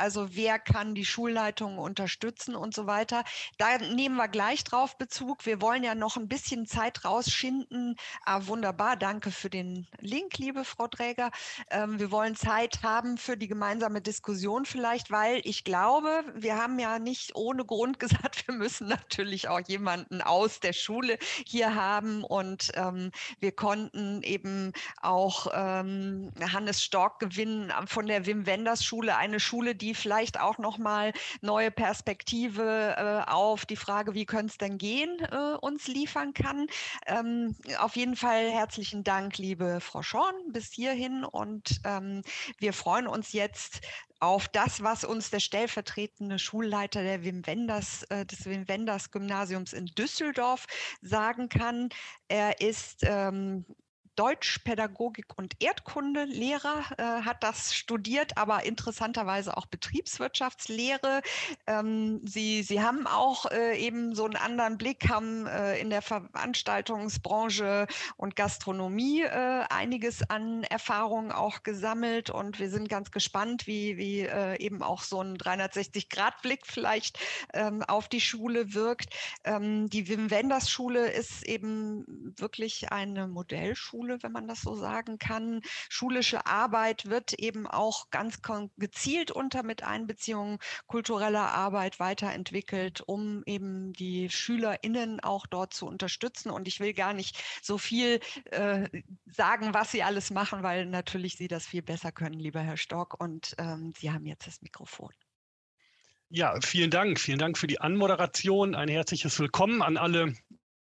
also 0.00 0.34
wer 0.34 0.58
kann 0.58 0.94
die 0.94 1.04
Schulleitungen 1.04 1.78
unterstützen 1.78 2.56
und 2.56 2.74
so 2.74 2.86
weiter. 2.86 3.22
Da 3.58 3.78
nehmen 3.78 4.16
wir 4.16 4.28
gleich 4.28 4.64
drauf 4.64 4.96
Bezug. 4.96 5.44
Wir 5.46 5.60
wollen 5.60 5.84
ja 5.84 5.94
noch 5.94 6.16
ein 6.16 6.28
bisschen 6.28 6.66
Zeit 6.66 7.04
rausschinden. 7.04 7.96
Ah, 8.24 8.46
wunderbar, 8.46 8.96
danke 8.96 9.30
für 9.30 9.50
den 9.50 9.86
Link, 10.00 10.38
liebe 10.38 10.64
Frau 10.64 10.88
Träger. 10.88 11.30
Ähm, 11.70 11.98
wir 12.00 12.10
wollen 12.10 12.34
Zeit 12.34 12.82
haben 12.82 13.18
für 13.18 13.36
die 13.36 13.48
gemeinsame 13.48 14.00
Diskussion 14.00 14.64
vielleicht, 14.64 15.10
weil 15.10 15.40
ich 15.44 15.64
glaube, 15.64 16.24
wir 16.34 16.56
haben 16.56 16.78
ja 16.78 16.98
nicht 16.98 17.36
ohne 17.36 17.64
Grund 17.64 17.98
gesagt, 18.00 18.46
wir 18.48 18.54
müssen 18.54 18.88
natürlich 18.88 19.48
auch 19.48 19.60
jemanden 19.66 20.22
aus 20.22 20.60
der 20.60 20.72
Schule 20.72 21.18
hier 21.46 21.74
haben 21.74 22.24
und 22.24 22.72
ähm, 22.74 23.10
wir 23.38 23.52
konnten 23.52 24.22
eben 24.22 24.72
auch 25.02 25.48
ähm, 25.52 26.32
Hannes 26.40 26.82
Stork 26.82 27.18
gewinnen 27.18 27.72
von 27.86 28.06
der 28.06 28.24
Wim 28.26 28.46
Wenders 28.46 28.84
Schule, 28.84 29.16
eine 29.16 29.40
Schule, 29.40 29.74
die 29.74 29.89
vielleicht 29.94 30.40
auch 30.40 30.58
noch 30.58 30.78
mal 30.78 31.12
neue 31.40 31.70
Perspektive 31.70 32.94
äh, 32.96 33.30
auf 33.30 33.66
die 33.66 33.76
Frage, 33.76 34.14
wie 34.14 34.26
könnte 34.26 34.52
es 34.52 34.58
denn 34.58 34.78
gehen, 34.78 35.18
äh, 35.20 35.56
uns 35.60 35.86
liefern 35.86 36.34
kann. 36.34 36.66
Ähm, 37.06 37.56
auf 37.78 37.96
jeden 37.96 38.16
Fall 38.16 38.50
herzlichen 38.50 39.04
Dank, 39.04 39.38
liebe 39.38 39.80
Frau 39.80 40.02
Schorn, 40.02 40.34
bis 40.52 40.72
hierhin 40.72 41.24
und 41.24 41.80
ähm, 41.84 42.22
wir 42.58 42.72
freuen 42.72 43.06
uns 43.06 43.32
jetzt 43.32 43.80
auf 44.20 44.48
das, 44.48 44.82
was 44.82 45.04
uns 45.04 45.30
der 45.30 45.40
stellvertretende 45.40 46.38
Schulleiter 46.38 47.02
der 47.02 47.24
Wim 47.24 47.46
Wenders, 47.46 48.02
äh, 48.10 48.26
des 48.26 48.44
Wim 48.44 48.68
Wenders 48.68 49.10
Gymnasiums 49.10 49.72
in 49.72 49.86
Düsseldorf 49.86 50.66
sagen 51.00 51.48
kann. 51.48 51.88
Er 52.28 52.60
ist 52.60 53.00
ähm, 53.02 53.64
Deutsch, 54.20 54.58
Pädagogik 54.64 55.38
und 55.38 55.54
Erdkunde 55.62 56.24
Lehrer, 56.24 56.84
äh, 56.98 57.22
hat 57.22 57.42
das 57.42 57.74
studiert, 57.74 58.36
aber 58.36 58.66
interessanterweise 58.66 59.56
auch 59.56 59.64
Betriebswirtschaftslehre. 59.64 61.22
Ähm, 61.66 62.20
sie, 62.26 62.62
sie 62.62 62.82
haben 62.82 63.06
auch 63.06 63.50
äh, 63.50 63.78
eben 63.78 64.14
so 64.14 64.26
einen 64.26 64.36
anderen 64.36 64.76
Blick, 64.76 65.08
haben 65.08 65.46
äh, 65.46 65.78
in 65.78 65.88
der 65.88 66.02
Veranstaltungsbranche 66.02 67.86
und 68.18 68.36
Gastronomie 68.36 69.22
äh, 69.22 69.64
einiges 69.70 70.28
an 70.28 70.64
Erfahrungen 70.64 71.32
auch 71.32 71.62
gesammelt 71.62 72.28
und 72.28 72.58
wir 72.58 72.68
sind 72.68 72.90
ganz 72.90 73.12
gespannt, 73.12 73.66
wie, 73.66 73.96
wie 73.96 74.20
äh, 74.20 74.58
eben 74.62 74.82
auch 74.82 75.00
so 75.02 75.22
ein 75.22 75.38
360-Grad-Blick 75.38 76.66
vielleicht 76.66 77.18
ähm, 77.54 77.82
auf 77.84 78.06
die 78.06 78.20
Schule 78.20 78.74
wirkt. 78.74 79.14
Ähm, 79.44 79.88
die 79.88 80.08
Wim 80.08 80.30
Wenders 80.30 80.70
Schule 80.70 81.10
ist 81.10 81.42
eben 81.44 82.34
wirklich 82.36 82.92
eine 82.92 83.26
Modellschule 83.26 84.09
Schule, 84.10 84.22
wenn 84.22 84.32
man 84.32 84.48
das 84.48 84.62
so 84.62 84.74
sagen 84.74 85.18
kann. 85.18 85.60
Schulische 85.88 86.46
Arbeit 86.46 87.08
wird 87.08 87.34
eben 87.34 87.66
auch 87.66 88.10
ganz 88.10 88.40
gezielt 88.76 89.30
unter 89.30 89.62
Miteinbeziehung 89.62 90.58
kultureller 90.86 91.52
Arbeit 91.52 92.00
weiterentwickelt, 92.00 93.02
um 93.06 93.42
eben 93.46 93.92
die 93.92 94.28
SchülerInnen 94.28 95.20
auch 95.20 95.46
dort 95.46 95.74
zu 95.74 95.86
unterstützen. 95.86 96.50
Und 96.50 96.66
ich 96.68 96.80
will 96.80 96.92
gar 96.92 97.12
nicht 97.12 97.42
so 97.62 97.78
viel 97.78 98.20
äh, 98.46 98.88
sagen, 99.26 99.74
was 99.74 99.92
sie 99.92 100.02
alles 100.02 100.30
machen, 100.30 100.62
weil 100.62 100.86
natürlich 100.86 101.36
Sie 101.36 101.48
das 101.48 101.66
viel 101.66 101.82
besser 101.82 102.12
können, 102.12 102.38
lieber 102.38 102.60
Herr 102.60 102.76
Stock. 102.76 103.20
Und 103.20 103.54
ähm, 103.58 103.92
Sie 103.96 104.10
haben 104.10 104.26
jetzt 104.26 104.46
das 104.46 104.62
Mikrofon. 104.62 105.10
Ja, 106.32 106.54
vielen 106.60 106.90
Dank. 106.90 107.18
Vielen 107.18 107.38
Dank 107.38 107.58
für 107.58 107.66
die 107.66 107.80
Anmoderation. 107.80 108.76
Ein 108.76 108.88
herzliches 108.88 109.38
Willkommen 109.40 109.82
an 109.82 109.96
alle, 109.96 110.34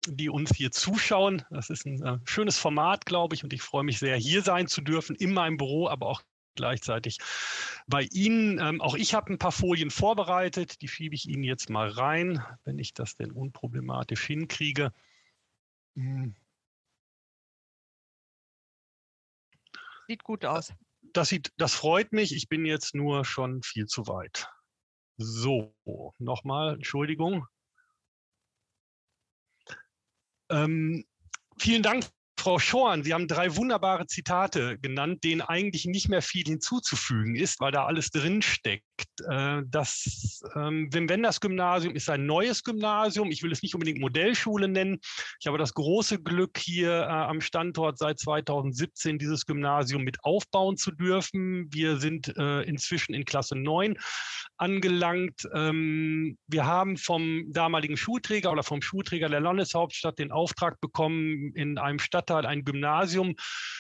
die 0.08 0.30
uns 0.30 0.56
hier 0.56 0.72
zuschauen. 0.72 1.44
Das 1.50 1.70
ist 1.70 1.86
ein 1.86 2.02
äh, 2.04 2.18
schönes 2.26 2.58
Format, 2.58 3.06
glaube 3.06 3.36
ich, 3.36 3.44
und 3.44 3.54
ich 3.54 3.62
freue 3.62 3.84
mich 3.84 4.00
sehr, 4.00 4.18
hier 4.18 4.42
sein 4.42 4.68
zu 4.68 4.82
dürfen, 4.82 5.16
in 5.16 5.34
meinem 5.34 5.58
Büro, 5.58 5.88
aber 5.88 6.08
auch 6.08 6.22
gleichzeitig 6.56 7.18
bei 7.88 8.04
Ihnen. 8.12 8.60
Ähm, 8.60 8.82
auch 8.82 8.96
ich 8.96 9.14
habe 9.14 9.32
ein 9.32 9.40
paar 9.40 9.52
Folien 9.52 9.92
vorbereitet, 9.92 10.82
die 10.82 10.88
schiebe 10.88 11.16
ich 11.16 11.28
Ihnen 11.28 11.44
jetzt 11.44 11.70
mal 11.70 11.90
rein, 11.90 12.44
wenn 12.64 12.80
ich 12.80 12.94
das 12.94 13.16
denn 13.16 13.32
unproblematisch 13.32 14.26
hinkriege. 14.26 14.94
Hm. 15.96 16.36
Sieht 20.08 20.24
gut 20.24 20.46
aus. 20.46 20.74
Das, 21.14 21.30
sieht, 21.30 21.54
das 21.58 21.74
freut 21.76 22.12
mich. 22.12 22.36
Ich 22.36 22.50
bin 22.50 22.66
jetzt 22.66 22.96
nur 22.96 23.26
schon 23.26 23.62
viel 23.64 23.86
zu 23.86 24.08
weit. 24.08 24.50
So, 25.18 25.76
nochmal, 26.18 26.74
Entschuldigung. 26.76 27.48
Ähm, 30.54 31.04
vielen 31.58 31.82
Dank 31.82 32.06
Frau 32.44 32.60
Schorn, 32.60 33.04
Sie 33.04 33.14
haben 33.14 33.30
drei 33.30 33.56
wunderbare 33.56 34.06
Zitate 34.06 34.78
genannt, 34.78 35.24
denen 35.24 35.40
eigentlich 35.40 35.86
nicht 35.86 36.10
mehr 36.10 36.22
viel 36.22 36.44
hinzuzufügen 36.44 37.38
ist, 37.38 37.62
weil 37.62 37.72
da 37.72 37.86
alles 37.86 38.10
drinsteckt. 38.10 38.84
Äh, 39.30 39.62
das 39.66 40.42
ähm, 40.54 40.90
Wim-Wenders-Gymnasium 40.92 41.96
ist 41.96 42.10
ein 42.10 42.26
neues 42.26 42.66
Gymnasium. 42.66 43.32
Ich 43.32 43.44
will 43.44 43.54
es 43.54 43.62
nicht 43.62 43.76
unbedingt 43.76 44.02
Modellschule 44.02 44.68
nennen. 44.68 45.00
Ich 45.40 45.48
habe 45.48 45.58
das 45.58 45.74
große 45.74 46.22
Glück, 46.22 46.58
hier 46.58 46.92
äh, 46.92 47.06
am 47.06 47.40
Standort 47.40 47.98
seit 47.98 48.20
2017 48.20 49.20
dieses 49.20 49.46
Gymnasium 49.46 50.04
mit 50.04 50.22
aufbauen 50.26 50.76
zu 50.76 50.92
dürfen. 50.92 51.68
Wir 51.72 51.96
sind 51.96 52.36
äh, 52.36 52.64
inzwischen 52.64 53.14
in 53.14 53.24
Klasse 53.24 53.56
9 53.56 53.98
angelangt. 54.58 55.48
Ähm, 55.54 56.38
wir 56.48 56.66
haben 56.66 56.98
vom 56.98 57.46
damaligen 57.54 57.96
Schulträger 57.96 58.52
oder 58.52 58.64
vom 58.64 58.82
Schulträger 58.82 59.30
der 59.30 59.40
Landeshauptstadt 59.40 60.20
den 60.20 60.34
Auftrag 60.34 60.82
bekommen, 60.82 61.54
in 61.56 61.78
einem 61.78 62.00
Stadtteil 62.34 62.46
ein 62.46 62.66
Gymnasium 62.66 63.36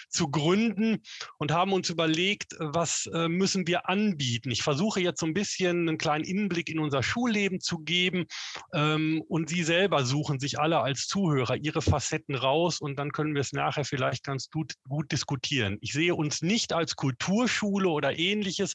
zu 0.09 0.29
gründen 0.29 1.01
und 1.39 1.51
haben 1.51 1.73
uns 1.73 1.89
überlegt, 1.89 2.55
was 2.59 3.07
äh, 3.07 3.27
müssen 3.27 3.65
wir 3.65 3.89
anbieten. 3.89 4.51
Ich 4.51 4.61
versuche 4.61 5.01
jetzt 5.01 5.19
so 5.19 5.25
ein 5.25 5.33
bisschen 5.33 5.89
einen 5.89 5.97
kleinen 5.97 6.23
Innenblick 6.23 6.69
in 6.69 6.77
unser 6.77 7.01
Schulleben 7.01 7.59
zu 7.59 7.79
geben 7.79 8.25
ähm, 8.73 9.23
und 9.27 9.49
Sie 9.49 9.63
selber 9.63 10.05
suchen 10.05 10.39
sich 10.39 10.59
alle 10.59 10.81
als 10.81 11.07
Zuhörer 11.07 11.55
Ihre 11.55 11.81
Facetten 11.81 12.35
raus 12.35 12.79
und 12.79 12.97
dann 12.99 13.11
können 13.11 13.33
wir 13.33 13.41
es 13.41 13.53
nachher 13.53 13.85
vielleicht 13.85 14.23
ganz 14.23 14.49
gut, 14.51 14.73
gut 14.87 15.11
diskutieren. 15.11 15.79
Ich 15.81 15.93
sehe 15.93 16.13
uns 16.13 16.43
nicht 16.43 16.73
als 16.73 16.95
Kulturschule 16.95 17.89
oder 17.89 18.17
ähnliches, 18.17 18.73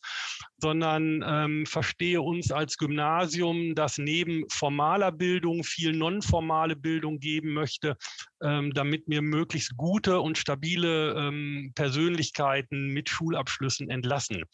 sondern 0.61 1.25
ähm, 1.25 1.67
verstehe 1.67 2.21
uns 2.21 2.51
als 2.51 2.79
Gymnasium, 2.79 3.77
das 3.77 3.99
neben 3.99 4.45
formaler 4.51 5.13
Bildung 5.13 5.63
viel 5.63 5.93
nonformale 5.93 6.75
Bildung 6.75 7.21
geben 7.21 7.53
möchte, 7.53 7.97
ähm, 8.43 8.73
damit 8.75 9.05
wir 9.07 9.23
möglichst 9.23 9.68
gute 9.77 10.21
und 10.21 10.39
stabile 10.39 11.15
ähm, 11.15 11.73
Persönlichkeiten 11.75 12.89
mit 12.89 13.09
Schulabschlüssen 13.09 13.91
entlassen. 13.91 14.45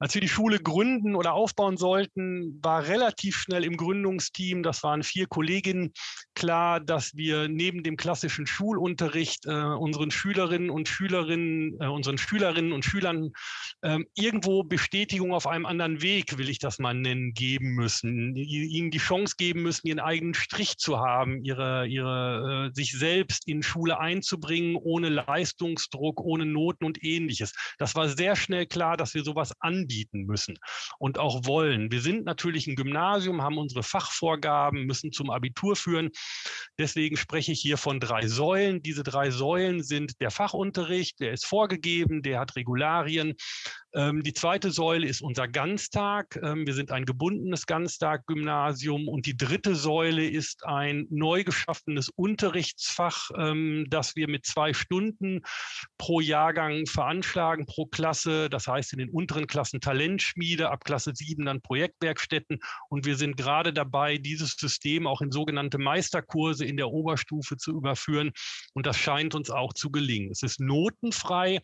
Als 0.00 0.14
wir 0.14 0.20
die 0.20 0.28
Schule 0.28 0.60
gründen 0.60 1.16
oder 1.16 1.32
aufbauen 1.32 1.76
sollten, 1.76 2.60
war 2.62 2.86
relativ 2.86 3.36
schnell 3.36 3.64
im 3.64 3.76
Gründungsteam, 3.76 4.62
das 4.62 4.84
waren 4.84 5.02
vier 5.02 5.26
Kolleginnen, 5.26 5.92
klar, 6.34 6.78
dass 6.78 7.16
wir 7.16 7.48
neben 7.48 7.82
dem 7.82 7.96
klassischen 7.96 8.46
Schulunterricht 8.46 9.46
äh, 9.46 9.50
unseren 9.50 10.12
Schülerinnen 10.12 10.70
und 10.70 10.88
Schülerinnen, 10.88 11.80
äh, 11.80 11.86
unseren 11.86 12.16
Schülerinnen 12.16 12.72
und 12.72 12.84
Schülern 12.84 13.30
äh, 13.82 13.98
irgendwo 14.14 14.62
Bestätigung 14.62 15.32
auf 15.32 15.48
einem 15.48 15.66
anderen 15.66 16.00
Weg, 16.00 16.38
will 16.38 16.48
ich 16.48 16.60
das 16.60 16.78
mal 16.78 16.94
nennen, 16.94 17.34
geben 17.34 17.74
müssen, 17.74 18.36
ihnen 18.36 18.92
die 18.92 18.98
Chance 18.98 19.34
geben 19.36 19.62
müssen, 19.62 19.88
ihren 19.88 20.00
eigenen 20.00 20.34
Strich 20.34 20.78
zu 20.78 21.00
haben, 21.00 21.42
ihre, 21.42 21.88
ihre, 21.88 22.68
äh, 22.68 22.74
sich 22.74 22.92
selbst 22.92 23.48
in 23.48 23.64
Schule 23.64 23.98
einzubringen, 23.98 24.76
ohne 24.76 25.08
Leistungsdruck, 25.08 26.20
ohne 26.20 26.46
Noten 26.46 26.84
und 26.84 27.02
ähnliches. 27.02 27.52
Das 27.78 27.96
war 27.96 28.08
sehr 28.08 28.36
schnell 28.36 28.66
klar, 28.66 28.96
dass 28.96 29.14
wir 29.14 29.24
sowas 29.24 29.52
anbieten 29.58 29.87
anbieten 29.88 30.26
müssen 30.26 30.58
und 30.98 31.18
auch 31.18 31.46
wollen. 31.46 31.90
Wir 31.90 32.00
sind 32.00 32.24
natürlich 32.24 32.66
ein 32.66 32.76
Gymnasium, 32.76 33.42
haben 33.42 33.58
unsere 33.58 33.82
Fachvorgaben, 33.82 34.84
müssen 34.84 35.12
zum 35.12 35.30
Abitur 35.30 35.76
führen. 35.76 36.10
Deswegen 36.78 37.16
spreche 37.16 37.52
ich 37.52 37.60
hier 37.60 37.78
von 37.78 38.00
drei 38.00 38.26
Säulen. 38.26 38.82
Diese 38.82 39.02
drei 39.02 39.30
Säulen 39.30 39.82
sind 39.82 40.20
der 40.20 40.30
Fachunterricht, 40.30 41.20
der 41.20 41.32
ist 41.32 41.46
vorgegeben, 41.46 42.22
der 42.22 42.40
hat 42.40 42.56
Regularien. 42.56 43.34
Ähm, 43.94 44.22
die 44.22 44.34
zweite 44.34 44.70
Säule 44.70 45.06
ist 45.06 45.22
unser 45.22 45.48
Ganztag. 45.48 46.38
Ähm, 46.42 46.66
wir 46.66 46.74
sind 46.74 46.90
ein 46.90 47.06
gebundenes 47.06 47.66
Ganztag-Gymnasium. 47.66 49.08
Und 49.08 49.24
die 49.24 49.36
dritte 49.36 49.74
Säule 49.74 50.28
ist 50.28 50.66
ein 50.66 51.06
neu 51.10 51.42
geschaffenes 51.44 52.10
Unterrichtsfach, 52.10 53.30
ähm, 53.38 53.86
das 53.88 54.14
wir 54.14 54.28
mit 54.28 54.44
zwei 54.44 54.74
Stunden 54.74 55.40
pro 55.96 56.20
Jahrgang 56.20 56.86
veranschlagen, 56.86 57.64
pro 57.64 57.86
Klasse. 57.86 58.50
Das 58.50 58.66
heißt 58.66 58.92
in 58.92 58.98
den 58.98 59.10
unteren 59.10 59.46
Klassen 59.46 59.80
Talentschmiede, 59.80 60.70
ab 60.70 60.84
Klasse 60.84 61.12
7 61.14 61.46
dann 61.46 61.62
Projektwerkstätten. 61.62 62.58
Und 62.90 63.06
wir 63.06 63.16
sind 63.16 63.36
gerade 63.38 63.72
dabei, 63.72 64.18
dieses 64.18 64.52
System 64.52 65.06
auch 65.06 65.22
in 65.22 65.32
sogenannte 65.32 65.78
Meisterkurse 65.78 66.66
in 66.66 66.76
der 66.76 66.90
Oberstufe 66.90 67.56
zu 67.56 67.72
überführen. 67.72 68.32
Und 68.74 68.86
das 68.86 68.98
scheint 68.98 69.34
uns 69.34 69.50
auch 69.50 69.72
zu 69.72 69.90
gelingen. 69.90 70.30
Es 70.30 70.42
ist 70.42 70.60
notenfrei 70.60 71.60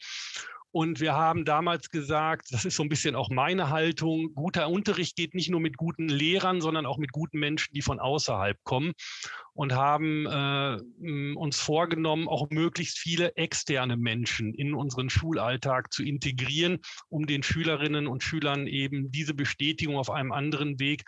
und 0.75 0.99
wir 0.99 1.15
haben 1.15 1.45
damals 1.45 1.89
gesagt, 1.89 2.49
das 2.51 2.65
ist 2.65 2.75
so 2.75 2.83
ein 2.83 2.89
bisschen 2.89 3.15
auch 3.15 3.31
meine 3.31 3.71
Haltung, 3.71 4.35
guter 4.35 4.69
Unterricht 4.69 5.15
geht 5.15 5.33
nicht 5.33 5.49
nur 5.49 5.61
mit 5.61 5.77
guten 5.77 6.09
Lehrern, 6.09 6.61
sondern 6.61 6.85
auch 6.85 6.99
mit 6.99 7.13
guten 7.13 7.39
Menschen, 7.39 7.73
die 7.75 7.81
von 7.81 8.01
außerhalb 8.01 8.59
kommen 8.65 8.93
und 9.55 9.73
haben 9.73 10.27
äh, 10.27 11.35
uns 11.37 11.61
vorgenommen, 11.61 12.29
auch 12.29 12.51
möglichst 12.51 12.99
viele 12.99 13.37
externe 13.37 13.97
Menschen 13.97 14.53
in 14.53 14.75
unseren 14.75 15.11
Schulalltag 15.11 15.93
zu 15.93 16.03
integrieren, 16.03 16.81
um 17.09 17.27
den 17.27 17.43
Schülerinnen 17.43 18.09
und 18.09 18.23
Schülern 18.23 18.67
eben 18.67 19.13
diese 19.13 19.33
Bestätigung 19.33 19.97
auf 19.97 20.11
einem 20.11 20.33
anderen 20.33 20.81
Weg 20.81 21.05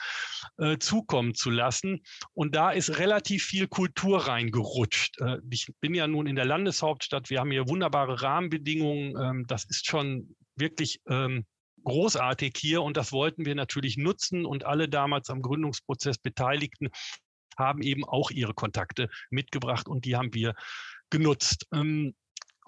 äh, 0.59 0.79
zukommen 0.79 1.35
zu 1.35 1.51
lassen. 1.51 2.03
Und 2.35 2.55
da 2.55 2.71
ist 2.71 2.99
relativ 2.99 3.45
viel 3.45 3.67
Kultur 3.67 4.29
reingerutscht. 4.29 5.21
Äh, 5.21 5.39
ich 5.51 5.67
bin 5.81 5.95
ja 5.95 6.07
nun 6.07 6.27
in 6.27 6.37
der 6.37 6.45
Landeshauptstadt, 6.45 7.31
wir 7.31 7.41
haben 7.41 7.51
hier 7.51 7.69
wunderbare 7.69 8.23
Rahmenbedingungen. 8.23 9.17
Ähm, 9.21 9.47
das 9.57 9.65
ist 9.65 9.87
schon 9.87 10.37
wirklich 10.55 11.01
ähm, 11.09 11.47
großartig 11.85 12.53
hier 12.59 12.83
und 12.83 12.99
das 12.99 13.11
wollten 13.11 13.47
wir 13.47 13.55
natürlich 13.55 13.97
nutzen 13.97 14.45
und 14.45 14.67
alle 14.67 14.87
damals 14.87 15.31
am 15.31 15.41
Gründungsprozess 15.41 16.19
Beteiligten 16.19 16.91
haben 17.57 17.81
eben 17.81 18.05
auch 18.05 18.31
ihre 18.31 18.53
Kontakte 18.53 19.09
mitgebracht 19.31 19.89
und 19.89 20.05
die 20.05 20.15
haben 20.15 20.35
wir 20.35 20.55
genutzt. 21.09 21.67
Ähm, 21.73 22.15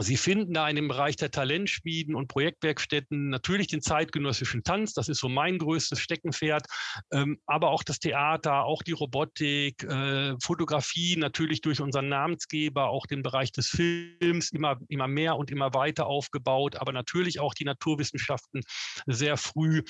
Sie 0.00 0.16
finden 0.16 0.54
da 0.54 0.68
in 0.68 0.76
dem 0.76 0.86
Bereich 0.86 1.16
der 1.16 1.32
Talentschmieden 1.32 2.14
und 2.14 2.28
Projektwerkstätten 2.28 3.30
natürlich 3.30 3.66
den 3.66 3.82
zeitgenössischen 3.82 4.62
Tanz, 4.62 4.92
das 4.92 5.08
ist 5.08 5.18
so 5.18 5.28
mein 5.28 5.58
größtes 5.58 6.00
Steckenpferd, 6.00 6.66
ähm, 7.12 7.40
aber 7.46 7.70
auch 7.70 7.82
das 7.82 7.98
Theater, 7.98 8.64
auch 8.64 8.84
die 8.84 8.92
Robotik, 8.92 9.82
äh, 9.82 10.34
Fotografie 10.40 11.16
natürlich 11.16 11.62
durch 11.62 11.80
unseren 11.80 12.08
Namensgeber, 12.08 12.90
auch 12.90 13.06
den 13.06 13.22
Bereich 13.22 13.50
des 13.50 13.68
Films 13.68 14.52
immer, 14.52 14.78
immer 14.88 15.08
mehr 15.08 15.36
und 15.36 15.50
immer 15.50 15.74
weiter 15.74 16.06
aufgebaut, 16.06 16.76
aber 16.76 16.92
natürlich 16.92 17.40
auch 17.40 17.54
die 17.54 17.64
Naturwissenschaften 17.64 18.62
sehr 19.06 19.36
früh 19.36 19.82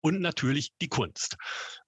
und 0.00 0.20
natürlich 0.20 0.70
die 0.80 0.88
Kunst. 0.88 1.36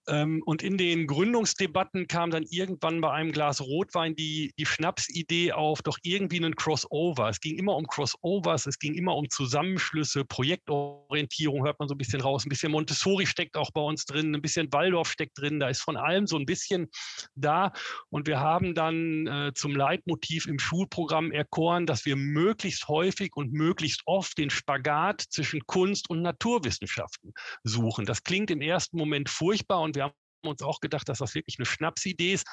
Ähm, 0.08 0.42
und 0.46 0.62
in 0.62 0.78
den 0.78 1.06
Gründungsdebatten 1.06 2.08
kam 2.08 2.30
dann 2.30 2.44
irgendwann 2.48 3.00
bei 3.00 3.10
einem 3.12 3.30
Glas 3.30 3.60
Rotwein 3.60 4.16
die, 4.16 4.52
die 4.58 4.66
Schnapsidee 4.66 5.52
auf, 5.52 5.82
doch 5.82 5.98
irgendwie 6.02 6.38
einen 6.38 6.56
Crossover. 6.56 7.28
Es 7.28 7.40
ging 7.40 7.58
immer 7.58 7.76
um 7.76 7.86
Crossovers, 7.86 8.66
es 8.66 8.78
ging 8.78 8.94
immer 8.94 9.14
um 9.16 9.28
Zusammenschlüsse, 9.28 10.24
Projektorientierung 10.24 11.64
hört 11.64 11.78
man 11.78 11.88
so 11.88 11.94
ein 11.94 11.98
bisschen 11.98 12.22
raus. 12.22 12.46
Ein 12.46 12.48
bisschen 12.48 12.72
Montessori 12.72 13.26
steckt 13.26 13.56
auch 13.56 13.70
bei 13.72 13.82
uns 13.82 14.06
drin, 14.06 14.34
ein 14.34 14.42
bisschen 14.42 14.72
Waldorf 14.72 15.10
steckt 15.10 15.38
drin, 15.38 15.60
da 15.60 15.68
ist 15.68 15.82
von 15.82 15.96
allem 15.96 16.26
so 16.26 16.36
ein 16.36 16.46
bisschen 16.46 16.88
da. 17.34 17.72
Und 18.08 18.26
wir 18.26 18.40
haben 18.40 18.74
dann 18.74 19.26
äh, 19.26 19.52
zum 19.54 19.76
Leitmotiv 19.76 20.46
im 20.46 20.58
Schulprogramm 20.58 21.32
erkoren, 21.32 21.84
dass 21.84 22.06
wir 22.06 22.16
möglichst 22.16 22.88
häufig 22.88 23.32
und 23.34 23.52
möglichst 23.52 24.02
oft 24.06 24.38
den 24.38 24.48
Spagat 24.48 25.20
zwischen 25.28 25.66
Kunst 25.66 26.08
und 26.08 26.22
Naturwissenschaften 26.22 27.34
suchen. 27.62 28.06
Das 28.06 28.22
klingt 28.22 28.50
im 28.50 28.62
ersten 28.62 28.96
Moment 28.96 29.28
furchtbar 29.28 29.80
und 29.80 29.97
wir 29.98 30.04
haben 30.04 30.14
uns 30.46 30.62
auch 30.62 30.80
gedacht, 30.80 31.08
dass 31.08 31.18
das 31.18 31.34
wirklich 31.34 31.58
eine 31.58 31.66
Schnapsidee 31.66 32.32
ist. 32.32 32.46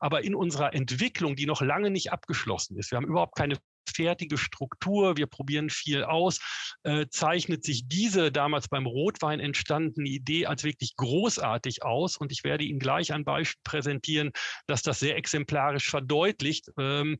Aber 0.00 0.24
in 0.24 0.34
unserer 0.34 0.74
Entwicklung, 0.74 1.36
die 1.36 1.46
noch 1.46 1.60
lange 1.60 1.90
nicht 1.90 2.10
abgeschlossen 2.12 2.76
ist, 2.78 2.90
wir 2.90 2.96
haben 2.96 3.06
überhaupt 3.06 3.36
keine 3.36 3.58
fertige 3.90 4.38
Struktur, 4.38 5.16
wir 5.16 5.26
probieren 5.26 5.70
viel 5.70 6.04
aus, 6.04 6.40
äh, 6.82 7.06
zeichnet 7.10 7.64
sich 7.64 7.88
diese 7.88 8.32
damals 8.32 8.68
beim 8.68 8.86
Rotwein 8.86 9.40
entstandene 9.40 10.08
Idee 10.08 10.46
als 10.46 10.64
wirklich 10.64 10.96
großartig 10.96 11.82
aus. 11.82 12.16
Und 12.16 12.32
ich 12.32 12.44
werde 12.44 12.64
Ihnen 12.64 12.78
gleich 12.78 13.12
ein 13.12 13.24
Beispiel 13.24 13.60
präsentieren, 13.64 14.32
dass 14.66 14.82
das 14.82 15.00
sehr 15.00 15.16
exemplarisch 15.16 15.88
verdeutlicht, 15.88 16.70
ähm, 16.78 17.18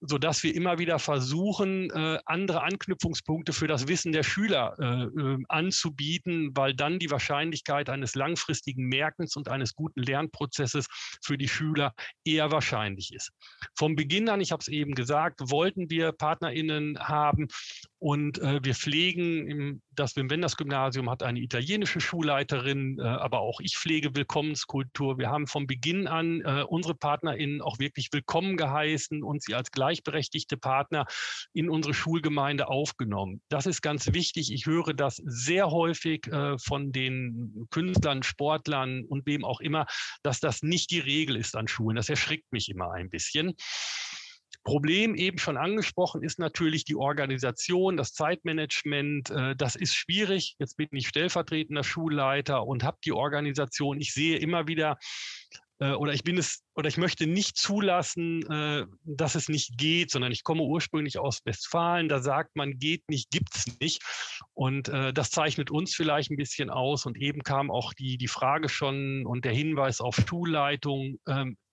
sodass 0.00 0.42
wir 0.42 0.54
immer 0.54 0.78
wieder 0.78 0.98
versuchen, 0.98 1.90
äh, 1.90 2.18
andere 2.26 2.62
Anknüpfungspunkte 2.62 3.52
für 3.52 3.66
das 3.66 3.88
Wissen 3.88 4.12
der 4.12 4.22
Schüler 4.22 4.74
äh, 4.78 5.20
äh, 5.20 5.38
anzubieten, 5.48 6.50
weil 6.54 6.74
dann 6.74 6.98
die 6.98 7.10
Wahrscheinlichkeit 7.10 7.88
eines 7.88 8.14
langfristigen 8.14 8.86
Merkens 8.86 9.36
und 9.36 9.48
eines 9.48 9.74
guten 9.74 10.02
Lernprozesses 10.02 10.86
für 11.22 11.38
die 11.38 11.48
Schüler 11.48 11.94
eher 12.24 12.50
wahrscheinlich 12.50 13.12
ist. 13.14 13.30
Vom 13.76 13.96
Beginn 13.96 14.28
an, 14.28 14.40
ich 14.40 14.52
habe 14.52 14.60
es 14.60 14.68
eben 14.68 14.94
gesagt, 14.94 15.40
wollten 15.50 15.90
wir 15.90 15.99
PartnerInnen 16.12 16.98
haben 16.98 17.48
und 18.00 18.38
äh, 18.38 18.60
wir 18.62 18.74
pflegen, 18.74 19.46
im, 19.46 19.82
das 19.90 20.16
Wim-Wenders-Gymnasium 20.16 21.10
hat 21.10 21.22
eine 21.22 21.38
italienische 21.38 22.00
Schulleiterin, 22.00 22.98
äh, 22.98 23.02
aber 23.02 23.40
auch 23.40 23.60
ich 23.60 23.76
pflege 23.76 24.16
Willkommenskultur. 24.16 25.18
Wir 25.18 25.28
haben 25.28 25.46
vom 25.46 25.66
Beginn 25.66 26.08
an 26.08 26.40
äh, 26.40 26.64
unsere 26.66 26.94
PartnerInnen 26.94 27.60
auch 27.60 27.78
wirklich 27.78 28.08
willkommen 28.10 28.56
geheißen 28.56 29.22
und 29.22 29.42
sie 29.42 29.54
als 29.54 29.70
gleichberechtigte 29.70 30.56
Partner 30.56 31.04
in 31.52 31.68
unsere 31.68 31.92
Schulgemeinde 31.92 32.68
aufgenommen. 32.68 33.42
Das 33.50 33.66
ist 33.66 33.82
ganz 33.82 34.06
wichtig. 34.14 34.50
Ich 34.50 34.64
höre 34.64 34.94
das 34.94 35.16
sehr 35.16 35.70
häufig 35.70 36.26
äh, 36.28 36.56
von 36.58 36.92
den 36.92 37.66
Künstlern, 37.70 38.22
Sportlern 38.22 39.04
und 39.04 39.26
wem 39.26 39.44
auch 39.44 39.60
immer, 39.60 39.84
dass 40.22 40.40
das 40.40 40.62
nicht 40.62 40.90
die 40.90 41.00
Regel 41.00 41.36
ist 41.36 41.54
an 41.54 41.68
Schulen. 41.68 41.96
Das 41.96 42.08
erschrickt 42.08 42.50
mich 42.50 42.70
immer 42.70 42.92
ein 42.92 43.10
bisschen. 43.10 43.52
Problem 44.62 45.14
eben 45.14 45.38
schon 45.38 45.56
angesprochen 45.56 46.22
ist 46.22 46.38
natürlich 46.38 46.84
die 46.84 46.96
Organisation, 46.96 47.96
das 47.96 48.12
Zeitmanagement. 48.12 49.30
Äh, 49.30 49.56
das 49.56 49.74
ist 49.74 49.94
schwierig. 49.94 50.56
Jetzt 50.58 50.76
bin 50.76 50.88
ich 50.92 51.08
stellvertretender 51.08 51.82
Schulleiter 51.82 52.66
und 52.66 52.84
habe 52.84 52.98
die 53.04 53.12
Organisation. 53.12 53.98
Ich 54.00 54.12
sehe 54.12 54.36
immer 54.38 54.68
wieder 54.68 54.98
äh, 55.78 55.92
oder 55.92 56.12
ich 56.12 56.24
bin 56.24 56.36
es 56.36 56.62
oder 56.74 56.88
ich 56.88 56.98
möchte 56.98 57.26
nicht 57.26 57.56
zulassen, 57.56 58.42
äh, 58.50 58.84
dass 59.04 59.34
es 59.34 59.48
nicht 59.48 59.78
geht, 59.78 60.10
sondern 60.10 60.30
ich 60.30 60.44
komme 60.44 60.62
ursprünglich 60.62 61.18
aus 61.18 61.40
Westfalen. 61.46 62.10
Da 62.10 62.20
sagt 62.20 62.54
man, 62.54 62.78
geht 62.78 63.08
nicht, 63.08 63.30
gibt 63.30 63.56
es 63.56 63.78
nicht. 63.80 64.02
Und 64.52 64.88
das 64.88 65.30
zeichnet 65.30 65.70
uns 65.70 65.94
vielleicht 65.94 66.30
ein 66.30 66.36
bisschen 66.36 66.68
aus. 66.68 67.06
Und 67.06 67.16
eben 67.16 67.42
kam 67.42 67.70
auch 67.70 67.94
die, 67.94 68.18
die 68.18 68.28
Frage 68.28 68.68
schon 68.68 69.24
und 69.24 69.46
der 69.46 69.52
Hinweis 69.52 70.02
auf 70.02 70.16
Schulleitung. 70.28 71.18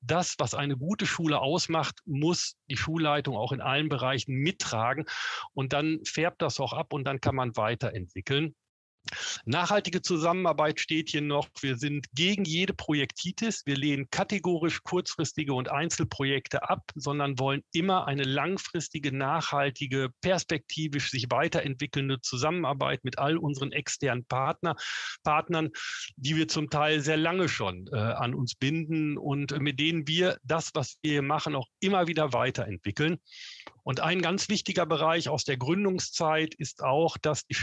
Das, 0.07 0.35
was 0.37 0.53
eine 0.53 0.77
gute 0.77 1.05
Schule 1.05 1.39
ausmacht, 1.39 1.99
muss 2.05 2.55
die 2.69 2.77
Schulleitung 2.77 3.35
auch 3.35 3.51
in 3.51 3.61
allen 3.61 3.89
Bereichen 3.89 4.35
mittragen. 4.35 5.05
Und 5.53 5.73
dann 5.73 5.99
färbt 6.05 6.41
das 6.41 6.59
auch 6.59 6.73
ab 6.73 6.93
und 6.93 7.03
dann 7.03 7.19
kann 7.19 7.35
man 7.35 7.57
weiterentwickeln. 7.57 8.55
Nachhaltige 9.45 10.01
Zusammenarbeit 10.01 10.79
steht 10.79 11.09
hier 11.09 11.21
noch. 11.21 11.47
Wir 11.61 11.77
sind 11.77 12.07
gegen 12.13 12.45
jede 12.45 12.73
Projektitis. 12.73 13.65
Wir 13.65 13.75
lehnen 13.75 14.09
kategorisch 14.09 14.83
kurzfristige 14.83 15.53
und 15.53 15.69
Einzelprojekte 15.69 16.69
ab, 16.69 16.91
sondern 16.95 17.39
wollen 17.39 17.63
immer 17.71 18.07
eine 18.07 18.23
langfristige, 18.23 19.15
nachhaltige, 19.15 20.09
perspektivisch 20.21 21.11
sich 21.11 21.27
weiterentwickelnde 21.29 22.21
Zusammenarbeit 22.21 23.03
mit 23.03 23.19
all 23.19 23.37
unseren 23.37 23.71
externen 23.71 24.25
Partner, 24.25 24.75
Partnern, 25.23 25.69
die 26.15 26.35
wir 26.35 26.47
zum 26.47 26.69
Teil 26.69 27.01
sehr 27.01 27.17
lange 27.17 27.49
schon 27.49 27.87
äh, 27.91 27.95
an 27.95 28.33
uns 28.33 28.55
binden 28.55 29.17
und 29.17 29.57
mit 29.59 29.79
denen 29.79 30.07
wir 30.07 30.37
das, 30.43 30.71
was 30.73 30.97
wir 31.01 31.21
machen, 31.21 31.55
auch 31.55 31.67
immer 31.79 32.07
wieder 32.07 32.33
weiterentwickeln. 32.33 33.17
Und 33.83 34.01
ein 34.01 34.21
ganz 34.21 34.49
wichtiger 34.49 34.85
Bereich 34.85 35.29
aus 35.29 35.45
der 35.45 35.55
Gründungszeit 35.55 36.53
ist 36.55 36.83
auch, 36.83 37.17
dass 37.17 37.45
die 37.45 37.53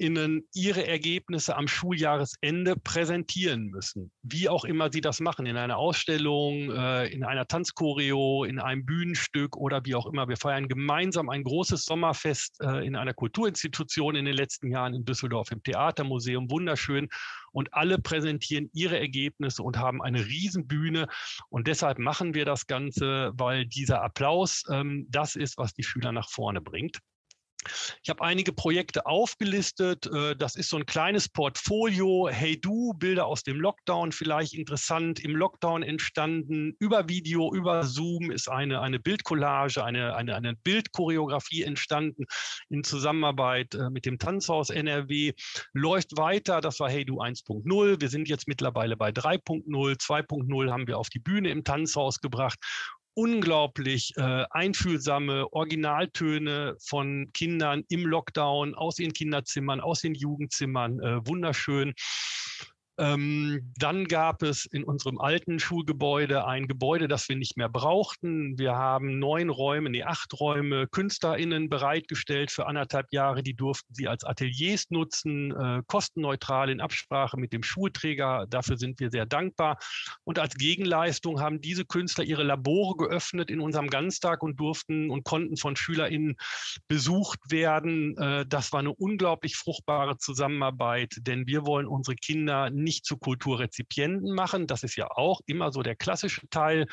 SchülerInnen 0.00 0.48
ihre 0.54 0.86
Ergebnisse 0.86 1.56
am 1.56 1.68
Schuljahresende 1.68 2.76
präsentieren 2.76 3.66
müssen. 3.66 4.10
Wie 4.22 4.48
auch 4.48 4.64
immer 4.64 4.90
sie 4.90 5.00
das 5.00 5.20
machen, 5.20 5.46
in 5.46 5.56
einer 5.56 5.76
Ausstellung, 5.76 6.70
äh, 6.70 7.06
in 7.08 7.22
einer 7.24 7.46
Tanzchoreo, 7.46 8.44
in 8.44 8.58
einem 8.58 8.86
Bühnenstück 8.86 9.56
oder 9.56 9.84
wie 9.84 9.94
auch 9.94 10.06
immer. 10.06 10.28
Wir 10.28 10.36
feiern 10.36 10.68
gemeinsam 10.68 11.28
ein 11.28 11.44
großes 11.44 11.84
Sommerfest 11.84 12.60
äh, 12.62 12.86
in 12.86 12.96
einer 12.96 13.14
Kulturinstitution 13.14 14.16
in 14.16 14.24
den 14.24 14.34
letzten 14.34 14.70
Jahren 14.70 14.94
in 14.94 15.04
Düsseldorf 15.04 15.50
im 15.50 15.62
Theatermuseum. 15.62 16.50
Wunderschön 16.50 17.08
und 17.52 17.74
alle 17.74 17.98
präsentieren 17.98 18.70
ihre 18.72 18.98
Ergebnisse 18.98 19.62
und 19.62 19.76
haben 19.76 20.02
eine 20.02 20.24
Riesenbühne. 20.24 21.08
Und 21.50 21.66
deshalb 21.66 21.98
machen 21.98 22.34
wir 22.34 22.44
das 22.44 22.66
Ganze, 22.66 23.32
weil 23.34 23.66
dieser 23.66 24.02
Applaus 24.02 24.64
ähm, 24.70 25.06
das 25.10 25.36
ist, 25.36 25.58
was 25.58 25.74
die 25.74 25.82
Schüler 25.82 26.12
nach 26.12 26.30
vorne 26.30 26.60
bringt. 26.60 27.00
Ich 28.02 28.08
habe 28.08 28.22
einige 28.22 28.52
Projekte 28.52 29.06
aufgelistet. 29.06 30.06
Äh, 30.06 30.34
das 30.36 30.56
ist 30.56 30.70
so 30.70 30.78
ein 30.78 30.86
kleines 30.86 31.28
Portfolio. 31.28 32.28
Hey 32.30 32.58
Du, 32.60 32.94
Bilder 32.94 33.26
aus 33.26 33.42
dem 33.42 33.60
Lockdown, 33.60 34.12
vielleicht 34.12 34.54
interessant. 34.54 35.20
Im 35.20 35.36
Lockdown 35.36 35.82
entstanden. 35.82 36.74
Über 36.78 37.08
Video, 37.08 37.52
über 37.52 37.84
Zoom 37.84 38.30
ist 38.30 38.48
eine, 38.48 38.80
eine 38.80 38.98
Bildcollage, 38.98 39.84
eine, 39.84 40.16
eine, 40.16 40.36
eine 40.36 40.56
Bildchoreografie 40.56 41.62
entstanden 41.62 42.24
in 42.70 42.82
Zusammenarbeit 42.82 43.74
äh, 43.74 43.90
mit 43.90 44.06
dem 44.06 44.18
Tanzhaus 44.18 44.70
NRW. 44.70 45.32
Läuft 45.72 46.16
weiter. 46.16 46.60
Das 46.60 46.80
war 46.80 46.88
Hey 46.88 47.04
Du 47.04 47.20
1.0. 47.20 48.00
Wir 48.00 48.08
sind 48.08 48.28
jetzt 48.28 48.48
mittlerweile 48.48 48.96
bei 48.96 49.10
3.0. 49.10 49.66
2.0 49.68 50.70
haben 50.70 50.86
wir 50.86 50.98
auf 50.98 51.10
die 51.10 51.18
Bühne 51.18 51.50
im 51.50 51.64
Tanzhaus 51.64 52.20
gebracht 52.20 52.58
unglaublich 53.14 54.12
äh, 54.16 54.44
einfühlsame 54.50 55.52
Originaltöne 55.52 56.76
von 56.80 57.30
Kindern 57.32 57.84
im 57.88 58.06
Lockdown, 58.06 58.74
aus 58.74 58.98
ihren 58.98 59.12
Kinderzimmern, 59.12 59.80
aus 59.80 60.00
den 60.00 60.14
Jugendzimmern, 60.14 61.00
äh, 61.00 61.26
wunderschön. 61.26 61.94
Ähm, 63.00 63.72
dann 63.78 64.04
gab 64.04 64.42
es 64.42 64.66
in 64.66 64.84
unserem 64.84 65.18
alten 65.18 65.58
Schulgebäude 65.58 66.44
ein 66.44 66.68
Gebäude, 66.68 67.08
das 67.08 67.30
wir 67.30 67.36
nicht 67.36 67.56
mehr 67.56 67.70
brauchten. 67.70 68.58
Wir 68.58 68.74
haben 68.74 69.18
neun 69.18 69.48
Räume, 69.48 69.88
nee, 69.88 70.02
acht 70.02 70.38
Räume 70.38 70.86
KünstlerInnen 70.86 71.70
bereitgestellt 71.70 72.50
für 72.50 72.66
anderthalb 72.66 73.10
Jahre. 73.10 73.42
Die 73.42 73.54
durften 73.54 73.94
sie 73.94 74.06
als 74.06 74.22
Ateliers 74.22 74.90
nutzen, 74.90 75.50
äh, 75.50 75.82
kostenneutral 75.86 76.68
in 76.68 76.82
Absprache 76.82 77.38
mit 77.38 77.54
dem 77.54 77.62
Schulträger. 77.62 78.44
Dafür 78.50 78.76
sind 78.76 79.00
wir 79.00 79.10
sehr 79.10 79.24
dankbar. 79.24 79.78
Und 80.24 80.38
als 80.38 80.54
Gegenleistung 80.56 81.40
haben 81.40 81.62
diese 81.62 81.86
Künstler 81.86 82.24
ihre 82.24 82.42
Labore 82.42 82.96
geöffnet 82.98 83.50
in 83.50 83.60
unserem 83.60 83.88
Ganztag 83.88 84.42
und 84.42 84.60
durften 84.60 85.08
und 85.08 85.24
konnten 85.24 85.56
von 85.56 85.74
SchülerInnen 85.74 86.36
besucht 86.86 87.40
werden. 87.50 88.14
Äh, 88.18 88.44
das 88.46 88.72
war 88.72 88.80
eine 88.80 88.92
unglaublich 88.92 89.56
fruchtbare 89.56 90.18
Zusammenarbeit, 90.18 91.14
denn 91.20 91.46
wir 91.46 91.64
wollen 91.64 91.86
unsere 91.86 92.14
Kinder 92.14 92.68
nicht 92.68 92.89
nicht 92.90 93.04
zu 93.04 93.18
Kulturrezipienten 93.18 94.34
machen. 94.34 94.66
Das 94.66 94.82
ist 94.82 94.96
ja 94.96 95.08
auch 95.12 95.40
immer 95.46 95.70
so 95.70 95.80
der 95.82 95.94
klassische 95.94 96.48
Teil 96.50 96.86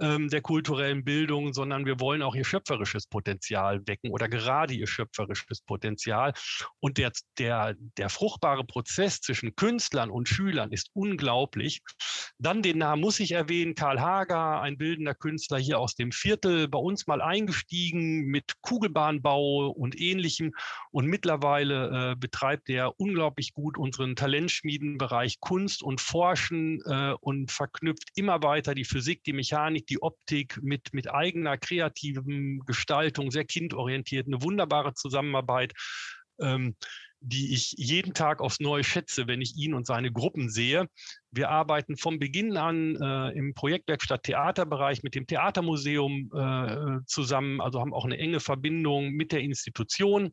ähm, 0.00 0.28
der 0.28 0.40
kulturellen 0.40 1.04
Bildung, 1.04 1.54
sondern 1.54 1.86
wir 1.86 2.00
wollen 2.00 2.20
auch 2.22 2.34
ihr 2.34 2.44
schöpferisches 2.44 3.06
Potenzial 3.06 3.86
wecken 3.86 4.10
oder 4.10 4.28
gerade 4.28 4.74
ihr 4.74 4.88
schöpferisches 4.88 5.60
Potenzial. 5.60 6.32
Und 6.80 6.98
der, 6.98 7.12
der, 7.38 7.76
der 7.78 8.08
fruchtbare 8.08 8.64
Prozess 8.64 9.20
zwischen 9.20 9.54
Künstlern 9.54 10.10
und 10.10 10.28
Schülern 10.28 10.72
ist 10.72 10.90
unglaublich. 10.94 11.80
Dann 12.38 12.60
den 12.60 12.78
Namen 12.78 13.02
muss 13.02 13.20
ich 13.20 13.30
erwähnen, 13.30 13.76
Karl 13.76 14.00
Hager, 14.00 14.60
ein 14.60 14.76
bildender 14.76 15.14
Künstler 15.14 15.58
hier 15.58 15.78
aus 15.78 15.94
dem 15.94 16.10
Viertel, 16.10 16.66
bei 16.66 16.78
uns 16.78 17.06
mal 17.06 17.22
eingestiegen 17.22 18.26
mit 18.26 18.54
Kugelbahnbau 18.62 19.68
und 19.68 19.98
ähnlichem. 20.00 20.52
Und 20.90 21.06
mittlerweile 21.06 22.12
äh, 22.12 22.16
betreibt 22.16 22.68
er 22.68 22.98
unglaublich 22.98 23.52
gut 23.52 23.78
unseren 23.78 24.16
Talentschmiedenbereich 24.16 25.35
Kunst 25.40 25.82
und 25.82 26.00
Forschen 26.00 26.80
äh, 26.86 27.14
und 27.20 27.50
verknüpft 27.50 28.10
immer 28.14 28.42
weiter 28.42 28.74
die 28.74 28.84
Physik, 28.84 29.22
die 29.24 29.32
Mechanik, 29.32 29.86
die 29.86 30.02
Optik 30.02 30.58
mit, 30.62 30.92
mit 30.92 31.10
eigener 31.12 31.58
kreativen 31.58 32.60
Gestaltung, 32.66 33.30
sehr 33.30 33.44
kindorientiert, 33.44 34.26
eine 34.26 34.42
wunderbare 34.42 34.94
Zusammenarbeit. 34.94 35.72
Ähm, 36.40 36.76
die 37.20 37.54
ich 37.54 37.72
jeden 37.76 38.14
Tag 38.14 38.40
aufs 38.40 38.60
Neue 38.60 38.84
schätze, 38.84 39.26
wenn 39.26 39.40
ich 39.40 39.56
ihn 39.56 39.74
und 39.74 39.86
seine 39.86 40.12
Gruppen 40.12 40.48
sehe. 40.50 40.86
Wir 41.30 41.50
arbeiten 41.50 41.96
vom 41.96 42.18
Beginn 42.18 42.56
an 42.56 42.96
äh, 42.96 43.30
im 43.36 43.54
Projektwerkstatt 43.54 44.24
Theaterbereich 44.24 45.02
mit 45.02 45.14
dem 45.14 45.26
Theatermuseum 45.26 46.30
äh, 46.34 46.98
zusammen, 47.06 47.60
also 47.60 47.80
haben 47.80 47.94
auch 47.94 48.04
eine 48.04 48.18
enge 48.18 48.40
Verbindung 48.40 49.10
mit 49.12 49.32
der 49.32 49.40
Institution 49.40 50.32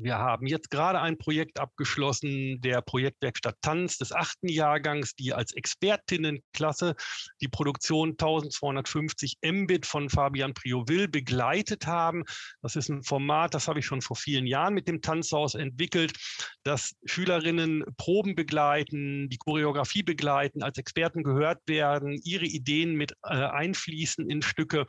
Wir 0.00 0.16
haben 0.16 0.46
jetzt 0.46 0.70
gerade 0.70 1.00
ein 1.00 1.18
Projekt 1.18 1.58
abgeschlossen, 1.58 2.60
der 2.60 2.82
Projektwerkstatt 2.82 3.56
Tanz 3.62 3.98
des 3.98 4.12
achten 4.12 4.46
Jahrgangs, 4.46 5.16
die 5.16 5.34
als 5.34 5.52
Expertinnenklasse 5.52 6.94
die 7.40 7.48
Produktion 7.48 8.10
1250 8.10 9.38
Mbit 9.42 9.86
von 9.86 10.08
Fabian 10.08 10.54
Prioville 10.54 11.08
begleitet 11.08 11.88
haben. 11.88 12.22
Das 12.62 12.76
ist 12.76 12.88
ein 12.90 13.02
Format, 13.02 13.54
das 13.54 13.66
habe 13.66 13.80
ich 13.80 13.86
schon 13.86 14.00
vor 14.00 14.14
vielen 14.14 14.46
Jahren 14.46 14.72
mit 14.72 14.86
dem 14.86 15.02
Tanzhaus 15.02 15.56
entwickelt, 15.56 16.12
dass 16.62 16.94
Schülerinnen 17.04 17.84
Proben 17.96 18.36
begleiten, 18.36 19.28
die 19.28 19.38
Choreografie 19.38 20.04
begleiten, 20.04 20.62
als 20.62 20.78
Experten 20.78 21.24
gehört 21.24 21.58
werden, 21.66 22.20
ihre 22.22 22.46
Ideen 22.46 22.94
mit 22.94 23.14
äh, 23.24 23.34
einfließen 23.34 24.30
in 24.30 24.42
Stücke. 24.42 24.86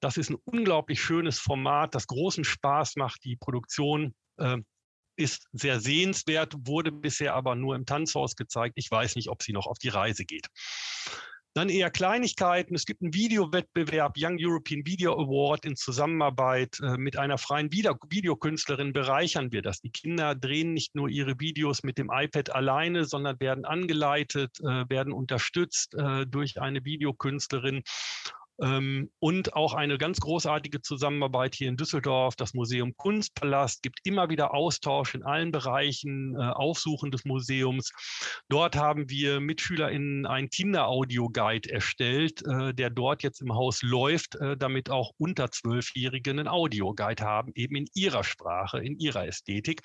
Das 0.00 0.18
ist 0.18 0.28
ein 0.28 0.36
unglaublich 0.44 1.00
schönes 1.00 1.38
Format, 1.38 1.94
das 1.94 2.06
großen 2.06 2.44
Spaß 2.44 2.96
macht, 2.96 3.24
die 3.24 3.36
Produktion 3.36 4.14
äh, 4.42 4.58
ist 5.16 5.46
sehr 5.52 5.80
sehenswert, 5.80 6.54
wurde 6.66 6.90
bisher 6.90 7.34
aber 7.34 7.54
nur 7.54 7.76
im 7.76 7.86
Tanzhaus 7.86 8.34
gezeigt. 8.36 8.74
Ich 8.76 8.90
weiß 8.90 9.16
nicht, 9.16 9.28
ob 9.28 9.42
sie 9.42 9.52
noch 9.52 9.66
auf 9.66 9.78
die 9.78 9.88
Reise 9.88 10.24
geht. 10.24 10.48
Dann 11.54 11.68
eher 11.68 11.90
Kleinigkeiten. 11.90 12.74
Es 12.74 12.86
gibt 12.86 13.02
einen 13.02 13.12
Videowettbewerb, 13.12 14.14
Young 14.16 14.38
European 14.40 14.86
Video 14.86 15.12
Award 15.12 15.66
in 15.66 15.76
Zusammenarbeit 15.76 16.78
äh, 16.80 16.96
mit 16.96 17.18
einer 17.18 17.36
freien 17.36 17.70
Video 17.70 17.94
Videokünstlerin 18.08 18.94
bereichern 18.94 19.52
wir 19.52 19.60
das. 19.60 19.82
Die 19.82 19.90
Kinder 19.90 20.34
drehen 20.34 20.72
nicht 20.72 20.94
nur 20.94 21.10
ihre 21.10 21.38
Videos 21.38 21.82
mit 21.82 21.98
dem 21.98 22.10
iPad 22.10 22.54
alleine, 22.54 23.04
sondern 23.04 23.38
werden 23.38 23.66
angeleitet, 23.66 24.60
äh, 24.60 24.88
werden 24.88 25.12
unterstützt 25.12 25.94
äh, 25.94 26.26
durch 26.26 26.58
eine 26.58 26.86
Videokünstlerin 26.86 27.82
und 29.18 29.54
auch 29.54 29.74
eine 29.74 29.98
ganz 29.98 30.20
großartige 30.20 30.82
Zusammenarbeit 30.82 31.56
hier 31.56 31.68
in 31.68 31.76
Düsseldorf. 31.76 32.36
Das 32.36 32.54
Museum 32.54 32.96
Kunstpalast 32.96 33.82
gibt 33.82 33.98
immer 34.04 34.30
wieder 34.30 34.54
Austausch 34.54 35.16
in 35.16 35.24
allen 35.24 35.50
Bereichen, 35.50 36.36
äh, 36.36 36.38
Aufsuchen 36.38 37.10
des 37.10 37.24
Museums. 37.24 37.90
Dort 38.48 38.76
haben 38.76 39.10
wir 39.10 39.40
MitschülerInnen 39.40 40.26
einen 40.26 40.48
Kinderaudio-Guide 40.48 41.70
erstellt, 41.70 42.46
äh, 42.46 42.72
der 42.72 42.90
dort 42.90 43.24
jetzt 43.24 43.40
im 43.40 43.52
Haus 43.52 43.82
läuft, 43.82 44.36
äh, 44.36 44.56
damit 44.56 44.90
auch 44.90 45.10
unter 45.18 45.50
Zwölfjährigen 45.50 46.38
einen 46.38 46.48
Audio-Guide 46.48 47.24
haben, 47.24 47.50
eben 47.56 47.74
in 47.74 47.88
ihrer 47.94 48.22
Sprache, 48.22 48.78
in 48.78 48.96
ihrer 48.98 49.26
Ästhetik 49.26 49.82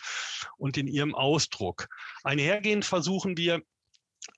und 0.57 0.78
in 0.78 0.88
ihrem 0.88 1.15
Ausdruck. 1.15 1.88
Einhergehend 2.23 2.86
versuchen 2.86 3.38
wir, 3.38 3.63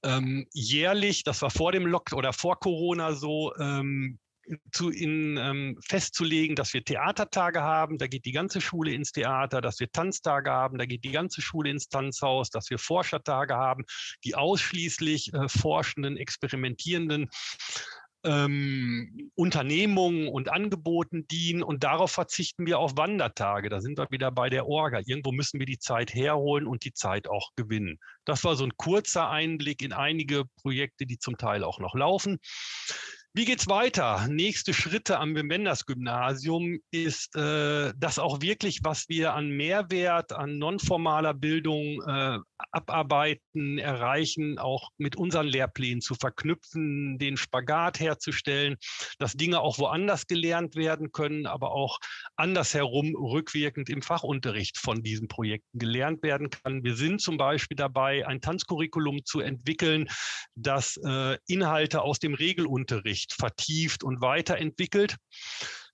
ähm, 0.04 0.48
jährlich, 0.54 1.24
das 1.24 1.42
war 1.42 1.50
vor 1.50 1.72
dem 1.72 1.86
Lock 1.86 2.14
oder 2.14 2.32
vor 2.32 2.60
Corona 2.60 3.14
so, 3.14 3.54
ähm, 3.58 4.20
zu 4.72 4.90
in, 4.90 5.38
ähm, 5.38 5.78
festzulegen, 5.88 6.56
dass 6.56 6.74
wir 6.74 6.84
Theatertage 6.84 7.62
haben, 7.62 7.98
da 7.98 8.08
geht 8.08 8.26
die 8.26 8.32
ganze 8.32 8.62
Schule 8.62 8.94
ins 8.94 9.12
Theater, 9.12 9.62
dass 9.62 9.80
wir 9.80 9.92
Tanztage 9.92 10.52
haben, 10.52 10.78
da 10.78 10.86
geht 10.86 11.04
die 11.04 11.12
ganze 11.12 11.42
Schule 11.42 11.70
ins 11.70 11.90
Tanzhaus, 11.90 12.50
dass 12.50 12.70
wir 12.70 12.80
Forschertage 12.80 13.56
haben, 13.56 13.86
die 14.24 14.36
ausschließlich 14.36 15.34
äh, 15.34 15.48
Forschenden, 15.48 16.18
Experimentierenden 16.18 17.30
ähm, 18.24 19.32
Unternehmungen 19.36 20.28
und 20.28 20.52
Angeboten 20.52 21.28
dienen 21.28 21.64
und 21.64 21.84
darauf 21.84 22.12
verzichten 22.12 22.66
wir 22.66 22.80
auf 22.80 22.98
Wandertage. 22.98 23.70
Da 23.70 23.80
sind 23.80 23.98
wir 23.98 24.08
wieder 24.12 24.32
bei 24.32 24.50
der 24.50 24.68
Orga. 24.68 25.02
Irgendwo 25.06 25.32
müssen 25.32 25.60
wir 25.60 25.66
die 25.66 25.80
Zeit 25.80 26.14
herholen 26.14 26.68
und 26.68 26.84
die 26.84 26.94
Zeit 26.94 27.30
auch 27.30 27.52
gewinnen. 27.56 27.98
Das 28.26 28.44
war 28.44 28.56
so 28.56 28.66
ein 28.66 28.76
kurzer 28.76 29.30
Einblick 29.30 29.82
in 29.82 29.94
einige 29.94 30.44
Projekte, 30.62 31.06
die 31.06 31.18
zum 31.18 31.38
Teil 31.38 31.64
auch 31.64 31.80
noch 31.80 31.96
laufen. 31.96 32.40
Wie 33.34 33.46
geht's 33.46 33.68
weiter? 33.68 34.28
Nächste 34.28 34.74
Schritte 34.74 35.20
am 35.20 35.36
Wenders-Gymnasium 35.36 36.80
ist 36.90 37.36
äh, 37.36 37.94
das 37.96 38.18
auch 38.18 38.42
wirklich, 38.42 38.80
was 38.84 39.08
wir 39.08 39.34
an 39.34 39.50
Mehrwert, 39.50 40.34
an 40.34 40.58
nonformaler 40.58 41.36
Bildung 41.36 42.02
äh, 42.08 42.40
abarbeiten, 42.72 43.78
erreichen, 43.78 44.60
auch 44.60 44.90
mit 44.98 45.16
unseren 45.16 45.48
Lehrplänen 45.48 46.02
zu 46.02 46.16
verknüpfen, 46.16 47.18
den 47.18 47.38
Spagat 47.38 48.00
herzustellen, 48.00 48.78
dass 49.18 49.34
Dinge 49.34 49.60
auch 49.62 49.78
woanders 49.80 50.28
gelernt 50.28 50.76
werden 50.76 51.12
können, 51.12 51.48
aber 51.48 51.72
auch 51.72 52.00
andersherum 52.36 53.16
rückwirkend 53.16 53.90
im 53.90 54.02
Fachunterricht 54.02 54.78
von 54.78 55.04
diesen 55.04 55.28
Projekten 55.28 55.80
gelernt 55.80 56.24
werden 56.24 56.50
kann. 56.50 56.84
Wir 56.84 56.96
sind 56.96 57.22
zum 57.22 57.38
Beispiel 57.38 57.78
dabei, 57.78 58.28
ein 58.28 58.42
Tanzcurriculum 58.42 59.26
zu 59.26 59.40
entwickeln, 59.40 60.08
das 60.56 60.98
äh, 60.98 61.38
Inhalte 61.48 62.02
aus 62.02 62.20
dem 62.20 62.34
Regelunterricht 62.34 63.34
vertieft 63.34 64.04
und 64.04 64.22
weiterentwickelt. 64.22 65.16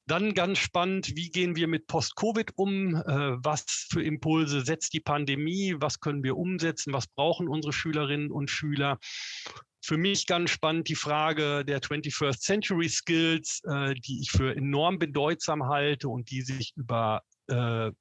Dann 0.08 0.36
ganz 0.36 0.60
spannend, 0.60 1.16
wie 1.16 1.30
gehen 1.30 1.56
wir 1.56 1.68
mit 1.68 1.88
Post-Covid 1.88 2.52
um? 2.58 2.96
Äh, 2.96 3.44
was 3.44 3.88
für 3.90 4.04
Impulse 4.04 4.62
setzt 4.62 4.94
die 4.94 5.00
Pandemie? 5.00 5.76
Was 5.80 6.00
können 6.00 6.24
wir 6.24 6.38
umsetzen? 6.38 6.94
Was 6.94 7.08
brauchen 7.08 7.48
unsere 7.48 7.74
Schülerinnen 7.74 8.32
und 8.32 8.52
Schüler? 8.52 9.00
Für 9.84 9.98
mich 9.98 10.28
ganz 10.28 10.52
spannend 10.52 10.90
die 10.90 10.96
Frage 10.96 11.66
der 11.66 11.82
21st 11.82 12.40
Century 12.40 12.90
Skills, 12.90 13.62
äh, 13.66 13.96
die 13.96 14.22
ich 14.22 14.30
für 14.30 14.56
enorm 14.56 15.00
bedeutsam 15.00 15.68
halte 15.68 16.10
und 16.10 16.30
die 16.30 16.42
sich 16.42 16.74
über 16.76 17.24
äh, 17.48 17.92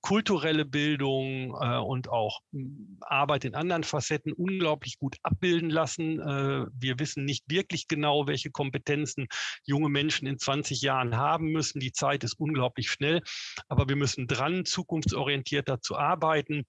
kulturelle 0.00 0.64
Bildung 0.64 1.56
äh, 1.60 1.78
und 1.78 2.08
auch 2.08 2.40
Arbeit 3.00 3.44
in 3.44 3.54
anderen 3.54 3.84
Facetten 3.84 4.32
unglaublich 4.32 4.98
gut 4.98 5.16
abbilden 5.22 5.70
lassen. 5.70 6.20
Äh, 6.20 6.66
wir 6.72 6.98
wissen 6.98 7.24
nicht 7.24 7.44
wirklich 7.48 7.88
genau, 7.88 8.26
welche 8.26 8.50
Kompetenzen 8.50 9.26
junge 9.64 9.88
Menschen 9.88 10.26
in 10.26 10.38
20 10.38 10.82
Jahren 10.82 11.16
haben 11.16 11.52
müssen. 11.52 11.80
Die 11.80 11.92
Zeit 11.92 12.24
ist 12.24 12.34
unglaublich 12.38 12.90
schnell, 12.90 13.22
aber 13.68 13.88
wir 13.88 13.96
müssen 13.96 14.26
dran, 14.26 14.64
zukunftsorientierter 14.64 15.80
zu 15.80 15.96
arbeiten. 15.96 16.64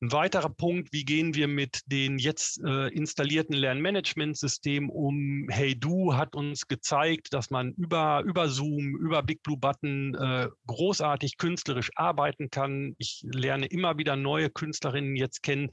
Ein 0.00 0.12
weiterer 0.12 0.50
Punkt, 0.50 0.92
wie 0.92 1.04
gehen 1.04 1.34
wir 1.34 1.48
mit 1.48 1.80
den 1.86 2.18
jetzt 2.18 2.62
äh, 2.64 2.86
installierten 2.94 3.56
Lernmanagementsystemen 3.56 4.90
um? 4.90 5.48
HeyDo 5.50 6.14
hat 6.14 6.36
uns 6.36 6.68
gezeigt, 6.68 7.34
dass 7.34 7.50
man 7.50 7.72
über, 7.72 8.22
über 8.24 8.48
Zoom, 8.48 8.96
über 8.96 9.24
Big 9.24 9.42
Blue 9.42 9.56
Button 9.56 10.14
äh, 10.14 10.46
großartig 10.68 11.36
künstlerisch 11.36 11.90
arbeiten 11.96 12.48
kann. 12.48 12.94
Ich 12.98 13.24
lerne 13.24 13.66
immer 13.66 13.98
wieder 13.98 14.14
neue 14.14 14.50
Künstlerinnen 14.50 15.16
jetzt 15.16 15.42
kennen, 15.42 15.70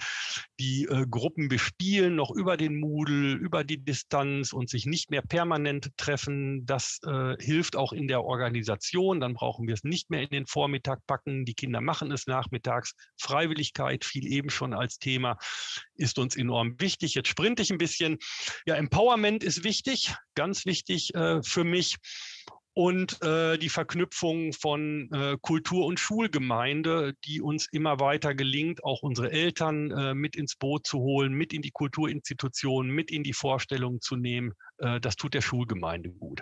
die 0.59 0.85
äh, 0.85 1.05
Gruppen 1.07 1.47
bespielen, 1.47 2.15
noch 2.15 2.31
über 2.31 2.57
den 2.57 2.79
Moodle, 2.79 3.33
über 3.33 3.63
die 3.63 3.83
Distanz 3.83 4.53
und 4.53 4.71
sich 4.71 4.87
nicht 4.87 5.11
mehr 5.11 5.21
permanent 5.21 5.91
treffen. 5.97 6.65
Das 6.65 6.97
äh, 7.05 7.35
hilft 7.39 7.75
auch 7.75 7.93
in 7.93 8.07
der 8.07 8.23
Organisation. 8.23 9.19
Dann 9.19 9.35
brauchen 9.35 9.67
wir 9.67 9.75
es 9.75 9.83
nicht 9.83 10.09
mehr 10.09 10.23
in 10.23 10.29
den 10.29 10.47
Vormittag 10.47 11.05
packen. 11.05 11.45
Die 11.45 11.53
Kinder 11.53 11.79
machen 11.79 12.11
es 12.11 12.25
nachmittags. 12.25 12.95
Freiwilligkeit, 13.19 14.03
fiel 14.15 14.31
eben 14.31 14.49
schon 14.49 14.73
als 14.73 14.97
Thema, 14.97 15.37
ist 15.95 16.19
uns 16.19 16.37
enorm 16.37 16.79
wichtig. 16.79 17.15
Jetzt 17.15 17.27
sprinte 17.27 17.61
ich 17.61 17.71
ein 17.71 17.77
bisschen. 17.77 18.17
Ja, 18.65 18.75
Empowerment 18.75 19.43
ist 19.43 19.63
wichtig, 19.63 20.15
ganz 20.35 20.65
wichtig 20.65 21.13
äh, 21.15 21.43
für 21.43 21.65
mich 21.65 21.97
und 22.73 23.21
äh, 23.21 23.57
die 23.57 23.69
Verknüpfung 23.69 24.51
von 24.53 25.09
äh, 25.11 25.37
Kultur- 25.41 25.85
und 25.85 25.99
Schulgemeinde, 25.99 27.13
die 27.25 27.41
uns 27.41 27.67
immer 27.71 27.99
weiter 27.99 28.35
gelingt, 28.35 28.83
auch 28.83 29.01
unsere 29.01 29.31
Eltern 29.31 29.91
äh, 29.91 30.13
mit 30.13 30.35
ins 30.35 30.55
Boot 30.55 30.85
zu 30.85 30.99
holen, 30.99 31.33
mit 31.33 31.53
in 31.53 31.61
die 31.61 31.71
Kulturinstitutionen, 31.71 32.91
mit 32.91 33.11
in 33.11 33.23
die 33.23 33.33
Vorstellungen 33.33 34.01
zu 34.01 34.17
nehmen. 34.17 34.53
Äh, 34.77 34.99
das 34.99 35.15
tut 35.15 35.33
der 35.33 35.41
Schulgemeinde 35.41 36.09
gut. 36.11 36.41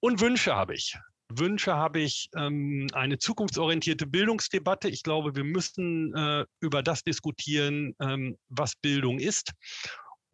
Und 0.00 0.20
Wünsche 0.20 0.54
habe 0.54 0.74
ich. 0.74 0.96
Wünsche 1.30 1.74
habe 1.74 2.00
ich 2.00 2.30
ähm, 2.36 2.88
eine 2.92 3.18
zukunftsorientierte 3.18 4.06
Bildungsdebatte. 4.06 4.88
Ich 4.88 5.02
glaube, 5.02 5.36
wir 5.36 5.44
müssen 5.44 6.14
äh, 6.14 6.46
über 6.60 6.82
das 6.82 7.04
diskutieren, 7.04 7.94
ähm, 8.00 8.36
was 8.48 8.76
Bildung 8.76 9.18
ist 9.18 9.52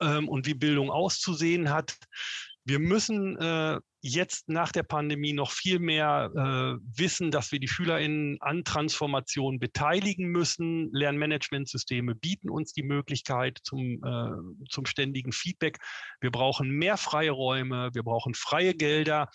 ähm, 0.01 0.28
und 0.28 0.47
wie 0.47 0.55
Bildung 0.55 0.90
auszusehen 0.90 1.70
hat. 1.70 1.97
Wir 2.66 2.78
müssen 2.78 3.36
äh, 3.38 3.78
jetzt 4.01 4.49
nach 4.49 4.72
der 4.72 4.84
Pandemie 4.84 5.34
noch 5.34 5.51
viel 5.51 5.78
mehr 5.78 6.30
äh, 6.34 6.99
wissen, 6.99 7.30
dass 7.30 7.53
wir 7.53 7.59
die 7.59 7.68
SchülerInnen 7.68 8.38
an 8.40 8.64
Transformation 8.64 9.59
beteiligen 9.59 10.28
müssen. 10.28 10.90
Lernmanagementsysteme 10.92 12.14
bieten 12.14 12.49
uns 12.49 12.72
die 12.72 12.82
Möglichkeit 12.82 13.59
zum, 13.64 14.03
äh, 14.03 14.66
zum 14.70 14.86
ständigen 14.86 15.32
Feedback. 15.32 15.78
Wir 16.20 16.30
brauchen 16.30 16.70
mehr 16.70 16.97
freie 16.97 17.32
Räume, 17.32 17.90
wir 17.92 18.03
brauchen 18.03 18.34
freie 18.34 18.74
Gelder. 18.74 19.28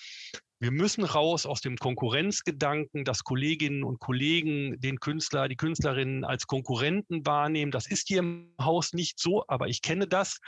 Wir 0.62 0.72
müssen 0.72 1.06
raus 1.06 1.46
aus 1.46 1.62
dem 1.62 1.78
Konkurrenzgedanken, 1.78 3.06
dass 3.06 3.24
Kolleginnen 3.24 3.84
und 3.84 4.00
Kollegen 4.00 4.80
den 4.82 5.00
Künstler, 5.00 5.48
die 5.48 5.56
Künstlerinnen 5.56 6.26
als 6.26 6.48
Konkurrenten 6.48 7.26
wahrnehmen. 7.26 7.72
Das 7.72 7.88
ist 7.88 8.10
hier 8.10 8.20
im 8.20 8.54
Haus 8.62 8.92
nicht 8.92 9.20
so, 9.20 9.46
aber 9.48 9.70
ich 9.70 9.82
kenne 9.82 10.06
das. 10.06 10.40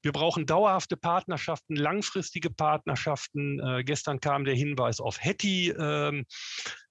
Wir 0.00 0.12
brauchen 0.12 0.46
dauerhafte 0.46 0.96
Partnerschaften, 0.96 1.74
langfristige 1.74 2.50
Partnerschaften. 2.50 3.60
Äh, 3.60 3.84
gestern 3.84 4.20
kam 4.20 4.44
der 4.44 4.54
Hinweis 4.54 5.00
auf 5.00 5.20
Hetty. 5.20 5.70
Ähm, 5.70 6.24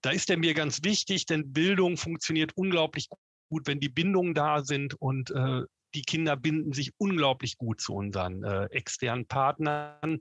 da 0.01 0.11
ist 0.11 0.29
er 0.29 0.37
mir 0.37 0.53
ganz 0.53 0.83
wichtig, 0.83 1.25
denn 1.25 1.53
Bildung 1.53 1.95
funktioniert 1.95 2.51
unglaublich 2.55 3.07
gut, 3.49 3.67
wenn 3.67 3.79
die 3.79 3.89
Bindungen 3.89 4.33
da 4.33 4.63
sind 4.63 4.93
und 4.95 5.31
äh, 5.31 5.61
die 5.93 6.03
Kinder 6.03 6.37
binden 6.37 6.71
sich 6.73 6.93
unglaublich 6.97 7.57
gut 7.57 7.81
zu 7.81 7.93
unseren 7.93 8.43
äh, 8.43 8.65
externen 8.65 9.25
Partnern. 9.25 10.19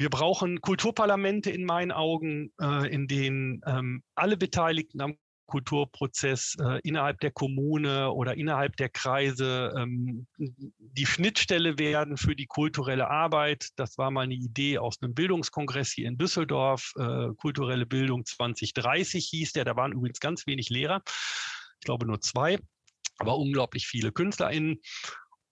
Wir 0.00 0.08
brauchen 0.08 0.62
Kulturparlamente 0.62 1.50
in 1.50 1.66
meinen 1.66 1.92
Augen, 1.92 2.54
äh, 2.58 2.90
in 2.90 3.06
denen 3.06 3.60
ähm, 3.66 4.02
alle 4.14 4.38
Beteiligten 4.38 5.02
am 5.02 5.18
Kulturprozess 5.44 6.56
äh, 6.58 6.80
innerhalb 6.84 7.20
der 7.20 7.32
Kommune 7.32 8.10
oder 8.10 8.34
innerhalb 8.34 8.76
der 8.76 8.88
Kreise 8.88 9.74
ähm, 9.76 10.26
die 10.38 11.04
Schnittstelle 11.04 11.78
werden 11.78 12.16
für 12.16 12.34
die 12.34 12.46
kulturelle 12.46 13.10
Arbeit. 13.10 13.68
Das 13.76 13.98
war 13.98 14.10
mal 14.10 14.22
eine 14.22 14.36
Idee 14.36 14.78
aus 14.78 15.02
einem 15.02 15.12
Bildungskongress 15.12 15.90
hier 15.90 16.08
in 16.08 16.16
Düsseldorf. 16.16 16.94
Äh, 16.96 17.34
kulturelle 17.36 17.84
Bildung 17.84 18.24
2030 18.24 19.26
hieß 19.26 19.52
der. 19.52 19.66
Da 19.66 19.76
waren 19.76 19.92
übrigens 19.92 20.20
ganz 20.20 20.46
wenig 20.46 20.70
Lehrer. 20.70 21.02
Ich 21.78 21.84
glaube 21.84 22.06
nur 22.06 22.22
zwei 22.22 22.58
aber 23.20 23.36
unglaublich 23.36 23.86
viele 23.86 24.12
KünstlerInnen. 24.12 24.80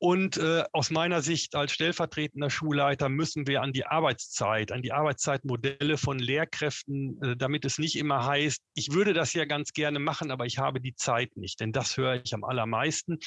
Und 0.01 0.37
äh, 0.37 0.65
aus 0.73 0.91
meiner 0.91 1.23
Sicht 1.23 1.57
als 1.57 1.73
stellvertretender 1.73 2.51
Schulleiter 2.51 3.09
müssen 3.09 3.49
wir 3.49 3.63
an 3.63 3.73
die 3.73 3.85
Arbeitszeit, 3.85 4.71
an 4.71 4.83
die 4.83 4.93
Arbeitszeitmodelle 4.93 5.99
von 5.99 6.21
Lehrkräften, 6.21 7.21
äh, 7.23 7.37
damit 7.37 7.65
es 7.65 7.79
nicht 7.79 7.97
immer 7.97 8.25
heißt, 8.25 8.63
ich 8.75 8.93
würde 8.93 9.13
das 9.13 9.35
ja 9.35 9.45
ganz 9.45 9.73
gerne 9.73 9.99
machen, 9.99 10.31
aber 10.31 10.47
ich 10.47 10.59
habe 10.59 10.81
die 10.81 10.95
Zeit 10.95 11.37
nicht. 11.37 11.59
Denn 11.59 11.73
das 11.73 11.97
höre 11.97 12.23
ich 12.23 12.33
am 12.33 12.45
allermeisten. 12.45 13.19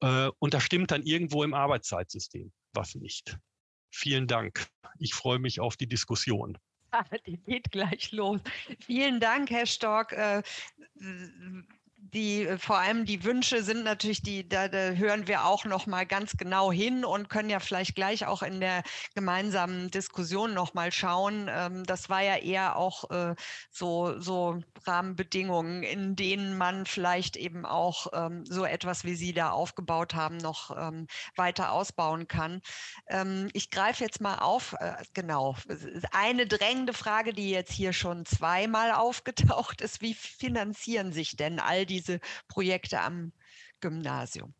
Äh, 0.00 0.30
und 0.38 0.52
da 0.52 0.60
stimmt 0.60 0.90
dann 0.90 1.02
irgendwo 1.02 1.42
im 1.42 1.54
Arbeitszeitsystem 1.54 2.52
was 2.74 2.94
nicht. 2.94 3.38
Vielen 3.90 4.26
Dank. 4.26 4.66
Ich 4.98 5.14
freue 5.14 5.38
mich 5.38 5.60
auf 5.60 5.76
die 5.76 5.86
Diskussion. 5.86 6.58
Die 7.26 7.38
geht 7.38 7.70
gleich 7.70 8.12
los. 8.12 8.40
Vielen 8.80 9.20
Dank, 9.20 9.50
Herr 9.50 9.66
Stork 9.66 10.12
äh, 10.12 10.42
die 12.12 12.46
äh, 12.46 12.58
vor 12.58 12.78
allem 12.78 13.04
die 13.04 13.24
Wünsche 13.24 13.62
sind 13.62 13.84
natürlich 13.84 14.22
die, 14.22 14.48
da, 14.48 14.68
da, 14.68 14.90
hören 14.90 15.26
wir 15.26 15.46
auch 15.46 15.64
noch 15.64 15.86
mal 15.86 16.06
ganz 16.06 16.36
genau 16.36 16.70
hin 16.70 17.04
und 17.04 17.28
können 17.28 17.50
ja 17.50 17.60
vielleicht 17.60 17.94
gleich 17.94 18.26
auch 18.26 18.42
in 18.42 18.60
der 18.60 18.82
gemeinsamen 19.14 19.90
Diskussion 19.90 20.54
noch 20.54 20.74
mal 20.74 20.92
schauen. 20.92 21.48
Ähm, 21.50 21.84
das 21.84 22.08
war 22.08 22.22
ja 22.22 22.36
eher 22.36 22.76
auch 22.76 23.10
äh, 23.10 23.34
so, 23.70 24.20
so 24.20 24.60
Rahmenbedingungen, 24.86 25.82
in 25.82 26.16
denen 26.16 26.56
man 26.58 26.86
vielleicht 26.86 27.36
eben 27.36 27.64
auch 27.64 28.08
ähm, 28.12 28.44
so 28.44 28.64
etwas, 28.64 29.04
wie 29.04 29.14
Sie 29.14 29.32
da 29.32 29.50
aufgebaut 29.50 30.14
haben, 30.14 30.36
noch 30.36 30.76
ähm, 30.76 31.06
weiter 31.36 31.72
ausbauen 31.72 32.28
kann. 32.28 32.60
Ähm, 33.08 33.48
ich 33.52 33.70
greife 33.70 34.04
jetzt 34.04 34.20
mal 34.20 34.38
auf, 34.38 34.74
äh, 34.78 34.94
genau, 35.14 35.56
eine 36.12 36.46
drängende 36.46 36.92
Frage, 36.92 37.32
die 37.32 37.50
jetzt 37.50 37.72
hier 37.72 37.92
schon 37.92 38.26
zweimal 38.26 38.92
aufgetaucht 38.92 39.80
ist. 39.80 40.02
Wie 40.02 40.14
finanzieren 40.14 41.12
sich 41.12 41.36
denn 41.36 41.60
all 41.60 41.86
diese 41.86 41.93
diese 41.94 42.20
Projekte 42.48 43.00
am 43.00 43.32
Gymnasium? 43.80 44.54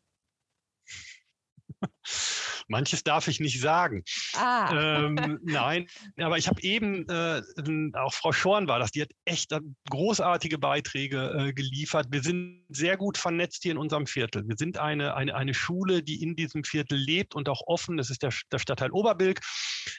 Manches 2.69 3.05
darf 3.05 3.29
ich 3.29 3.41
nicht 3.41 3.61
sagen. 3.61 4.05
Ah. 4.35 5.05
Ähm, 5.05 5.39
nein, 5.43 5.87
aber 6.17 6.39
ich 6.39 6.49
habe 6.49 6.63
eben, 6.63 7.07
äh, 7.09 7.43
auch 7.95 8.15
Frau 8.15 8.33
Schorn 8.33 8.69
war 8.69 8.79
das, 8.79 8.91
die 8.91 9.03
hat 9.03 9.11
echt 9.25 9.53
großartige 9.91 10.59
Beiträge 10.59 11.31
äh, 11.31 11.53
geliefert. 11.53 12.07
Wir 12.11 12.23
sind 12.23 12.65
sehr 12.69 12.97
gut 12.97 13.19
vernetzt 13.19 13.63
hier 13.63 13.73
in 13.73 13.79
unserem 13.79 14.07
Viertel. 14.07 14.47
Wir 14.47 14.57
sind 14.57 14.79
eine, 14.79 15.15
eine, 15.15 15.35
eine 15.35 15.55
Schule, 15.55 16.03
die 16.03 16.23
in 16.23 16.37
diesem 16.37 16.65
Viertel 16.65 16.97
lebt 16.97 17.35
und 17.35 17.49
auch 17.49 17.63
offen. 17.67 17.97
Das 17.97 18.11
ist 18.11 18.23
der, 18.23 18.33
der 18.51 18.59
Stadtteil 18.59 18.91
Oberbilk 18.91 19.41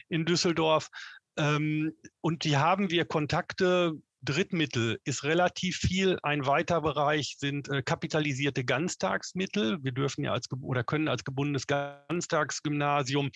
in 0.09 0.25
Düsseldorf. 0.25 0.89
Ähm, 1.37 1.93
und 2.21 2.45
die 2.45 2.57
haben 2.57 2.89
wir 2.89 3.05
Kontakte 3.05 3.93
Drittmittel 4.25 4.99
ist 5.03 5.23
relativ 5.23 5.77
viel. 5.77 6.17
Ein 6.23 6.45
weiterer 6.45 6.81
Bereich 6.81 7.37
sind 7.39 7.69
äh, 7.69 7.83
kapitalisierte 7.83 8.65
Ganztagsmittel. 8.65 9.77
Wir 9.83 9.91
dürfen 9.91 10.23
ja 10.23 10.33
als 10.33 10.47
oder 10.51 10.83
können 10.83 11.07
als 11.07 11.23
gebundenes 11.23 11.67
Ganztagsgymnasium 11.67 13.31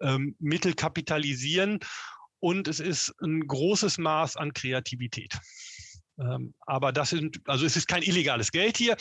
ähm, 0.00 0.36
Mittel 0.38 0.74
kapitalisieren. 0.74 1.80
Und 2.40 2.68
es 2.68 2.78
ist 2.78 3.14
ein 3.20 3.46
großes 3.46 3.98
Maß 3.98 4.36
an 4.36 4.52
Kreativität. 4.52 5.36
Ähm, 6.20 6.54
aber 6.60 6.92
das 6.92 7.10
sind, 7.10 7.40
also 7.46 7.64
es 7.64 7.76
ist 7.76 7.86
kein 7.86 8.02
illegales 8.02 8.50
Geld 8.50 8.76
hier, 8.76 8.96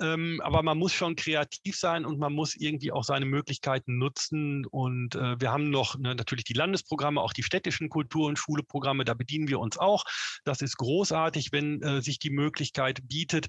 ähm, 0.00 0.40
aber 0.42 0.62
man 0.62 0.78
muss 0.78 0.92
schon 0.92 1.16
kreativ 1.16 1.76
sein 1.76 2.04
und 2.04 2.18
man 2.18 2.32
muss 2.32 2.54
irgendwie 2.54 2.92
auch 2.92 3.04
seine 3.04 3.26
Möglichkeiten 3.26 3.98
nutzen. 3.98 4.66
Und 4.66 5.14
äh, 5.14 5.40
wir 5.40 5.52
haben 5.52 5.70
noch 5.70 5.98
ne, 5.98 6.14
natürlich 6.14 6.44
die 6.44 6.54
Landesprogramme, 6.54 7.20
auch 7.20 7.32
die 7.32 7.42
städtischen 7.42 7.88
Kultur- 7.88 8.28
und 8.28 8.38
Schuleprogramme, 8.38 9.04
da 9.04 9.14
bedienen 9.14 9.48
wir 9.48 9.60
uns 9.60 9.78
auch. 9.78 10.04
Das 10.44 10.62
ist 10.62 10.76
großartig, 10.76 11.52
wenn 11.52 11.82
äh, 11.82 12.02
sich 12.02 12.18
die 12.18 12.30
Möglichkeit 12.30 13.00
bietet. 13.08 13.46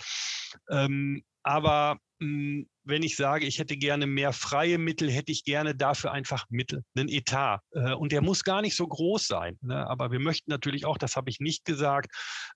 Ähm, 0.69 1.23
aber 1.43 1.97
wenn 2.21 3.03
ich 3.03 3.15
sage, 3.15 3.47
ich 3.47 3.57
hätte 3.57 3.77
gerne 3.77 4.05
mehr 4.05 4.31
freie 4.31 4.77
Mittel, 4.77 5.09
hätte 5.09 5.31
ich 5.31 5.43
gerne 5.43 5.75
dafür 5.75 6.11
einfach 6.11 6.45
Mittel, 6.49 6.83
einen 6.95 7.09
Etat. 7.09 7.61
Äh, 7.71 7.93
und 7.93 8.11
der 8.11 8.21
muss 8.21 8.43
gar 8.43 8.61
nicht 8.61 8.75
so 8.75 8.87
groß 8.87 9.25
sein. 9.25 9.57
Ne? 9.61 9.87
Aber 9.89 10.11
wir 10.11 10.19
möchten 10.19 10.51
natürlich 10.51 10.85
auch, 10.85 10.97
das 10.99 11.15
habe 11.15 11.31
ich 11.31 11.39
nicht 11.39 11.65
gesagt, 11.65 12.11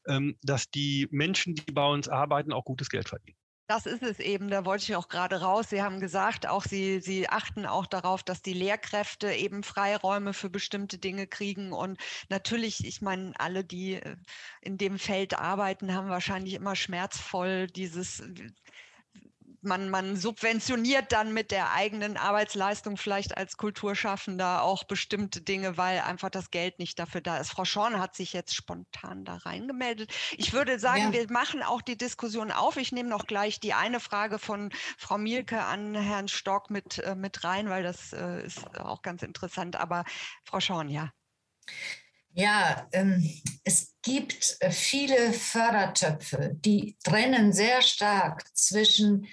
ähm, 0.07 0.38
dass 0.43 0.70
die 0.70 1.07
Menschen, 1.09 1.55
die 1.55 1.72
bei 1.72 1.86
uns 1.86 2.07
arbeiten, 2.07 2.53
auch 2.53 2.63
gutes 2.63 2.89
Geld 2.89 3.09
verdienen. 3.09 3.38
Das 3.68 3.88
ist 3.88 4.03
es 4.03 4.20
eben, 4.20 4.49
da 4.49 4.63
wollte 4.63 4.84
ich 4.84 4.95
auch 4.95 5.07
gerade 5.07 5.41
raus. 5.41 5.72
Sie 5.72 5.82
haben 5.82 5.99
gesagt, 5.99 6.47
auch 6.47 6.63
Sie, 6.63 6.99
Sie 6.99 7.28
achten 7.28 7.66
auch 7.66 7.88
darauf, 7.88 8.22
dass 8.22 8.43
die 8.43 8.53
Lehrkräfte 8.53 9.34
eben 9.34 9.63
Freiräume 9.63 10.34
für 10.34 10.51
bestimmte 10.51 10.99
Dinge 10.99 11.26
kriegen. 11.26 11.74
Und 11.74 11.99
natürlich, 12.30 12.86
ich 12.86 13.01
meine, 13.01 13.34
alle, 13.39 13.63
die 13.63 13.95
äh, 13.95 14.18
in 14.61 14.78
dem 14.78 14.99
Feld 14.99 15.39
arbeiten, 15.39 15.95
haben 15.95 16.09
wahrscheinlich 16.09 16.53
immer 16.53 16.76
schmerzvoll 16.76 17.66
dieses 17.66 18.22
man, 19.66 19.89
man 19.89 20.16
subventioniert 20.16 21.11
dann 21.11 21.34
mit 21.34 21.51
der 21.51 21.74
eigenen 21.74 22.18
Arbeitsleistung 22.18 22.97
vielleicht 22.97 23.38
als 23.38 23.57
Kulturschaffender 23.57 24.63
auch 24.63 24.84
bestimmte 24.84 25.41
Dinge, 25.41 25.78
weil 25.78 25.99
einfach 25.99 26.30
das 26.30 26.51
Geld 26.51 26.80
nicht 26.80 26.99
dafür 26.99 27.22
da 27.22 27.38
ist. 27.38 27.51
Frau 27.51 27.66
Schorn 27.66 27.99
hat 27.99 28.16
sich 28.16 28.34
jetzt 28.34 28.55
spontan 28.55 29.26
da 29.26 29.38
reingemeldet. 29.38 30.13
Ich 30.38 30.53
würde 30.53 30.80
sagen, 30.80 31.11
ja. 31.11 31.13
wir 31.13 31.32
machen 31.32 31.63
auch 31.63 31.82
die 31.82 31.97
Diskussion 31.97 32.51
auf. 32.51 32.78
Ich 32.78 32.91
nehme 32.91 33.09
noch 33.09 33.28
gleich 33.28 33.59
die 33.59 33.74
eine 33.74 33.99
Frage 33.99 34.39
von 34.39 34.72
Frau 34.97 35.18
Mielke 35.18 35.63
an 35.63 35.95
Herrn 35.95 36.28
Stock 36.28 36.70
mit, 36.70 36.99
äh, 36.99 37.16
mit 37.16 37.43
rein, 37.43 37.70
weil 37.70 37.84
das 37.84 38.13
äh, 38.13 38.45
ist 38.45 38.66
auch 38.80 39.01
ganz 39.01 39.24
interessant. 39.24 39.76
Aber 39.76 40.05
Frau 40.43 40.59
Schorn, 40.59 40.89
ja. 40.89 41.11
Ja, 42.38 42.86
ähm, 42.91 43.24
es 43.63 43.95
gibt 44.01 44.57
viele 44.70 45.32
Fördertöpfe, 45.32 46.51
die 46.53 46.97
trennen 47.01 47.53
sehr 47.53 47.82
stark 47.82 48.45
zwischen 48.53 49.28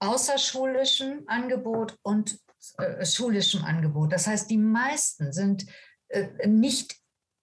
außerschulischem 0.00 1.24
Angebot 1.26 1.96
und 2.02 2.38
äh, 2.78 3.04
schulischem 3.04 3.64
Angebot. 3.64 4.12
Das 4.12 4.26
heißt, 4.26 4.50
die 4.50 4.58
meisten 4.58 5.32
sind 5.32 5.66
äh, 6.08 6.46
nicht 6.46 6.96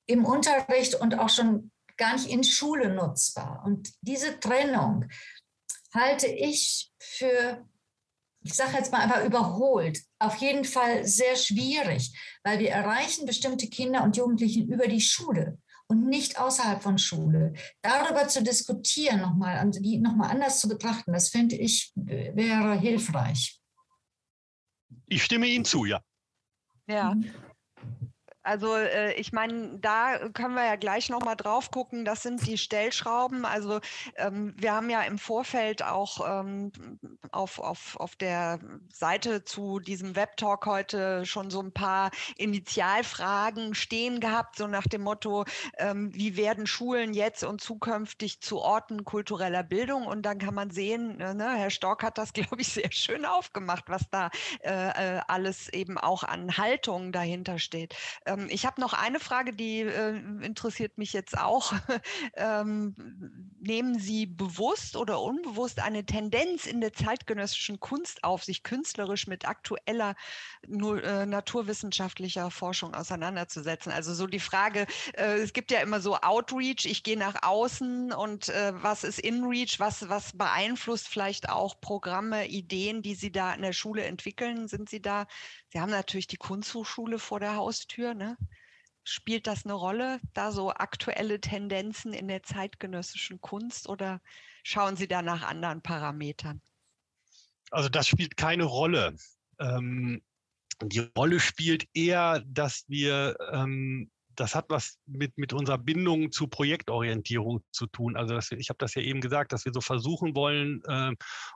im 0.07 0.25
Unterricht 0.25 0.95
und 0.95 1.17
auch 1.19 1.29
schon 1.29 1.71
gar 1.97 2.13
nicht 2.13 2.29
in 2.29 2.43
Schule 2.43 2.93
nutzbar. 2.93 3.63
Und 3.65 3.93
diese 4.01 4.39
Trennung 4.39 5.05
halte 5.93 6.27
ich 6.27 6.91
für, 6.99 7.65
ich 8.43 8.53
sage 8.53 8.77
jetzt 8.77 8.91
mal 8.91 8.99
einfach 8.99 9.23
überholt, 9.23 10.01
auf 10.19 10.35
jeden 10.37 10.65
Fall 10.65 11.05
sehr 11.05 11.35
schwierig, 11.35 12.13
weil 12.43 12.59
wir 12.59 12.71
erreichen 12.71 13.25
bestimmte 13.25 13.69
Kinder 13.69 14.03
und 14.03 14.17
Jugendlichen 14.17 14.71
über 14.71 14.87
die 14.87 15.01
Schule 15.01 15.57
und 15.88 16.07
nicht 16.07 16.39
außerhalb 16.39 16.81
von 16.81 16.97
Schule. 16.97 17.53
Darüber 17.81 18.27
zu 18.27 18.43
diskutieren, 18.43 19.21
nochmal, 19.21 19.69
die 19.71 19.99
nochmal 19.99 20.31
anders 20.31 20.59
zu 20.59 20.67
betrachten, 20.67 21.13
das 21.13 21.29
finde 21.29 21.55
ich 21.55 21.91
wäre 21.95 22.77
hilfreich. 22.79 23.59
Ich 25.07 25.23
stimme 25.23 25.47
Ihnen 25.47 25.65
zu, 25.65 25.86
ja. 25.86 26.01
Ja. 26.88 27.15
Also 28.45 28.75
äh, 28.75 29.13
ich 29.13 29.33
meine, 29.33 29.79
da 29.79 30.29
können 30.29 30.53
wir 30.53 30.65
ja 30.65 30.75
gleich 30.75 31.09
noch 31.09 31.21
mal 31.21 31.35
drauf 31.35 31.71
gucken. 31.71 32.05
Das 32.05 32.21
sind 32.21 32.45
die 32.45 32.59
Stellschrauben. 32.59 33.43
Also 33.43 33.79
ähm, 34.17 34.53
wir 34.57 34.73
haben 34.73 34.89
ja 34.91 35.01
im 35.01 35.17
Vorfeld 35.17 35.81
auch 35.81 36.43
ähm, 36.43 36.71
auf, 37.31 37.57
auf, 37.59 37.97
auf 37.99 38.15
der 38.15 38.59
Seite 38.87 39.43
zu 39.43 39.79
diesem 39.79 40.15
Webtalk 40.15 40.67
heute 40.67 41.25
schon 41.25 41.49
so 41.49 41.59
ein 41.59 41.71
paar 41.71 42.11
Initialfragen 42.37 43.73
stehen 43.73 44.19
gehabt, 44.19 44.57
so 44.57 44.67
nach 44.67 44.85
dem 44.85 45.01
Motto, 45.01 45.45
ähm, 45.79 46.13
wie 46.13 46.37
werden 46.37 46.67
Schulen 46.67 47.15
jetzt 47.15 47.43
und 47.43 47.61
zukünftig 47.61 48.41
zu 48.41 48.59
Orten 48.59 49.05
kultureller 49.05 49.63
Bildung? 49.63 50.05
Und 50.05 50.21
dann 50.21 50.37
kann 50.37 50.53
man 50.53 50.69
sehen, 50.69 51.19
äh, 51.19 51.33
ne, 51.33 51.55
Herr 51.55 51.71
Stork 51.71 52.03
hat 52.03 52.19
das, 52.19 52.31
glaube 52.33 52.61
ich, 52.61 52.67
sehr 52.67 52.91
schön 52.91 53.25
aufgemacht, 53.25 53.85
was 53.87 54.07
da 54.11 54.29
äh, 54.61 55.15
äh, 55.17 55.21
alles 55.27 55.69
eben 55.69 55.97
auch 55.97 56.23
an 56.23 56.57
Haltungen 56.57 57.11
dahinter 57.11 57.57
steht. 57.57 57.95
Ähm, 58.27 58.34
ich 58.49 58.65
habe 58.65 58.81
noch 58.81 58.93
eine 58.93 59.19
Frage, 59.19 59.53
die 59.53 59.81
äh, 59.81 60.17
interessiert 60.41 60.97
mich 60.97 61.13
jetzt 61.13 61.38
auch. 61.38 61.73
ähm, 62.36 62.95
nehmen 63.59 63.99
Sie 63.99 64.25
bewusst 64.25 64.95
oder 64.95 65.21
unbewusst 65.21 65.79
eine 65.79 66.05
Tendenz 66.05 66.65
in 66.65 66.81
der 66.81 66.93
zeitgenössischen 66.93 67.79
Kunst 67.79 68.23
auf, 68.23 68.43
sich 68.43 68.63
künstlerisch 68.63 69.27
mit 69.27 69.47
aktueller 69.47 70.15
nur, 70.67 71.03
äh, 71.03 71.25
naturwissenschaftlicher 71.25 72.51
Forschung 72.51 72.93
auseinanderzusetzen? 72.93 73.91
Also 73.91 74.13
so 74.13 74.27
die 74.27 74.39
Frage, 74.39 74.88
äh, 75.13 75.39
es 75.39 75.53
gibt 75.53 75.71
ja 75.71 75.79
immer 75.79 75.99
so 75.99 76.15
Outreach, 76.15 76.86
ich 76.86 77.03
gehe 77.03 77.17
nach 77.17 77.43
außen 77.43 78.11
und 78.13 78.49
äh, 78.49 78.73
was 78.75 79.03
ist 79.03 79.19
Inreach, 79.19 79.79
was, 79.79 80.09
was 80.09 80.38
beeinflusst 80.38 81.07
vielleicht 81.07 81.49
auch 81.49 81.79
Programme, 81.81 82.47
Ideen, 82.47 83.01
die 83.01 83.15
Sie 83.15 83.31
da 83.31 83.53
in 83.53 83.61
der 83.61 83.73
Schule 83.73 84.03
entwickeln? 84.03 84.67
Sind 84.67 84.89
Sie 84.89 85.01
da, 85.01 85.27
Sie 85.76 85.82
haben 85.82 85.91
natürlich 85.91 86.28
die 86.28 86.38
Kunsthochschule 86.38 87.19
vor 87.19 87.41
der 87.41 87.57
Haustür, 87.57 88.13
ne? 88.13 88.38
Spielt 89.03 89.45
das 89.45 89.65
eine 89.65 89.73
Rolle, 89.73 90.21
da 90.34 90.53
so 90.53 90.71
aktuelle 90.71 91.41
Tendenzen 91.41 92.13
in 92.13 92.30
der 92.30 92.43
zeitgenössischen 92.43 93.41
Kunst 93.41 93.89
oder 93.89 94.21
schauen 94.63 94.95
Sie 94.95 95.09
da 95.09 95.21
nach 95.21 95.43
anderen 95.43 95.82
Parametern? 95.82 96.61
Also 97.71 97.89
das 97.89 98.07
spielt 98.07 98.38
keine 98.38 98.63
Rolle. 98.63 99.17
Ähm, 99.59 100.23
die 100.82 100.99
Rolle 100.99 101.41
spielt 101.41 101.89
eher, 101.93 102.41
dass 102.47 102.86
wir 102.88 103.36
ähm, 103.51 104.09
das 104.36 104.55
hat 104.55 104.65
was 104.69 104.97
mit, 105.05 105.38
mit 105.38 105.53
unserer 105.53 105.77
Bindung 105.77 106.31
zu 106.31 106.47
Projektorientierung 106.47 107.61
zu 107.71 107.88
tun. 107.88 108.15
Also 108.15 108.36
wir, 108.36 108.59
ich 108.59 108.69
habe 108.69 108.77
das 108.77 108.95
ja 108.95 109.01
eben 109.01 109.21
gesagt, 109.21 109.51
dass 109.51 109.65
wir 109.65 109.73
so 109.73 109.81
versuchen 109.81 110.36
wollen, 110.36 110.81
äh, 110.88 111.11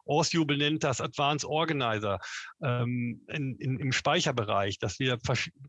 Orsjubel 0.06 0.58
nennt 0.58 0.84
das 0.84 1.02
Advanced 1.02 1.48
Organizer 1.48 2.20
ähm, 2.64 3.22
in, 3.28 3.56
in, 3.58 3.80
im 3.80 3.92
Speicherbereich, 3.92 4.80
dass 4.80 5.00
wir 5.00 5.18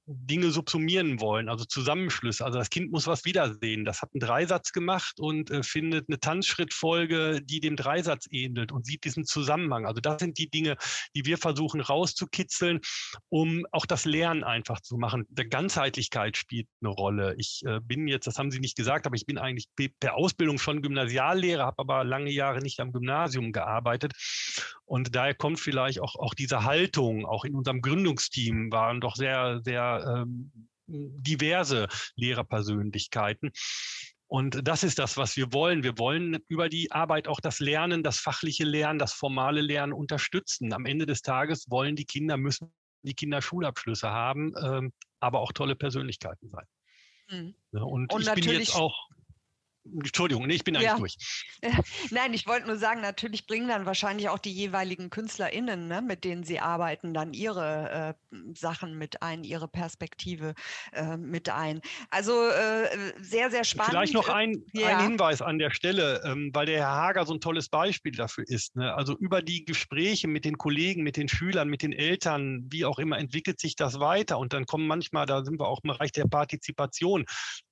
Dinge 0.06 0.50
subsumieren 0.50 1.20
wollen, 1.20 1.48
also 1.48 1.64
Zusammenschlüsse. 1.64 2.44
Also 2.44 2.58
das 2.58 2.70
Kind 2.70 2.92
muss 2.92 3.06
was 3.06 3.24
wiedersehen. 3.24 3.84
Das 3.84 4.02
hat 4.02 4.10
einen 4.14 4.20
Dreisatz 4.20 4.72
gemacht 4.72 5.18
und 5.18 5.50
äh, 5.50 5.62
findet 5.62 6.08
eine 6.08 6.20
Tanzschrittfolge, 6.20 7.40
die 7.42 7.60
dem 7.60 7.76
Dreisatz 7.76 8.26
ähnelt 8.30 8.72
und 8.72 8.86
sieht 8.86 9.04
diesen 9.04 9.24
Zusammenhang. 9.24 9.86
Also 9.86 10.00
das 10.00 10.20
sind 10.20 10.38
die 10.38 10.48
Dinge, 10.48 10.76
die 11.14 11.24
wir 11.24 11.38
versuchen 11.38 11.80
rauszukitzeln, 11.80 12.80
um 13.28 13.66
auch 13.72 13.86
das 13.86 14.04
Lernen 14.04 14.44
einfach 14.44 14.80
zu 14.80 14.96
machen. 14.96 15.26
Der 15.28 15.46
Ganzheitlichkeit 15.46 16.36
spielt 16.36 16.68
eine 16.80 16.90
Rolle. 16.90 16.99
Rolle. 17.00 17.34
Ich 17.38 17.62
äh, 17.66 17.80
bin 17.80 18.06
jetzt, 18.06 18.26
das 18.26 18.38
haben 18.38 18.50
Sie 18.50 18.60
nicht 18.60 18.76
gesagt, 18.76 19.06
aber 19.06 19.16
ich 19.16 19.26
bin 19.26 19.38
eigentlich 19.38 19.68
per 19.98 20.14
Ausbildung 20.14 20.58
schon 20.58 20.82
Gymnasiallehrer, 20.82 21.64
habe 21.64 21.80
aber 21.80 22.04
lange 22.04 22.30
Jahre 22.30 22.60
nicht 22.60 22.80
am 22.80 22.92
Gymnasium 22.92 23.52
gearbeitet. 23.52 24.12
Und 24.84 25.14
daher 25.14 25.34
kommt 25.34 25.58
vielleicht 25.58 26.00
auch, 26.00 26.14
auch 26.16 26.34
diese 26.34 26.64
Haltung, 26.64 27.26
auch 27.26 27.44
in 27.44 27.54
unserem 27.54 27.80
Gründungsteam 27.80 28.70
waren 28.70 29.00
doch 29.00 29.16
sehr, 29.16 29.60
sehr 29.64 30.24
ähm, 30.26 30.52
diverse 30.86 31.88
Lehrerpersönlichkeiten. 32.16 33.52
Und 34.30 34.68
das 34.68 34.84
ist 34.84 35.00
das, 35.00 35.16
was 35.16 35.36
wir 35.36 35.52
wollen. 35.52 35.82
Wir 35.82 35.98
wollen 35.98 36.38
über 36.46 36.68
die 36.68 36.92
Arbeit 36.92 37.26
auch 37.26 37.40
das 37.40 37.58
Lernen, 37.58 38.04
das 38.04 38.18
fachliche 38.20 38.64
Lernen, 38.64 39.00
das 39.00 39.12
formale 39.12 39.60
Lernen 39.60 39.92
unterstützen. 39.92 40.72
Am 40.72 40.86
Ende 40.86 41.04
des 41.04 41.22
Tages 41.22 41.68
wollen 41.68 41.96
die 41.96 42.04
Kinder, 42.04 42.36
müssen 42.36 42.72
die 43.02 43.14
Kinder 43.14 43.42
Schulabschlüsse 43.42 44.08
haben, 44.08 44.54
ähm, 44.62 44.92
aber 45.18 45.40
auch 45.40 45.52
tolle 45.52 45.74
Persönlichkeiten 45.74 46.48
sein. 46.48 46.64
Mhm. 47.30 47.54
Ja, 47.72 47.82
und, 47.82 48.12
und 48.12 48.22
ich 48.22 48.32
bin 48.32 48.44
jetzt 48.44 48.74
auch 48.74 49.08
Entschuldigung, 49.84 50.46
nee, 50.46 50.54
ich 50.54 50.64
bin 50.64 50.76
eigentlich 50.76 50.90
ja. 50.90 50.98
durch. 50.98 51.16
Nein, 52.10 52.34
ich 52.34 52.46
wollte 52.46 52.66
nur 52.66 52.76
sagen, 52.76 53.00
natürlich 53.00 53.46
bringen 53.46 53.68
dann 53.68 53.86
wahrscheinlich 53.86 54.28
auch 54.28 54.38
die 54.38 54.52
jeweiligen 54.52 55.10
KünstlerInnen, 55.10 55.88
ne, 55.88 56.02
mit 56.02 56.24
denen 56.24 56.44
sie 56.44 56.60
arbeiten, 56.60 57.14
dann 57.14 57.32
ihre 57.32 58.14
äh, 58.30 58.34
Sachen 58.54 58.98
mit 58.98 59.22
ein, 59.22 59.42
ihre 59.42 59.68
Perspektive 59.68 60.54
äh, 60.92 61.16
mit 61.16 61.48
ein. 61.48 61.80
Also 62.10 62.48
äh, 62.48 63.12
sehr, 63.20 63.50
sehr 63.50 63.64
spannend. 63.64 63.90
Vielleicht 63.90 64.14
noch 64.14 64.28
ein, 64.28 64.64
ja. 64.72 64.98
ein 64.98 65.02
Hinweis 65.02 65.40
an 65.40 65.58
der 65.58 65.70
Stelle, 65.70 66.22
ähm, 66.24 66.50
weil 66.52 66.66
der 66.66 66.80
Herr 66.80 66.94
Hager 66.94 67.26
so 67.26 67.34
ein 67.34 67.40
tolles 67.40 67.68
Beispiel 67.68 68.12
dafür 68.12 68.44
ist. 68.46 68.76
Ne? 68.76 68.92
Also 68.94 69.16
über 69.16 69.40
die 69.40 69.64
Gespräche 69.64 70.28
mit 70.28 70.44
den 70.44 70.58
Kollegen, 70.58 71.02
mit 71.02 71.16
den 71.16 71.28
Schülern, 71.28 71.68
mit 71.68 71.82
den 71.82 71.92
Eltern, 71.92 72.66
wie 72.70 72.84
auch 72.84 72.98
immer, 72.98 73.18
entwickelt 73.18 73.58
sich 73.58 73.76
das 73.76 73.98
weiter. 73.98 74.38
Und 74.38 74.52
dann 74.52 74.66
kommen 74.66 74.86
manchmal, 74.86 75.26
da 75.26 75.42
sind 75.42 75.58
wir 75.58 75.68
auch 75.68 75.80
im 75.82 75.88
Bereich 75.88 76.12
der 76.12 76.26
Partizipation, 76.26 77.24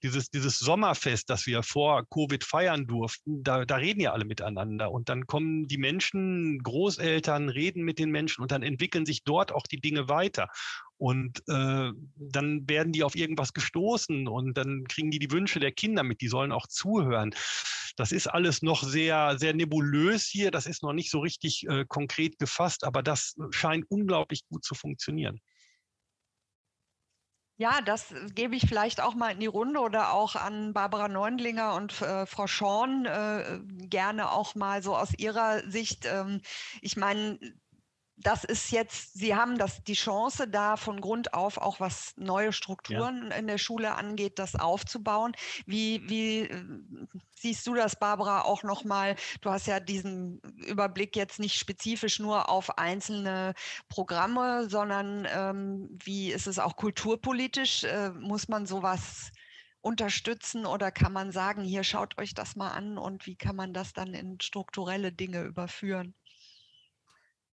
dieses, 0.03 0.31
dieses 0.31 0.59
Sommerfest, 0.59 1.29
das 1.29 1.47
wir 1.47 1.63
vor 1.63 1.98
Covid 2.03 2.45
feiern 2.45 2.87
durften, 2.87 3.43
da, 3.43 3.65
da 3.65 3.77
reden 3.77 4.01
ja 4.01 4.13
alle 4.13 4.25
miteinander. 4.25 4.91
Und 4.91 5.09
dann 5.09 5.27
kommen 5.27 5.69
die 5.69 5.79
Menschen, 5.79 6.63
Großeltern, 6.63 7.49
reden 7.49 7.85
mit 7.85 7.99
den 7.99 8.11
Menschen 8.11 8.43
und 8.43 8.51
dann 8.51 8.63
entwickeln 8.63 9.07
sich 9.07 9.25
dort 9.25 9.53
auch 9.53 9.67
die 9.67 9.81
Dinge 9.81 10.09
weiter. 10.09 10.49
Und 10.97 11.39
äh, 11.49 11.93
dann 12.17 12.69
werden 12.69 12.93
die 12.93 13.05
auf 13.05 13.15
irgendwas 13.15 13.53
gestoßen 13.53 14.27
und 14.27 14.57
dann 14.57 14.85
kriegen 14.89 15.11
die 15.11 15.21
die 15.21 15.31
Wünsche 15.31 15.61
der 15.61 15.73
Kinder 15.73 16.03
mit, 16.03 16.21
die 16.21 16.29
sollen 16.29 16.51
auch 16.51 16.67
zuhören. 16.67 17.35
Das 17.97 18.13
ist 18.13 18.27
alles 18.27 18.63
noch 18.63 18.83
sehr, 18.83 19.39
sehr 19.39 19.55
nebulös 19.55 20.27
hier, 20.27 20.51
das 20.51 20.67
ist 20.67 20.83
noch 20.83 20.93
nicht 20.93 21.11
so 21.11 21.21
richtig 21.21 21.67
äh, 21.69 21.85
konkret 21.87 22.39
gefasst, 22.39 22.85
aber 22.85 23.03
das 23.03 23.37
scheint 23.51 23.87
unglaublich 23.89 24.45
gut 24.47 24.65
zu 24.65 24.75
funktionieren. 24.75 25.41
Ja, 27.61 27.81
das 27.81 28.15
gebe 28.35 28.55
ich 28.55 28.67
vielleicht 28.69 29.01
auch 29.01 29.15
mal 29.15 29.31
in 29.33 29.41
die 29.41 29.47
Runde 29.47 29.81
oder 29.81 30.13
auch 30.13 30.37
an 30.37 30.73
Barbara 30.73 31.09
Neundlinger 31.09 31.75
und 31.75 32.01
äh, 32.03 32.25
Frau 32.25 32.47
Schorn 32.47 33.05
äh, 33.05 33.59
gerne 33.89 34.31
auch 34.31 34.55
mal 34.55 34.81
so 34.83 34.97
aus 34.97 35.13
ihrer 35.19 35.69
Sicht. 35.69 36.07
Ähm, 36.07 36.41
ich 36.83 36.97
meine, 36.97 37.39
das 38.21 38.45
ist 38.45 38.71
jetzt, 38.71 39.15
Sie 39.15 39.35
haben 39.35 39.59
das, 39.59 39.83
die 39.85 39.95
Chance, 39.95 40.49
da 40.49 40.77
von 40.77 41.01
Grund 41.01 41.35
auf 41.35 41.59
auch 41.59 41.81
was 41.81 42.15
neue 42.17 42.53
Strukturen 42.53 43.29
ja. 43.31 43.37
in 43.37 43.47
der 43.47 43.59
Schule 43.59 43.95
angeht, 43.95 44.39
das 44.39 44.57
aufzubauen. 44.57 45.33
Wie, 45.67 46.09
wie 46.09 46.41
äh, 46.41 46.65
siehst 47.37 47.67
du 47.67 47.75
das, 47.75 47.97
Barbara, 47.97 48.43
auch 48.43 48.63
nochmal? 48.65 49.17
Du 49.41 49.51
hast 49.51 49.67
ja 49.67 49.79
diesen 49.81 50.41
Überblick 50.67 51.17
jetzt 51.17 51.39
nicht 51.39 51.59
spezifisch 51.59 52.19
nur 52.19 52.49
auf 52.49 52.79
einzelne 52.79 53.55
Programme, 53.89 54.69
sondern 54.69 55.27
ähm, 55.33 55.99
wie 56.03 56.33
ist 56.33 56.47
es 56.47 56.59
auch 56.59 56.77
kulturpolitisch? 56.77 57.85
Äh, 57.85 58.11
muss 58.11 58.49
man 58.49 58.67
sowas 58.67 59.31
unterstützen 59.81 60.67
oder 60.67 60.91
kann 60.91 61.13
man 61.13 61.31
sagen, 61.31 61.63
hier 61.63 61.85
schaut 61.85 62.19
euch 62.19 62.35
das 62.35 62.57
mal 62.57 62.71
an 62.71 62.99
und 62.99 63.27
wie 63.27 63.37
kann 63.37 63.55
man 63.55 63.73
das 63.73 63.93
dann 63.93 64.13
in 64.13 64.41
strukturelle 64.41 65.13
Dinge 65.13 65.43
überführen? 65.43 66.15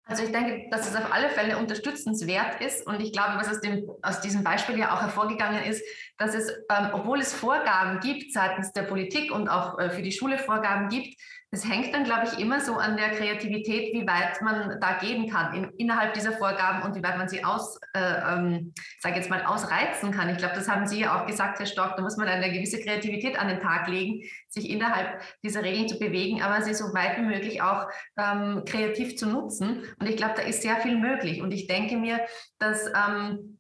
Also 0.04 0.24
ich 0.24 0.32
denke, 0.32 0.68
dass 0.70 0.88
es 0.88 0.96
auf 0.96 1.12
alle 1.12 1.28
Fälle 1.30 1.58
unterstützenswert 1.58 2.60
ist. 2.60 2.86
Und 2.86 3.00
ich 3.00 3.12
glaube, 3.12 3.36
was 3.36 3.48
aus, 3.48 3.60
dem, 3.60 3.88
aus 4.02 4.20
diesem 4.20 4.42
Beispiel 4.42 4.78
ja 4.78 4.94
auch 4.94 5.00
hervorgegangen 5.00 5.64
ist, 5.64 5.82
dass 6.22 6.34
es, 6.34 6.48
ähm, 6.70 6.90
obwohl 6.92 7.18
es 7.18 7.34
Vorgaben 7.34 7.98
gibt 7.98 8.32
seitens 8.32 8.72
der 8.72 8.82
Politik 8.82 9.32
und 9.32 9.48
auch 9.48 9.78
äh, 9.78 9.90
für 9.90 10.02
die 10.02 10.12
Schule 10.12 10.38
Vorgaben 10.38 10.88
gibt, 10.88 11.20
es 11.54 11.68
hängt 11.68 11.92
dann, 11.92 12.04
glaube 12.04 12.26
ich, 12.26 12.38
immer 12.38 12.60
so 12.60 12.76
an 12.76 12.96
der 12.96 13.10
Kreativität, 13.10 13.92
wie 13.92 14.06
weit 14.06 14.40
man 14.40 14.80
da 14.80 14.98
gehen 14.98 15.28
kann 15.28 15.52
in, 15.52 15.64
innerhalb 15.76 16.14
dieser 16.14 16.32
Vorgaben 16.32 16.82
und 16.82 16.94
wie 16.94 17.02
weit 17.02 17.18
man 17.18 17.28
sie 17.28 17.44
aus, 17.44 17.78
äh, 17.92 18.00
ähm, 18.00 18.72
sage 19.00 19.16
jetzt 19.16 19.28
mal, 19.28 19.44
ausreizen 19.44 20.12
kann. 20.12 20.30
Ich 20.30 20.38
glaube, 20.38 20.54
das 20.54 20.68
haben 20.68 20.86
Sie 20.86 21.00
ja 21.00 21.20
auch 21.20 21.26
gesagt, 21.26 21.58
Herr 21.58 21.66
Stock, 21.66 21.94
da 21.96 22.02
muss 22.02 22.16
man 22.16 22.28
eine 22.28 22.50
gewisse 22.52 22.80
Kreativität 22.80 23.38
an 23.38 23.48
den 23.48 23.60
Tag 23.60 23.88
legen, 23.88 24.22
sich 24.48 24.70
innerhalb 24.70 25.20
dieser 25.44 25.62
Regeln 25.62 25.88
zu 25.88 25.98
bewegen, 25.98 26.40
aber 26.40 26.62
sie 26.62 26.72
so 26.72 26.94
weit 26.94 27.18
wie 27.18 27.22
möglich 27.22 27.60
auch 27.60 27.86
ähm, 28.16 28.62
kreativ 28.64 29.16
zu 29.16 29.26
nutzen. 29.26 29.82
Und 29.98 30.08
ich 30.08 30.16
glaube, 30.16 30.34
da 30.36 30.42
ist 30.42 30.62
sehr 30.62 30.76
viel 30.76 30.96
möglich. 30.96 31.42
Und 31.42 31.52
ich 31.52 31.66
denke 31.66 31.96
mir, 31.96 32.20
dass 32.58 32.86
ähm, 32.86 33.58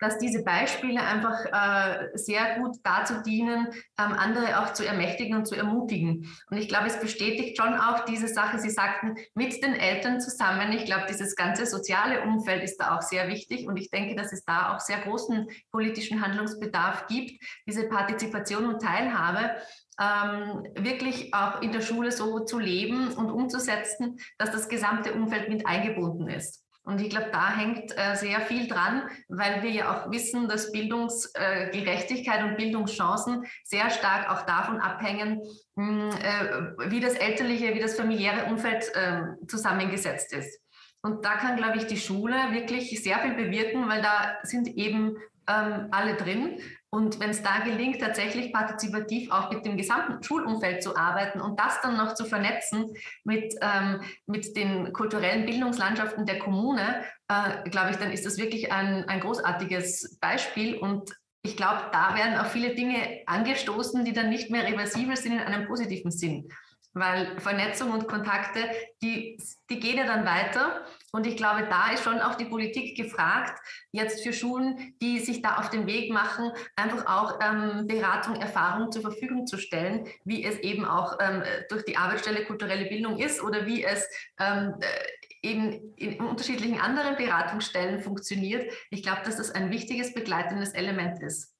dass 0.00 0.18
diese 0.18 0.42
Beispiele 0.42 1.00
einfach 1.00 1.44
äh, 1.46 2.08
sehr 2.14 2.58
gut 2.58 2.76
dazu 2.82 3.22
dienen, 3.22 3.68
ähm, 3.98 4.12
andere 4.12 4.60
auch 4.60 4.72
zu 4.72 4.84
ermächtigen 4.84 5.36
und 5.36 5.46
zu 5.46 5.54
ermutigen. 5.54 6.28
Und 6.50 6.56
ich 6.58 6.68
glaube, 6.68 6.86
es 6.86 7.00
bestätigt 7.00 7.60
schon 7.60 7.74
auch 7.74 8.04
diese 8.04 8.28
Sache, 8.28 8.58
Sie 8.58 8.70
sagten, 8.70 9.14
mit 9.34 9.62
den 9.62 9.74
Eltern 9.74 10.20
zusammen. 10.20 10.72
Ich 10.72 10.84
glaube, 10.84 11.06
dieses 11.08 11.36
ganze 11.36 11.66
soziale 11.66 12.22
Umfeld 12.22 12.62
ist 12.62 12.78
da 12.78 12.96
auch 12.96 13.02
sehr 13.02 13.28
wichtig. 13.28 13.66
Und 13.66 13.76
ich 13.76 13.90
denke, 13.90 14.14
dass 14.14 14.32
es 14.32 14.44
da 14.44 14.74
auch 14.74 14.80
sehr 14.80 14.98
großen 14.98 15.48
politischen 15.70 16.22
Handlungsbedarf 16.22 17.06
gibt, 17.06 17.42
diese 17.66 17.88
Partizipation 17.88 18.66
und 18.66 18.82
Teilhabe. 18.82 19.56
Ähm, 20.00 20.66
wirklich 20.76 21.34
auch 21.34 21.60
in 21.60 21.72
der 21.72 21.82
Schule 21.82 22.10
so 22.10 22.40
zu 22.40 22.58
leben 22.58 23.12
und 23.12 23.30
umzusetzen, 23.30 24.18
dass 24.38 24.50
das 24.50 24.68
gesamte 24.68 25.12
Umfeld 25.12 25.50
mit 25.50 25.66
eingebunden 25.66 26.28
ist. 26.28 26.64
Und 26.82 27.00
ich 27.00 27.10
glaube, 27.10 27.28
da 27.30 27.54
hängt 27.54 27.92
äh, 27.96 28.16
sehr 28.16 28.40
viel 28.40 28.66
dran, 28.66 29.02
weil 29.28 29.62
wir 29.62 29.70
ja 29.70 29.92
auch 29.92 30.10
wissen, 30.10 30.48
dass 30.48 30.72
Bildungsgerechtigkeit 30.72 32.40
äh, 32.40 32.44
und 32.44 32.56
Bildungschancen 32.56 33.44
sehr 33.64 33.90
stark 33.90 34.30
auch 34.30 34.46
davon 34.46 34.80
abhängen, 34.80 35.42
mh, 35.76 35.84
hm, 35.84 36.10
äh, 36.10 36.90
wie 36.90 37.00
das 37.00 37.14
elterliche, 37.14 37.74
wie 37.74 37.80
das 37.80 37.96
familiäre 37.96 38.46
Umfeld 38.46 38.90
ähm, 38.94 39.36
zusammengesetzt 39.46 40.32
ist. 40.32 40.60
Und 41.02 41.24
da 41.24 41.36
kann, 41.36 41.56
glaube 41.56 41.78
ich, 41.78 41.86
die 41.86 41.96
Schule 41.96 42.34
wirklich 42.52 43.02
sehr 43.02 43.18
viel 43.20 43.34
bewirken, 43.34 43.88
weil 43.88 44.02
da 44.02 44.38
sind 44.42 44.68
eben 44.68 45.16
ähm, 45.48 45.88
alle 45.90 46.14
drin. 46.14 46.60
Und 46.92 47.20
wenn 47.20 47.30
es 47.30 47.42
da 47.42 47.60
gelingt, 47.60 48.00
tatsächlich 48.00 48.52
partizipativ 48.52 49.30
auch 49.30 49.52
mit 49.52 49.64
dem 49.64 49.76
gesamten 49.76 50.22
Schulumfeld 50.24 50.82
zu 50.82 50.96
arbeiten 50.96 51.40
und 51.40 51.58
das 51.60 51.80
dann 51.82 51.96
noch 51.96 52.14
zu 52.14 52.24
vernetzen 52.24 52.92
mit, 53.22 53.54
ähm, 53.62 54.00
mit 54.26 54.56
den 54.56 54.92
kulturellen 54.92 55.46
Bildungslandschaften 55.46 56.26
der 56.26 56.40
Kommune, 56.40 57.04
äh, 57.28 57.70
glaube 57.70 57.92
ich, 57.92 57.96
dann 57.96 58.10
ist 58.10 58.26
das 58.26 58.38
wirklich 58.38 58.72
ein, 58.72 59.08
ein 59.08 59.20
großartiges 59.20 60.18
Beispiel. 60.20 60.78
Und 60.78 61.12
ich 61.42 61.56
glaube, 61.56 61.82
da 61.92 62.16
werden 62.16 62.36
auch 62.38 62.46
viele 62.46 62.74
Dinge 62.74 63.20
angestoßen, 63.26 64.04
die 64.04 64.12
dann 64.12 64.28
nicht 64.28 64.50
mehr 64.50 64.64
reversibel 64.64 65.16
sind 65.16 65.34
in 65.34 65.38
einem 65.38 65.68
positiven 65.68 66.10
Sinn. 66.10 66.48
Weil 66.92 67.38
Vernetzung 67.38 67.92
und 67.92 68.08
Kontakte, 68.08 68.68
die, 69.00 69.38
die 69.70 69.78
gehen 69.78 69.96
ja 69.96 70.06
dann 70.06 70.26
weiter. 70.26 70.84
Und 71.12 71.26
ich 71.26 71.36
glaube, 71.36 71.66
da 71.68 71.90
ist 71.92 72.04
schon 72.04 72.20
auch 72.20 72.36
die 72.36 72.44
Politik 72.44 72.96
gefragt, 72.96 73.60
jetzt 73.90 74.22
für 74.22 74.32
Schulen, 74.32 74.94
die 75.02 75.18
sich 75.18 75.42
da 75.42 75.56
auf 75.56 75.70
den 75.70 75.86
Weg 75.86 76.12
machen, 76.12 76.52
einfach 76.76 77.06
auch 77.06 77.40
ähm, 77.42 77.86
Beratung, 77.86 78.36
Erfahrung 78.36 78.92
zur 78.92 79.02
Verfügung 79.02 79.46
zu 79.46 79.58
stellen, 79.58 80.06
wie 80.24 80.44
es 80.44 80.58
eben 80.58 80.84
auch 80.84 81.18
ähm, 81.20 81.42
durch 81.68 81.84
die 81.84 81.96
Arbeitsstelle 81.96 82.44
kulturelle 82.44 82.86
Bildung 82.86 83.18
ist 83.18 83.42
oder 83.42 83.66
wie 83.66 83.84
es 83.84 84.08
ähm, 84.38 84.74
äh, 84.80 85.48
eben 85.48 85.94
in 85.96 86.20
unterschiedlichen 86.20 86.80
anderen 86.80 87.16
Beratungsstellen 87.16 88.00
funktioniert. 88.00 88.70
Ich 88.90 89.02
glaube, 89.02 89.22
dass 89.24 89.36
das 89.36 89.50
ein 89.50 89.70
wichtiges 89.70 90.14
begleitendes 90.14 90.74
Element 90.74 91.22
ist. 91.22 91.54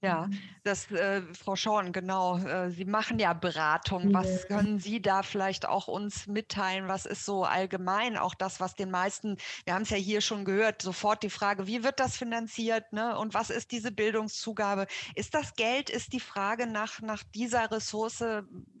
Ja, 0.00 0.28
mhm. 0.28 0.38
das, 0.62 0.90
äh, 0.92 1.22
Frau 1.34 1.56
Schorn, 1.56 1.92
genau. 1.92 2.38
Äh, 2.38 2.70
Sie 2.70 2.84
machen 2.84 3.18
ja 3.18 3.32
Beratung. 3.32 4.14
Was 4.14 4.46
können 4.46 4.78
Sie 4.78 5.02
da 5.02 5.24
vielleicht 5.24 5.66
auch 5.66 5.88
uns 5.88 6.28
mitteilen? 6.28 6.86
Was 6.86 7.04
ist 7.04 7.24
so 7.24 7.44
allgemein 7.44 8.16
auch 8.16 8.34
das, 8.34 8.60
was 8.60 8.76
den 8.76 8.92
meisten, 8.92 9.38
wir 9.64 9.74
haben 9.74 9.82
es 9.82 9.90
ja 9.90 9.96
hier 9.96 10.20
schon 10.20 10.44
gehört, 10.44 10.82
sofort 10.82 11.24
die 11.24 11.30
Frage, 11.30 11.66
wie 11.66 11.82
wird 11.82 11.98
das 11.98 12.16
finanziert? 12.16 12.92
Ne? 12.92 13.18
Und 13.18 13.34
was 13.34 13.50
ist 13.50 13.72
diese 13.72 13.90
Bildungszugabe? 13.90 14.86
Ist 15.16 15.34
das 15.34 15.54
Geld, 15.54 15.90
ist 15.90 16.12
die 16.12 16.20
Frage 16.20 16.68
nach, 16.68 17.00
nach 17.00 17.24
dieser 17.34 17.70
Ressource 17.72 18.22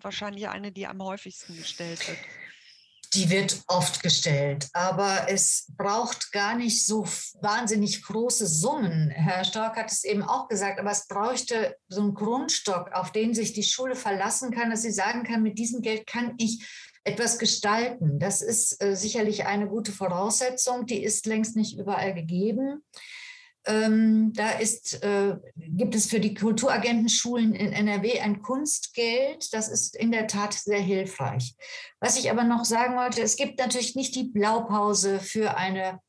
wahrscheinlich 0.00 0.48
eine, 0.48 0.70
die 0.70 0.86
am 0.86 1.02
häufigsten 1.02 1.56
gestellt 1.56 2.06
wird? 2.06 2.18
Die 3.14 3.30
wird 3.30 3.62
oft 3.66 4.02
gestellt, 4.02 4.68
aber 4.72 5.26
es 5.28 5.66
braucht 5.76 6.32
gar 6.32 6.54
nicht 6.54 6.84
so 6.84 7.06
wahnsinnig 7.40 8.02
große 8.02 8.46
Summen. 8.46 9.10
Herr 9.10 9.44
Stork 9.44 9.76
hat 9.76 9.90
es 9.90 10.04
eben 10.04 10.22
auch 10.22 10.48
gesagt, 10.48 10.78
aber 10.78 10.90
es 10.90 11.06
bräuchte 11.06 11.76
so 11.88 12.02
einen 12.02 12.14
Grundstock, 12.14 12.92
auf 12.92 13.12
den 13.12 13.34
sich 13.34 13.52
die 13.52 13.62
Schule 13.62 13.94
verlassen 13.94 14.50
kann, 14.50 14.70
dass 14.70 14.82
sie 14.82 14.92
sagen 14.92 15.24
kann, 15.24 15.42
mit 15.42 15.58
diesem 15.58 15.80
Geld 15.80 16.06
kann 16.06 16.34
ich 16.38 16.66
etwas 17.04 17.38
gestalten. 17.38 18.18
Das 18.18 18.42
ist 18.42 18.82
äh, 18.82 18.94
sicherlich 18.94 19.46
eine 19.46 19.68
gute 19.68 19.92
Voraussetzung, 19.92 20.86
die 20.86 21.02
ist 21.02 21.26
längst 21.26 21.56
nicht 21.56 21.78
überall 21.78 22.14
gegeben. 22.14 22.84
Ähm, 23.66 24.32
da 24.34 24.50
ist, 24.52 25.02
äh, 25.02 25.36
gibt 25.56 25.94
es 25.94 26.06
für 26.06 26.20
die 26.20 26.34
Kulturagentenschulen 26.34 27.54
in 27.54 27.72
NRW 27.72 28.20
ein 28.20 28.40
Kunstgeld. 28.40 29.52
Das 29.52 29.68
ist 29.68 29.94
in 29.96 30.12
der 30.12 30.26
Tat 30.26 30.54
sehr 30.54 30.80
hilfreich. 30.80 31.54
Was 32.00 32.18
ich 32.18 32.30
aber 32.30 32.44
noch 32.44 32.64
sagen 32.64 32.96
wollte, 32.96 33.22
es 33.22 33.36
gibt 33.36 33.58
natürlich 33.58 33.94
nicht 33.94 34.14
die 34.14 34.24
Blaupause 34.24 35.20
für 35.20 35.56
eine 35.56 36.00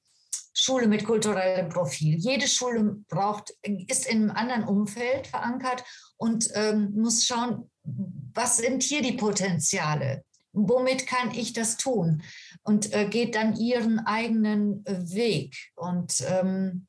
Schule 0.53 0.87
mit 0.87 1.05
kulturellem 1.05 1.69
Profil. 1.69 2.15
Jede 2.17 2.47
Schule 2.47 2.97
braucht, 3.07 3.53
ist 3.63 4.07
in 4.07 4.23
einem 4.23 4.31
anderen 4.31 4.63
Umfeld 4.65 5.27
verankert 5.27 5.83
und 6.17 6.49
ähm, 6.53 6.91
muss 6.95 7.25
schauen, 7.25 7.69
was 7.83 8.57
sind 8.57 8.83
hier 8.83 9.01
die 9.01 9.13
Potenziale? 9.13 10.23
Womit 10.51 11.07
kann 11.07 11.31
ich 11.31 11.53
das 11.53 11.77
tun? 11.77 12.23
Und 12.63 12.93
äh, 12.93 13.05
geht 13.05 13.35
dann 13.35 13.55
ihren 13.55 13.99
eigenen 13.99 14.83
Weg. 14.85 15.55
Und 15.75 16.23
ähm, 16.27 16.87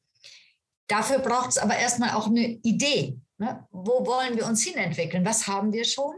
Dafür 0.90 1.20
braucht 1.20 1.50
es 1.50 1.58
aber 1.58 1.76
erstmal 1.76 2.10
auch 2.10 2.26
eine 2.26 2.48
Idee. 2.62 3.16
Ne? 3.38 3.64
Wo 3.70 4.04
wollen 4.04 4.36
wir 4.36 4.44
uns 4.44 4.64
hinentwickeln? 4.64 5.24
Was 5.24 5.46
haben 5.46 5.72
wir 5.72 5.84
schon? 5.84 6.16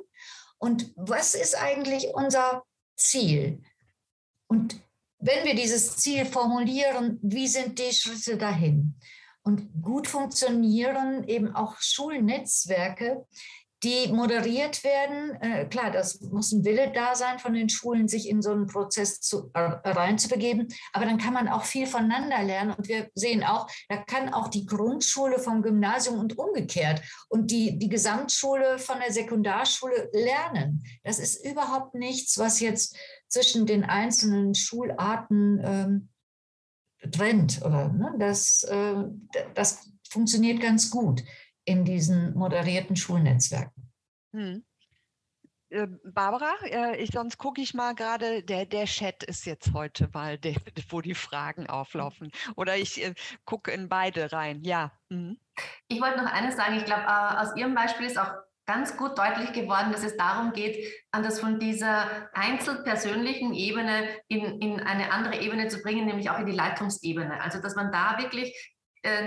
Und 0.56 0.94
was 0.96 1.34
ist 1.34 1.54
eigentlich 1.54 2.08
unser 2.14 2.64
Ziel? 2.96 3.62
Und 4.46 4.80
wenn 5.18 5.44
wir 5.44 5.54
dieses 5.54 5.96
Ziel 5.96 6.24
formulieren, 6.24 7.18
wie 7.22 7.48
sind 7.48 7.78
die 7.78 7.92
Schritte 7.92 8.38
dahin? 8.38 8.98
Und 9.42 9.68
gut 9.82 10.08
funktionieren 10.08 11.28
eben 11.28 11.54
auch 11.54 11.76
Schulnetzwerke, 11.78 13.26
die 13.82 14.12
moderiert 14.12 14.84
werden. 14.84 15.40
Äh, 15.40 15.66
klar, 15.66 15.90
das 15.90 16.20
muss 16.20 16.52
ein 16.52 16.64
Wille 16.64 16.92
da 16.92 17.14
sein 17.14 17.38
von 17.38 17.52
den 17.52 17.68
Schulen, 17.68 18.06
sich 18.06 18.28
in 18.28 18.40
so 18.40 18.52
einen 18.52 18.66
Prozess 18.66 19.20
zu, 19.20 19.50
äh, 19.54 19.60
reinzubegeben. 19.60 20.68
Aber 20.92 21.04
dann 21.04 21.18
kann 21.18 21.34
man 21.34 21.48
auch 21.48 21.64
viel 21.64 21.86
voneinander 21.86 22.42
lernen. 22.42 22.72
Und 22.72 22.88
wir 22.88 23.10
sehen 23.14 23.42
auch, 23.42 23.68
da 23.88 23.96
kann 23.96 24.32
auch 24.32 24.48
die 24.48 24.66
Grundschule 24.66 25.38
vom 25.40 25.62
Gymnasium 25.62 26.18
und 26.18 26.38
umgekehrt 26.38 27.02
und 27.28 27.50
die, 27.50 27.78
die 27.78 27.88
Gesamtschule 27.88 28.78
von 28.78 29.00
der 29.00 29.12
Sekundarschule 29.12 30.10
lernen. 30.12 30.84
Das 31.02 31.18
ist 31.18 31.44
überhaupt 31.44 31.94
nichts, 31.94 32.38
was 32.38 32.60
jetzt 32.60 32.96
zwischen 33.28 33.66
den 33.66 33.84
einzelnen 33.84 34.54
Schularten 34.54 35.60
ähm, 35.64 36.08
trennt. 37.10 37.62
Oder, 37.64 37.88
ne? 37.88 38.14
das, 38.18 38.62
äh, 38.62 38.94
das 39.54 39.90
funktioniert 40.08 40.60
ganz 40.60 40.90
gut 40.90 41.24
in 41.64 41.84
diesen 41.84 42.34
moderierten 42.34 42.96
Schulnetzwerken. 42.96 43.92
Hm. 44.34 44.64
Äh, 45.72 45.86
Barbara, 46.04 46.52
äh, 46.64 46.96
ich, 47.02 47.10
sonst 47.12 47.38
gucke 47.38 47.62
ich 47.62 47.72
mal 47.72 47.94
gerade, 47.94 48.42
der, 48.42 48.66
der 48.66 48.84
Chat 48.84 49.22
ist 49.22 49.46
jetzt 49.46 49.72
heute 49.72 50.08
mal, 50.12 50.38
der, 50.38 50.54
wo 50.90 51.00
die 51.00 51.14
Fragen 51.14 51.66
auflaufen. 51.66 52.30
Oder 52.56 52.76
ich 52.76 53.02
äh, 53.02 53.14
gucke 53.44 53.70
in 53.70 53.88
beide 53.88 54.32
rein. 54.32 54.62
Ja. 54.62 54.92
Mhm. 55.08 55.38
Ich 55.88 56.00
wollte 56.00 56.22
noch 56.22 56.30
eines 56.30 56.56
sagen. 56.56 56.76
Ich 56.76 56.84
glaube, 56.84 57.02
äh, 57.02 57.40
aus 57.40 57.56
Ihrem 57.56 57.74
Beispiel 57.74 58.06
ist 58.06 58.18
auch 58.18 58.32
ganz 58.66 58.96
gut 58.96 59.18
deutlich 59.18 59.52
geworden, 59.52 59.92
dass 59.92 60.04
es 60.04 60.16
darum 60.16 60.52
geht, 60.52 60.86
das 61.10 61.40
von 61.40 61.58
dieser 61.58 62.28
einzelpersönlichen 62.32 63.54
Ebene 63.54 64.08
in, 64.28 64.60
in 64.60 64.80
eine 64.80 65.10
andere 65.10 65.40
Ebene 65.40 65.68
zu 65.68 65.82
bringen, 65.82 66.06
nämlich 66.06 66.30
auch 66.30 66.38
in 66.38 66.46
die 66.46 66.52
Leitungsebene. 66.52 67.40
Also 67.40 67.60
dass 67.60 67.74
man 67.74 67.90
da 67.90 68.18
wirklich 68.18 68.71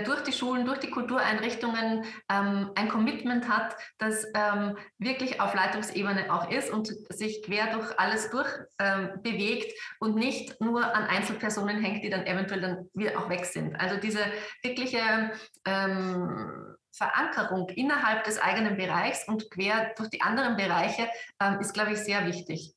durch 0.04 0.22
die 0.22 0.32
Schulen, 0.32 0.64
durch 0.64 0.78
die 0.78 0.90
Kultureinrichtungen 0.90 2.04
ähm, 2.30 2.70
ein 2.74 2.88
Commitment 2.88 3.48
hat, 3.48 3.76
das 3.98 4.24
ähm, 4.34 4.76
wirklich 4.98 5.40
auf 5.40 5.54
Leitungsebene 5.54 6.32
auch 6.32 6.50
ist 6.50 6.70
und 6.70 6.88
sich 7.12 7.42
quer 7.42 7.72
durch 7.72 7.98
alles 7.98 8.30
durch 8.30 8.48
ähm, 8.78 9.10
bewegt 9.22 9.72
und 10.00 10.16
nicht 10.16 10.60
nur 10.60 10.94
an 10.94 11.04
Einzelpersonen 11.04 11.82
hängt, 11.82 12.02
die 12.02 12.10
dann 12.10 12.26
eventuell 12.26 12.60
dann 12.60 12.88
wieder 12.94 13.18
auch 13.18 13.28
weg 13.28 13.44
sind. 13.44 13.78
Also 13.78 13.96
diese 13.96 14.20
wirkliche 14.62 15.32
ähm, 15.66 16.76
Verankerung 16.92 17.68
innerhalb 17.70 18.24
des 18.24 18.38
eigenen 18.38 18.76
Bereichs 18.76 19.28
und 19.28 19.50
quer 19.50 19.92
durch 19.96 20.08
die 20.08 20.22
anderen 20.22 20.56
Bereiche 20.56 21.08
ähm, 21.40 21.60
ist, 21.60 21.74
glaube 21.74 21.92
ich, 21.92 21.98
sehr 21.98 22.24
wichtig 22.26 22.75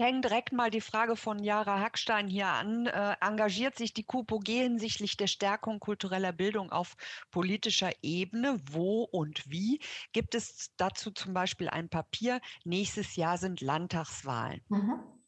hänge 0.00 0.22
direkt 0.22 0.52
mal 0.52 0.70
die 0.70 0.80
Frage 0.80 1.16
von 1.16 1.42
Jara 1.42 1.78
Hackstein 1.80 2.28
hier 2.28 2.48
an. 2.48 2.86
Äh, 2.86 3.16
engagiert 3.20 3.76
sich 3.76 3.92
die 3.92 4.04
KUPOG 4.04 4.48
hinsichtlich 4.48 5.16
der 5.16 5.26
Stärkung 5.26 5.80
kultureller 5.80 6.32
Bildung 6.32 6.72
auf 6.72 6.96
politischer 7.30 7.90
Ebene? 8.02 8.60
Wo 8.70 9.04
und 9.04 9.48
wie? 9.50 9.80
Gibt 10.12 10.34
es 10.34 10.72
dazu 10.76 11.10
zum 11.10 11.34
Beispiel 11.34 11.68
ein 11.68 11.88
Papier? 11.88 12.40
Nächstes 12.64 13.16
Jahr 13.16 13.38
sind 13.38 13.60
Landtagswahlen. 13.60 14.62
Mhm. 14.68 15.19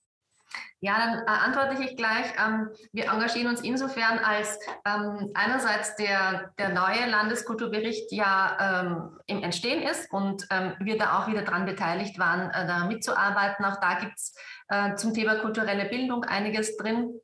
Ja, 0.84 0.98
dann 0.98 1.18
äh, 1.20 1.30
antworte 1.30 1.80
ich 1.82 1.96
gleich. 1.96 2.26
Ähm, 2.44 2.68
wir 2.92 3.04
engagieren 3.04 3.48
uns 3.48 3.60
insofern, 3.60 4.18
als 4.18 4.58
ähm, 4.84 5.30
einerseits 5.34 5.94
der, 5.94 6.52
der 6.58 6.70
neue 6.70 7.08
Landeskulturbericht 7.08 8.10
ja 8.10 8.82
ähm, 8.82 9.18
im 9.26 9.44
Entstehen 9.44 9.82
ist 9.82 10.12
und 10.12 10.42
wir 10.80 10.98
da 10.98 11.18
auch 11.18 11.28
wieder 11.28 11.42
daran 11.42 11.66
beteiligt 11.66 12.18
waren, 12.18 12.50
äh, 12.50 12.66
da 12.66 12.86
mitzuarbeiten. 12.86 13.64
Auch 13.64 13.80
da 13.80 13.94
gibt 13.94 14.14
es 14.16 14.34
äh, 14.68 14.96
zum 14.96 15.14
Thema 15.14 15.36
kulturelle 15.36 15.84
Bildung 15.84 16.24
einiges 16.24 16.76
drin. 16.76 17.20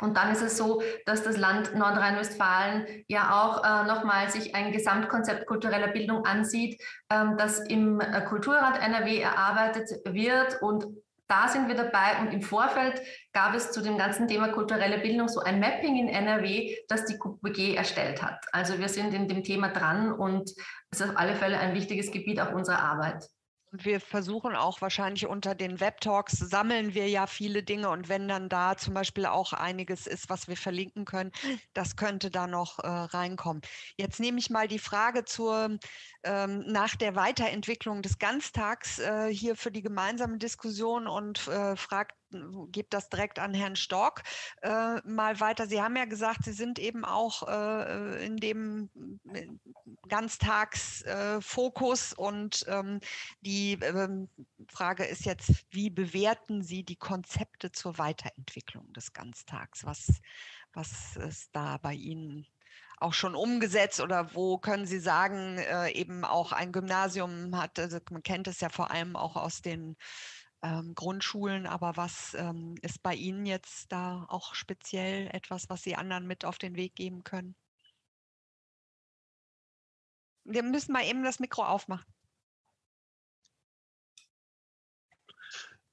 Und 0.00 0.16
dann 0.16 0.30
ist 0.30 0.42
es 0.42 0.56
so, 0.56 0.80
dass 1.06 1.24
das 1.24 1.36
Land 1.36 1.74
Nordrhein-Westfalen 1.74 2.86
ja 3.08 3.42
auch 3.42 3.64
äh, 3.64 3.86
nochmal 3.86 4.30
sich 4.30 4.54
ein 4.54 4.72
Gesamtkonzept 4.72 5.46
kultureller 5.46 5.88
Bildung 5.88 6.24
ansieht, 6.24 6.80
ähm, 7.10 7.36
das 7.36 7.58
im 7.58 8.00
Kulturrat 8.28 8.80
NRW 8.80 9.20
erarbeitet 9.20 9.90
wird 10.04 10.62
und 10.62 10.86
da 11.28 11.46
sind 11.46 11.68
wir 11.68 11.74
dabei 11.74 12.20
und 12.20 12.32
im 12.32 12.42
Vorfeld 12.42 13.00
gab 13.32 13.54
es 13.54 13.70
zu 13.70 13.82
dem 13.82 13.98
ganzen 13.98 14.26
Thema 14.26 14.48
kulturelle 14.48 14.98
Bildung 14.98 15.28
so 15.28 15.40
ein 15.40 15.60
Mapping 15.60 15.96
in 15.96 16.08
NRW, 16.08 16.74
das 16.88 17.04
die 17.04 17.18
KUPG 17.18 17.74
erstellt 17.74 18.22
hat. 18.22 18.46
Also 18.52 18.78
wir 18.78 18.88
sind 18.88 19.12
in 19.12 19.28
dem 19.28 19.44
Thema 19.44 19.68
dran 19.68 20.10
und 20.10 20.50
es 20.90 21.00
ist 21.00 21.10
auf 21.10 21.16
alle 21.16 21.36
Fälle 21.36 21.58
ein 21.58 21.74
wichtiges 21.74 22.10
Gebiet 22.10 22.40
auch 22.40 22.52
unserer 22.52 22.82
Arbeit. 22.82 23.28
Und 23.70 23.84
wir 23.84 24.00
versuchen 24.00 24.54
auch 24.54 24.80
wahrscheinlich 24.80 25.26
unter 25.26 25.54
den 25.54 25.78
Webtalks 25.80 26.32
sammeln 26.32 26.94
wir 26.94 27.08
ja 27.08 27.26
viele 27.26 27.62
Dinge 27.62 27.90
und 27.90 28.08
wenn 28.08 28.26
dann 28.26 28.48
da 28.48 28.76
zum 28.76 28.94
Beispiel 28.94 29.26
auch 29.26 29.52
einiges 29.52 30.06
ist, 30.06 30.30
was 30.30 30.48
wir 30.48 30.56
verlinken 30.56 31.04
können, 31.04 31.32
das 31.74 31.96
könnte 31.96 32.30
da 32.30 32.46
noch 32.46 32.78
äh, 32.78 32.86
reinkommen. 32.88 33.60
Jetzt 33.96 34.20
nehme 34.20 34.38
ich 34.38 34.48
mal 34.48 34.68
die 34.68 34.78
Frage 34.78 35.24
zur 35.24 35.78
ähm, 36.24 36.60
nach 36.66 36.96
der 36.96 37.14
Weiterentwicklung 37.14 38.00
des 38.00 38.18
Ganztags 38.18 38.98
äh, 38.98 39.28
hier 39.32 39.54
für 39.54 39.70
die 39.70 39.82
gemeinsame 39.82 40.38
Diskussion 40.38 41.06
und 41.06 41.46
äh, 41.48 41.76
fragt 41.76 42.17
gebe 42.30 42.88
das 42.90 43.08
direkt 43.08 43.38
an 43.38 43.54
Herrn 43.54 43.76
Stork 43.76 44.22
äh, 44.62 45.00
mal 45.06 45.40
weiter. 45.40 45.66
Sie 45.66 45.80
haben 45.80 45.96
ja 45.96 46.04
gesagt, 46.04 46.44
Sie 46.44 46.52
sind 46.52 46.78
eben 46.78 47.04
auch 47.04 47.48
äh, 47.48 48.24
in 48.24 48.36
dem 48.36 48.90
äh, 49.32 49.46
Ganztagsfokus 50.08 52.12
und 52.12 52.64
ähm, 52.68 53.00
die 53.40 53.78
ähm, 53.82 54.28
Frage 54.68 55.04
ist 55.04 55.24
jetzt, 55.24 55.64
wie 55.70 55.90
bewerten 55.90 56.62
Sie 56.62 56.84
die 56.84 56.96
Konzepte 56.96 57.72
zur 57.72 57.98
Weiterentwicklung 57.98 58.92
des 58.92 59.12
Ganztags? 59.12 59.84
Was, 59.84 60.20
was 60.72 61.16
ist 61.16 61.54
da 61.54 61.78
bei 61.78 61.94
Ihnen 61.94 62.46
auch 63.00 63.14
schon 63.14 63.34
umgesetzt 63.34 64.00
oder 64.00 64.34
wo 64.34 64.58
können 64.58 64.86
Sie 64.86 64.98
sagen, 64.98 65.58
äh, 65.58 65.90
eben 65.92 66.24
auch 66.24 66.52
ein 66.52 66.72
Gymnasium 66.72 67.56
hat, 67.56 67.78
also 67.78 67.98
man 68.10 68.22
kennt 68.22 68.48
es 68.48 68.60
ja 68.60 68.68
vor 68.68 68.90
allem 68.90 69.16
auch 69.16 69.36
aus 69.36 69.62
den 69.62 69.96
ähm, 70.62 70.94
Grundschulen, 70.94 71.66
aber 71.66 71.96
was 71.96 72.34
ähm, 72.34 72.74
ist 72.82 73.02
bei 73.02 73.14
Ihnen 73.14 73.46
jetzt 73.46 73.92
da 73.92 74.26
auch 74.28 74.54
speziell 74.54 75.28
etwas, 75.32 75.68
was 75.68 75.82
Sie 75.82 75.96
anderen 75.96 76.26
mit 76.26 76.44
auf 76.44 76.58
den 76.58 76.76
Weg 76.76 76.94
geben 76.94 77.24
können? 77.24 77.54
Wir 80.44 80.62
müssen 80.62 80.92
mal 80.92 81.04
eben 81.04 81.22
das 81.22 81.40
Mikro 81.40 81.64
aufmachen. 81.64 82.10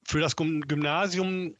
Für 0.04 0.20
das 0.20 0.36
Gymnasium 0.36 1.56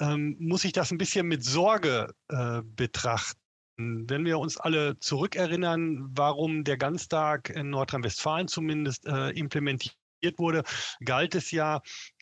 ähm, 0.00 0.36
muss 0.38 0.64
ich 0.64 0.72
das 0.72 0.90
ein 0.90 0.98
bisschen 0.98 1.26
mit 1.26 1.44
Sorge 1.44 2.14
äh, 2.28 2.62
betrachten 2.62 3.40
Wenn 3.76 4.24
wir 4.24 4.38
uns 4.38 4.56
alle 4.56 4.98
zurückerinnern, 4.98 6.08
warum 6.16 6.64
der 6.64 6.76
Ganztag 6.76 7.50
in 7.50 7.70
Nordrhein-Westfalen 7.70 8.48
zumindest 8.48 9.06
äh, 9.06 9.30
implementiert 9.30 9.94
wurde, 10.36 10.64
galt 11.04 11.36
es 11.36 11.52
ja, 11.52 11.80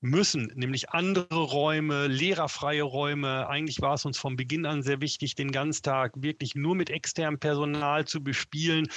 müssen, 0.00 0.50
nämlich 0.54 0.90
andere 0.90 1.36
Räume, 1.36 2.06
lehrerfreie 2.06 2.82
Räume. 2.82 3.48
Eigentlich 3.48 3.80
war 3.80 3.94
es 3.94 4.04
uns 4.04 4.18
von 4.18 4.36
Beginn 4.36 4.66
an 4.66 4.82
sehr 4.82 5.00
wichtig, 5.00 5.34
den 5.34 5.52
Ganztag 5.52 6.12
wirklich 6.16 6.54
nur 6.54 6.74
mit 6.74 6.90
externem 6.90 7.38
Personal 7.38 8.06
zu 8.06 8.22
bespielen. 8.22 8.88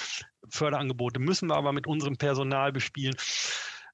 Förderangebote 0.50 1.20
müssen 1.20 1.50
wir 1.50 1.56
aber 1.56 1.74
mit 1.74 1.88
unserem 1.88 2.18
Personal 2.18 2.72
bespielen. 2.72 3.16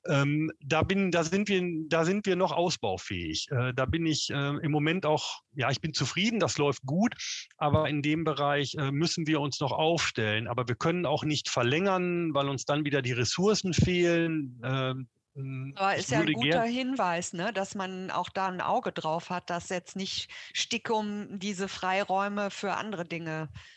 Ähm, 0.09 0.51
da, 0.61 0.83
bin, 0.83 1.11
da, 1.11 1.23
sind 1.23 1.49
wir, 1.49 1.61
da 1.87 2.05
sind 2.05 2.25
wir 2.25 2.35
noch 2.35 2.51
ausbaufähig. 2.51 3.47
Äh, 3.51 3.73
da 3.73 3.85
bin 3.85 4.05
ich 4.05 4.29
äh, 4.29 4.57
im 4.57 4.71
Moment 4.71 5.05
auch, 5.05 5.41
ja, 5.53 5.69
ich 5.69 5.81
bin 5.81 5.93
zufrieden, 5.93 6.39
das 6.39 6.57
läuft 6.57 6.83
gut, 6.83 7.15
aber 7.57 7.89
in 7.89 8.01
dem 8.01 8.23
Bereich 8.23 8.75
äh, 8.75 8.91
müssen 8.91 9.27
wir 9.27 9.41
uns 9.41 9.59
noch 9.59 9.71
aufstellen. 9.71 10.47
Aber 10.47 10.67
wir 10.67 10.75
können 10.75 11.05
auch 11.05 11.23
nicht 11.23 11.49
verlängern, 11.49 12.33
weil 12.33 12.49
uns 12.49 12.65
dann 12.65 12.85
wieder 12.85 13.01
die 13.01 13.13
Ressourcen 13.13 13.73
fehlen. 13.73 14.61
Ähm, 14.63 15.07
aber 15.75 15.95
ist 15.95 16.09
ja 16.09 16.21
ein 16.21 16.33
guter 16.33 16.63
Hinweis, 16.63 17.33
ne, 17.33 17.53
dass 17.53 17.75
man 17.75 18.09
auch 18.09 18.29
da 18.29 18.47
ein 18.47 18.61
Auge 18.61 18.91
drauf 18.91 19.29
hat, 19.29 19.51
dass 19.51 19.69
jetzt 19.69 19.95
nicht 19.95 20.31
Stickum 20.53 21.39
diese 21.39 21.67
Freiräume 21.67 22.49
für 22.49 22.73
andere 22.73 23.05
Dinge 23.05 23.49
äh, 23.53 23.76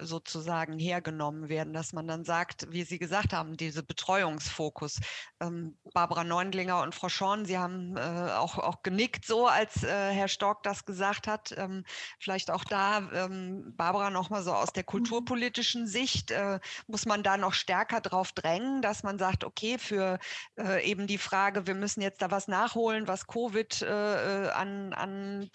sozusagen 0.00 0.78
hergenommen 0.78 1.48
werden, 1.48 1.72
dass 1.72 1.92
man 1.92 2.06
dann 2.06 2.24
sagt, 2.24 2.66
wie 2.70 2.84
Sie 2.84 2.98
gesagt 2.98 3.32
haben, 3.32 3.56
diese 3.56 3.82
Betreuungsfokus. 3.82 5.00
Ähm, 5.40 5.76
Barbara 5.92 6.24
Neundlinger 6.24 6.82
und 6.82 6.94
Frau 6.94 7.08
Schorn, 7.08 7.44
Sie 7.44 7.58
haben 7.58 7.96
äh, 7.96 8.00
auch, 8.32 8.58
auch 8.58 8.82
genickt 8.82 9.24
so, 9.24 9.46
als 9.46 9.82
äh, 9.82 10.12
Herr 10.12 10.28
Stork 10.28 10.62
das 10.62 10.84
gesagt 10.84 11.26
hat. 11.26 11.54
Ähm, 11.56 11.84
vielleicht 12.18 12.50
auch 12.50 12.64
da, 12.64 13.08
ähm, 13.12 13.74
Barbara, 13.76 14.10
nochmal 14.10 14.42
so 14.42 14.52
aus 14.52 14.72
der 14.72 14.84
kulturpolitischen 14.84 15.86
Sicht, 15.86 16.30
äh, 16.30 16.58
muss 16.86 17.06
man 17.06 17.22
da 17.22 17.36
noch 17.36 17.52
stärker 17.52 18.00
drauf 18.00 18.32
drängen, 18.32 18.82
dass 18.82 19.02
man 19.02 19.18
sagt, 19.18 19.44
okay, 19.44 19.78
für 19.78 20.18
äh, 20.58 20.88
eben 20.88 21.06
die 21.06 21.18
Frage, 21.18 21.66
wir 21.66 21.74
müssen 21.74 22.00
jetzt 22.00 22.22
da 22.22 22.30
was 22.30 22.48
nachholen, 22.48 23.08
was 23.08 23.26
Covid 23.26 23.82
äh, 23.82 24.50
an, 24.54 24.92
an 24.92 25.50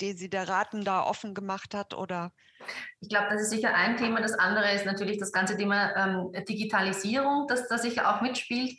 Desideraten 0.00 0.84
da 0.84 1.02
offen 1.02 1.34
gemacht 1.34 1.74
hat? 1.74 1.94
Oder? 1.94 2.32
Ich 3.00 3.08
glaube, 3.08 3.28
das 3.30 3.42
ist 3.42 3.50
sicher 3.50 3.74
ein 3.74 3.96
Thema. 3.96 4.20
Das 4.20 4.34
andere 4.34 4.72
ist 4.72 4.86
natürlich 4.86 5.18
das 5.18 5.32
ganze 5.32 5.56
Thema 5.56 5.94
ähm, 5.96 6.44
Digitalisierung, 6.48 7.46
das 7.48 7.68
da 7.68 7.78
sicher 7.78 8.14
auch 8.14 8.20
mitspielt. 8.20 8.78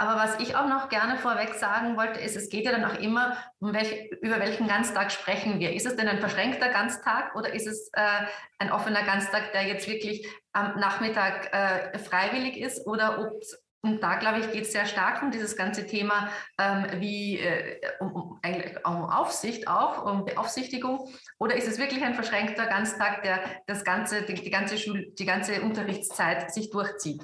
Aber 0.00 0.20
was 0.20 0.38
ich 0.38 0.54
auch 0.54 0.68
noch 0.68 0.88
gerne 0.90 1.18
vorweg 1.18 1.54
sagen 1.54 1.96
wollte, 1.96 2.20
ist, 2.20 2.36
es 2.36 2.48
geht 2.50 2.64
ja 2.64 2.70
dann 2.70 2.84
auch 2.84 3.00
immer, 3.00 3.36
um 3.58 3.74
welch, 3.74 4.12
über 4.22 4.38
welchen 4.38 4.68
Ganztag 4.68 5.10
sprechen 5.10 5.58
wir. 5.58 5.74
Ist 5.74 5.86
es 5.86 5.96
denn 5.96 6.06
ein 6.06 6.20
verschränkter 6.20 6.68
Ganztag 6.68 7.34
oder 7.34 7.52
ist 7.52 7.66
es 7.66 7.90
äh, 7.94 8.26
ein 8.58 8.70
offener 8.70 9.02
Ganztag, 9.02 9.50
der 9.52 9.66
jetzt 9.66 9.88
wirklich 9.88 10.24
am 10.52 10.78
Nachmittag 10.78 11.52
äh, 11.52 11.98
freiwillig 11.98 12.58
ist 12.58 12.86
oder 12.86 13.18
ob 13.18 13.42
und 13.82 14.02
da, 14.02 14.16
glaube 14.16 14.40
ich, 14.40 14.50
geht 14.50 14.64
es 14.64 14.72
sehr 14.72 14.86
stark 14.86 15.22
um 15.22 15.30
dieses 15.30 15.56
ganze 15.56 15.86
Thema, 15.86 16.30
ähm, 16.58 16.86
wie 17.00 17.38
äh, 17.38 17.80
um, 18.00 18.12
um, 18.12 18.40
um, 18.84 19.04
Aufsicht 19.04 19.68
auch, 19.68 20.04
um 20.04 20.24
Beaufsichtigung. 20.24 21.08
Oder 21.38 21.54
ist 21.54 21.68
es 21.68 21.78
wirklich 21.78 22.02
ein 22.02 22.14
verschränkter 22.14 22.66
Ganztag, 22.66 23.22
der 23.22 23.40
das 23.66 23.84
ganze, 23.84 24.22
die, 24.22 24.34
die 24.34 24.50
ganze 24.50 24.78
Schul 24.78 25.12
die 25.12 25.26
ganze 25.26 25.62
Unterrichtszeit 25.62 26.52
sich 26.52 26.70
durchzieht? 26.70 27.22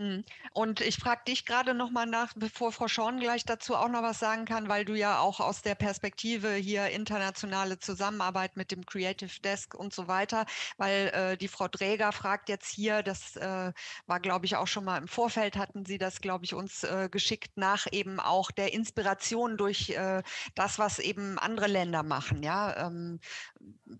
Mhm. 0.00 0.24
Und 0.52 0.80
ich 0.80 0.96
frage 0.96 1.22
dich 1.26 1.44
gerade 1.44 1.74
noch 1.74 1.90
mal 1.90 2.06
nach, 2.06 2.32
bevor 2.36 2.70
Frau 2.70 2.86
Schorn 2.86 3.18
gleich 3.18 3.44
dazu 3.44 3.74
auch 3.74 3.88
noch 3.88 4.02
was 4.02 4.20
sagen 4.20 4.44
kann, 4.44 4.68
weil 4.68 4.84
du 4.84 4.94
ja 4.94 5.18
auch 5.18 5.40
aus 5.40 5.60
der 5.62 5.74
Perspektive 5.74 6.54
hier 6.54 6.86
internationale 6.90 7.80
Zusammenarbeit 7.80 8.56
mit 8.56 8.70
dem 8.70 8.86
Creative 8.86 9.40
Desk 9.40 9.74
und 9.74 9.92
so 9.92 10.06
weiter, 10.06 10.46
weil 10.76 11.08
äh, 11.08 11.36
die 11.36 11.48
Frau 11.48 11.66
Dräger 11.66 12.12
fragt 12.12 12.48
jetzt 12.48 12.70
hier, 12.70 13.02
das 13.02 13.34
äh, 13.34 13.72
war 14.06 14.20
glaube 14.20 14.46
ich 14.46 14.54
auch 14.54 14.68
schon 14.68 14.84
mal 14.84 14.98
im 14.98 15.08
Vorfeld, 15.08 15.56
hatten 15.56 15.84
Sie 15.84 15.98
das 15.98 16.20
glaube 16.20 16.44
ich 16.44 16.54
uns 16.54 16.84
äh, 16.84 17.08
geschickt 17.10 17.56
nach 17.56 17.86
eben 17.90 18.20
auch 18.20 18.52
der 18.52 18.72
Inspiration 18.72 19.56
durch 19.56 19.90
äh, 19.90 20.22
das, 20.54 20.78
was 20.78 21.00
eben 21.00 21.40
andere 21.40 21.66
Länder 21.66 22.04
machen, 22.04 22.44
ja, 22.44 22.86
ähm, 22.86 23.18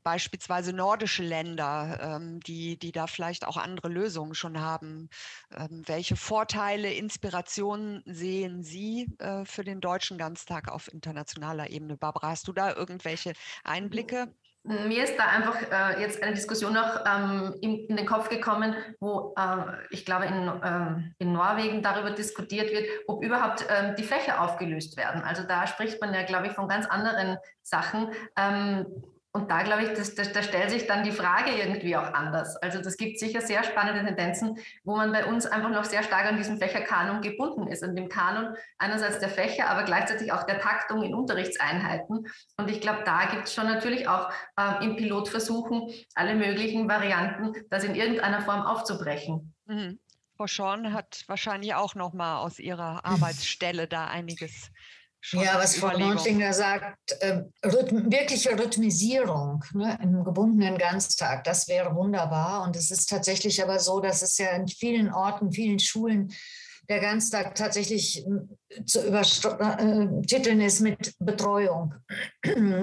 beispielsweise 0.03 0.73
nordische 0.73 1.23
Länder, 1.23 1.99
ähm, 2.01 2.41
die, 2.41 2.79
die 2.79 2.93
da 2.93 3.07
vielleicht 3.09 3.47
auch 3.47 3.57
andere 3.57 3.89
Lösungen 3.89 4.35
schon 4.35 4.61
haben. 4.61 5.09
Ähm, 5.57 5.83
welche 5.89 6.17
Vorteile, 6.17 6.93
Inspirationen 6.93 8.03
sehen 8.07 8.63
Sie 8.63 9.09
äh, 9.19 9.45
für 9.45 9.65
den 9.65 9.81
Deutschen 9.81 10.19
Ganztag 10.19 10.71
auf 10.71 10.93
internationaler 10.93 11.71
Ebene? 11.71 11.97
Barbara, 11.97 12.29
hast 12.29 12.49
du 12.49 12.53
da 12.53 12.75
irgendwelche 12.75 13.33
Einblicke? 13.65 14.29
Mir 14.65 15.05
ist 15.05 15.17
da 15.17 15.25
einfach 15.25 15.57
äh, 15.63 16.03
jetzt 16.03 16.23
eine 16.23 16.35
Diskussion 16.35 16.75
noch 16.75 17.05
ähm, 17.07 17.55
in, 17.63 17.87
in, 17.87 17.97
den 17.97 18.05
Kopf 18.05 18.29
gekommen, 18.29 18.75
wo 19.01 19.35
äh, 19.39 19.63
ich 19.91 20.05
glaube 20.05 20.27
in, 20.27 20.47
äh, 20.47 21.13
in 21.19 21.33
Norwegen 21.33 21.83
darüber 21.83 22.11
diskutiert 22.11 22.71
wird, 22.71 22.87
ob 23.07 23.25
überhaupt 23.25 23.65
ähm, 23.71 23.95
die 23.97 24.03
Fächer 24.03 24.43
aufgelöst 24.43 24.99
werden. 24.99 25.23
Also 25.23 25.45
da 25.45 25.67
spricht 25.67 26.01
man 26.03 26.13
ja, 26.13 26.23
glaube 26.25 26.49
ich, 26.49 26.53
von 26.53 26.69
ganz 26.69 26.87
anderen 26.87 27.39
Sachen. 27.63 28.11
Ähm, 28.37 28.87
und 29.39 29.51
da 29.51 29.63
glaube 29.63 29.85
ich, 29.85 29.91
das, 29.91 30.17
das, 30.17 30.33
da 30.33 30.43
stellt 30.43 30.71
sich 30.71 30.89
dann 30.89 31.05
die 31.05 31.13
Frage 31.13 31.53
irgendwie 31.53 31.97
auch 31.97 32.13
anders. 32.13 32.57
Also 32.57 32.83
das 32.83 32.97
gibt 32.97 33.21
sicher 33.21 33.41
sehr 33.41 33.63
spannende 33.63 34.05
Tendenzen, 34.05 34.59
wo 34.83 34.97
man 34.97 35.13
bei 35.13 35.25
uns 35.27 35.47
einfach 35.47 35.71
noch 35.71 35.85
sehr 35.85 36.03
stark 36.03 36.27
an 36.27 36.37
diesem 36.37 36.59
Fächerkanon 36.59 37.23
gebunden 37.23 37.69
ist. 37.69 37.85
An 37.85 37.95
dem 37.95 38.09
Kanon 38.09 38.57
einerseits 38.79 39.21
der 39.21 39.29
Fächer, 39.29 39.71
aber 39.71 39.85
gleichzeitig 39.85 40.33
auch 40.33 40.43
der 40.43 40.59
Taktung 40.59 41.05
in 41.05 41.15
Unterrichtseinheiten. 41.15 42.27
Und 42.57 42.71
ich 42.71 42.81
glaube, 42.81 43.03
da 43.05 43.27
gibt 43.27 43.45
es 43.45 43.55
schon 43.55 43.67
natürlich 43.67 44.09
auch 44.09 44.29
äh, 44.57 44.85
im 44.85 44.97
Pilotversuchen 44.97 45.89
alle 46.17 46.35
möglichen 46.35 46.89
Varianten, 46.89 47.55
das 47.71 47.85
in 47.85 47.95
irgendeiner 47.95 48.41
Form 48.41 48.63
aufzubrechen. 48.63 49.55
Mhm. 49.67 50.01
Frau 50.37 50.47
Schorn 50.49 50.93
hat 50.93 51.25
wahrscheinlich 51.29 51.75
auch 51.75 51.95
noch 51.95 52.13
mal 52.13 52.39
aus 52.39 52.59
ihrer 52.59 53.05
Arbeitsstelle 53.05 53.87
da 53.87 54.07
einiges 54.07 54.71
ja, 55.33 55.59
was 55.59 55.77
Frau 55.77 55.97
Neutlinger 55.97 56.53
sagt, 56.53 57.13
äh, 57.21 57.43
Rhythm, 57.65 58.11
wirkliche 58.11 58.59
Rhythmisierung 58.59 59.65
ne, 59.75 59.99
im 60.03 60.25
gebundenen 60.25 60.79
Ganztag, 60.79 61.45
das 61.45 61.69
wäre 61.69 61.95
wunderbar. 61.95 62.63
Und 62.65 62.77
es 62.77 62.91
ist 62.91 63.09
tatsächlich 63.09 63.63
aber 63.63 63.79
so, 63.81 64.01
dass 64.01 64.23
es 64.23 64.39
ja 64.39 64.51
in 64.51 64.69
vielen 64.69 65.13
Orten, 65.13 65.53
vielen 65.53 65.79
Schulen 65.79 66.33
der 66.89 67.01
Ganztag 67.01 67.55
tatsächlich 67.55 68.25
äh, 68.27 68.85
zu 68.85 69.07
übertiteln 69.07 70.61
äh, 70.61 70.67
ist 70.67 70.81
mit 70.81 71.15
Betreuung. 71.19 71.95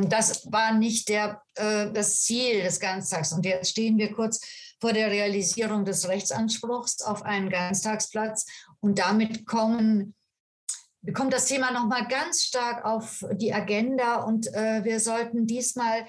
Das 0.07 0.45
war 0.51 0.73
nicht 0.73 1.09
der, 1.09 1.41
äh, 1.55 1.91
das 1.91 2.21
Ziel 2.21 2.61
des 2.61 2.79
Ganztags. 2.79 3.31
Und 3.33 3.45
jetzt 3.45 3.71
stehen 3.71 3.97
wir 3.97 4.11
kurz 4.13 4.41
vor 4.79 4.93
der 4.93 5.09
Realisierung 5.09 5.85
des 5.85 6.07
Rechtsanspruchs 6.07 7.01
auf 7.01 7.23
einen 7.23 7.49
Ganztagsplatz. 7.49 8.45
Und 8.79 8.99
damit 8.99 9.47
kommen 9.47 10.13
kommt 11.13 11.33
das 11.33 11.45
Thema 11.45 11.71
nochmal 11.71 12.07
ganz 12.07 12.43
stark 12.43 12.85
auf 12.85 13.25
die 13.33 13.53
Agenda 13.53 14.23
und 14.23 14.53
äh, 14.53 14.83
wir 14.83 14.99
sollten 14.99 15.45
diesmal 15.47 16.05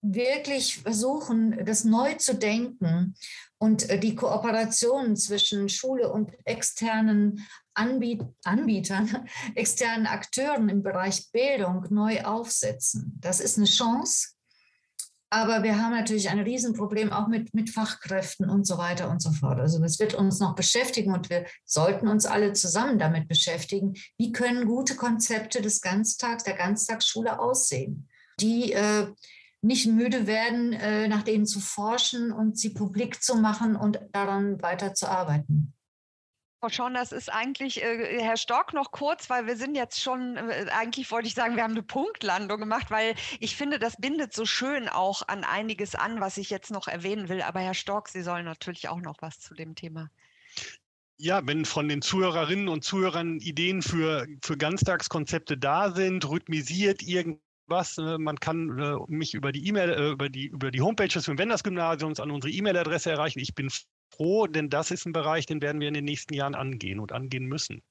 wirklich 0.00 0.78
versuchen, 0.78 1.64
das 1.64 1.84
neu 1.84 2.14
zu 2.14 2.34
denken 2.34 3.14
und 3.58 3.90
äh, 3.90 3.98
die 3.98 4.14
Kooperation 4.14 5.16
zwischen 5.16 5.68
Schule 5.68 6.10
und 6.12 6.32
externen 6.44 7.46
Anbiet 7.74 8.22
Anbietern, 8.44 9.28
externen 9.54 10.06
Akteuren 10.06 10.68
im 10.68 10.82
Bereich 10.82 11.30
Bildung 11.32 11.86
neu 11.90 12.22
aufsetzen. 12.22 13.16
Das 13.20 13.40
ist 13.40 13.56
eine 13.56 13.66
Chance. 13.66 14.37
Aber 15.30 15.62
wir 15.62 15.78
haben 15.78 15.92
natürlich 15.92 16.30
ein 16.30 16.38
Riesenproblem 16.38 17.12
auch 17.12 17.28
mit, 17.28 17.52
mit 17.52 17.68
Fachkräften 17.68 18.48
und 18.48 18.66
so 18.66 18.78
weiter 18.78 19.10
und 19.10 19.20
so 19.20 19.30
fort. 19.30 19.60
Also 19.60 19.78
das 19.78 19.98
wird 19.98 20.14
uns 20.14 20.40
noch 20.40 20.54
beschäftigen 20.54 21.12
und 21.12 21.28
wir 21.28 21.44
sollten 21.66 22.08
uns 22.08 22.24
alle 22.24 22.54
zusammen 22.54 22.98
damit 22.98 23.28
beschäftigen. 23.28 23.94
Wie 24.16 24.32
können 24.32 24.66
gute 24.66 24.96
Konzepte 24.96 25.60
des 25.60 25.82
Ganztags, 25.82 26.44
der 26.44 26.54
Ganztagsschule 26.54 27.38
aussehen, 27.40 28.08
die 28.40 28.72
äh, 28.72 29.08
nicht 29.60 29.86
müde 29.86 30.26
werden, 30.26 30.72
äh, 30.72 31.08
nach 31.08 31.22
denen 31.22 31.46
zu 31.46 31.60
forschen 31.60 32.32
und 32.32 32.58
sie 32.58 32.70
publik 32.70 33.22
zu 33.22 33.36
machen 33.36 33.76
und 33.76 34.00
daran 34.12 34.62
weiterzuarbeiten. 34.62 35.74
Frau 36.60 36.70
Schorn, 36.70 36.94
das 36.94 37.12
ist 37.12 37.32
eigentlich, 37.32 37.82
äh, 37.82 38.20
Herr 38.20 38.36
Stock, 38.36 38.72
noch 38.72 38.90
kurz, 38.90 39.30
weil 39.30 39.46
wir 39.46 39.56
sind 39.56 39.76
jetzt 39.76 40.02
schon, 40.02 40.36
äh, 40.36 40.66
eigentlich 40.72 41.08
wollte 41.12 41.28
ich 41.28 41.34
sagen, 41.34 41.54
wir 41.54 41.62
haben 41.62 41.72
eine 41.72 41.84
Punktlandung 41.84 42.58
gemacht, 42.58 42.90
weil 42.90 43.14
ich 43.38 43.54
finde, 43.54 43.78
das 43.78 43.96
bindet 43.96 44.32
so 44.32 44.44
schön 44.44 44.88
auch 44.88 45.22
an 45.28 45.44
einiges 45.44 45.94
an, 45.94 46.20
was 46.20 46.36
ich 46.36 46.50
jetzt 46.50 46.72
noch 46.72 46.88
erwähnen 46.88 47.28
will. 47.28 47.42
Aber 47.42 47.60
Herr 47.60 47.74
Stock, 47.74 48.08
Sie 48.08 48.22
sollen 48.22 48.44
natürlich 48.44 48.88
auch 48.88 49.00
noch 49.00 49.16
was 49.20 49.38
zu 49.38 49.54
dem 49.54 49.76
Thema. 49.76 50.10
Ja, 51.16 51.46
wenn 51.46 51.64
von 51.64 51.88
den 51.88 52.02
Zuhörerinnen 52.02 52.68
und 52.68 52.82
Zuhörern 52.82 53.38
Ideen 53.38 53.80
für, 53.80 54.26
für 54.42 54.56
Ganztagskonzepte 54.56 55.58
da 55.58 55.92
sind, 55.92 56.28
rhythmisiert 56.28 57.02
irgendwas, 57.02 57.98
äh, 57.98 58.18
man 58.18 58.40
kann 58.40 58.78
äh, 58.80 58.96
mich 59.06 59.34
über 59.34 59.52
die 59.52 59.64
E-Mail, 59.68 59.90
äh, 59.90 60.10
über 60.10 60.28
die, 60.28 60.46
über 60.46 60.72
die 60.72 60.80
Homepage 60.80 61.06
des 61.06 61.28
Wenders 61.28 61.62
Gymnasiums 61.62 62.18
an 62.18 62.32
unsere 62.32 62.52
E-Mail-Adresse 62.52 63.12
erreichen. 63.12 63.38
Ich 63.38 63.54
bin 63.54 63.68
froh, 64.10 64.46
denn 64.46 64.70
das 64.70 64.90
ist 64.90 65.06
ein 65.06 65.12
Bereich, 65.12 65.46
den 65.46 65.62
werden 65.62 65.80
wir 65.80 65.88
in 65.88 65.94
den 65.94 66.04
nächsten 66.04 66.34
Jahren 66.34 66.54
angehen 66.54 67.00
und 67.00 67.12
angehen 67.12 67.46
müssen. 67.46 67.82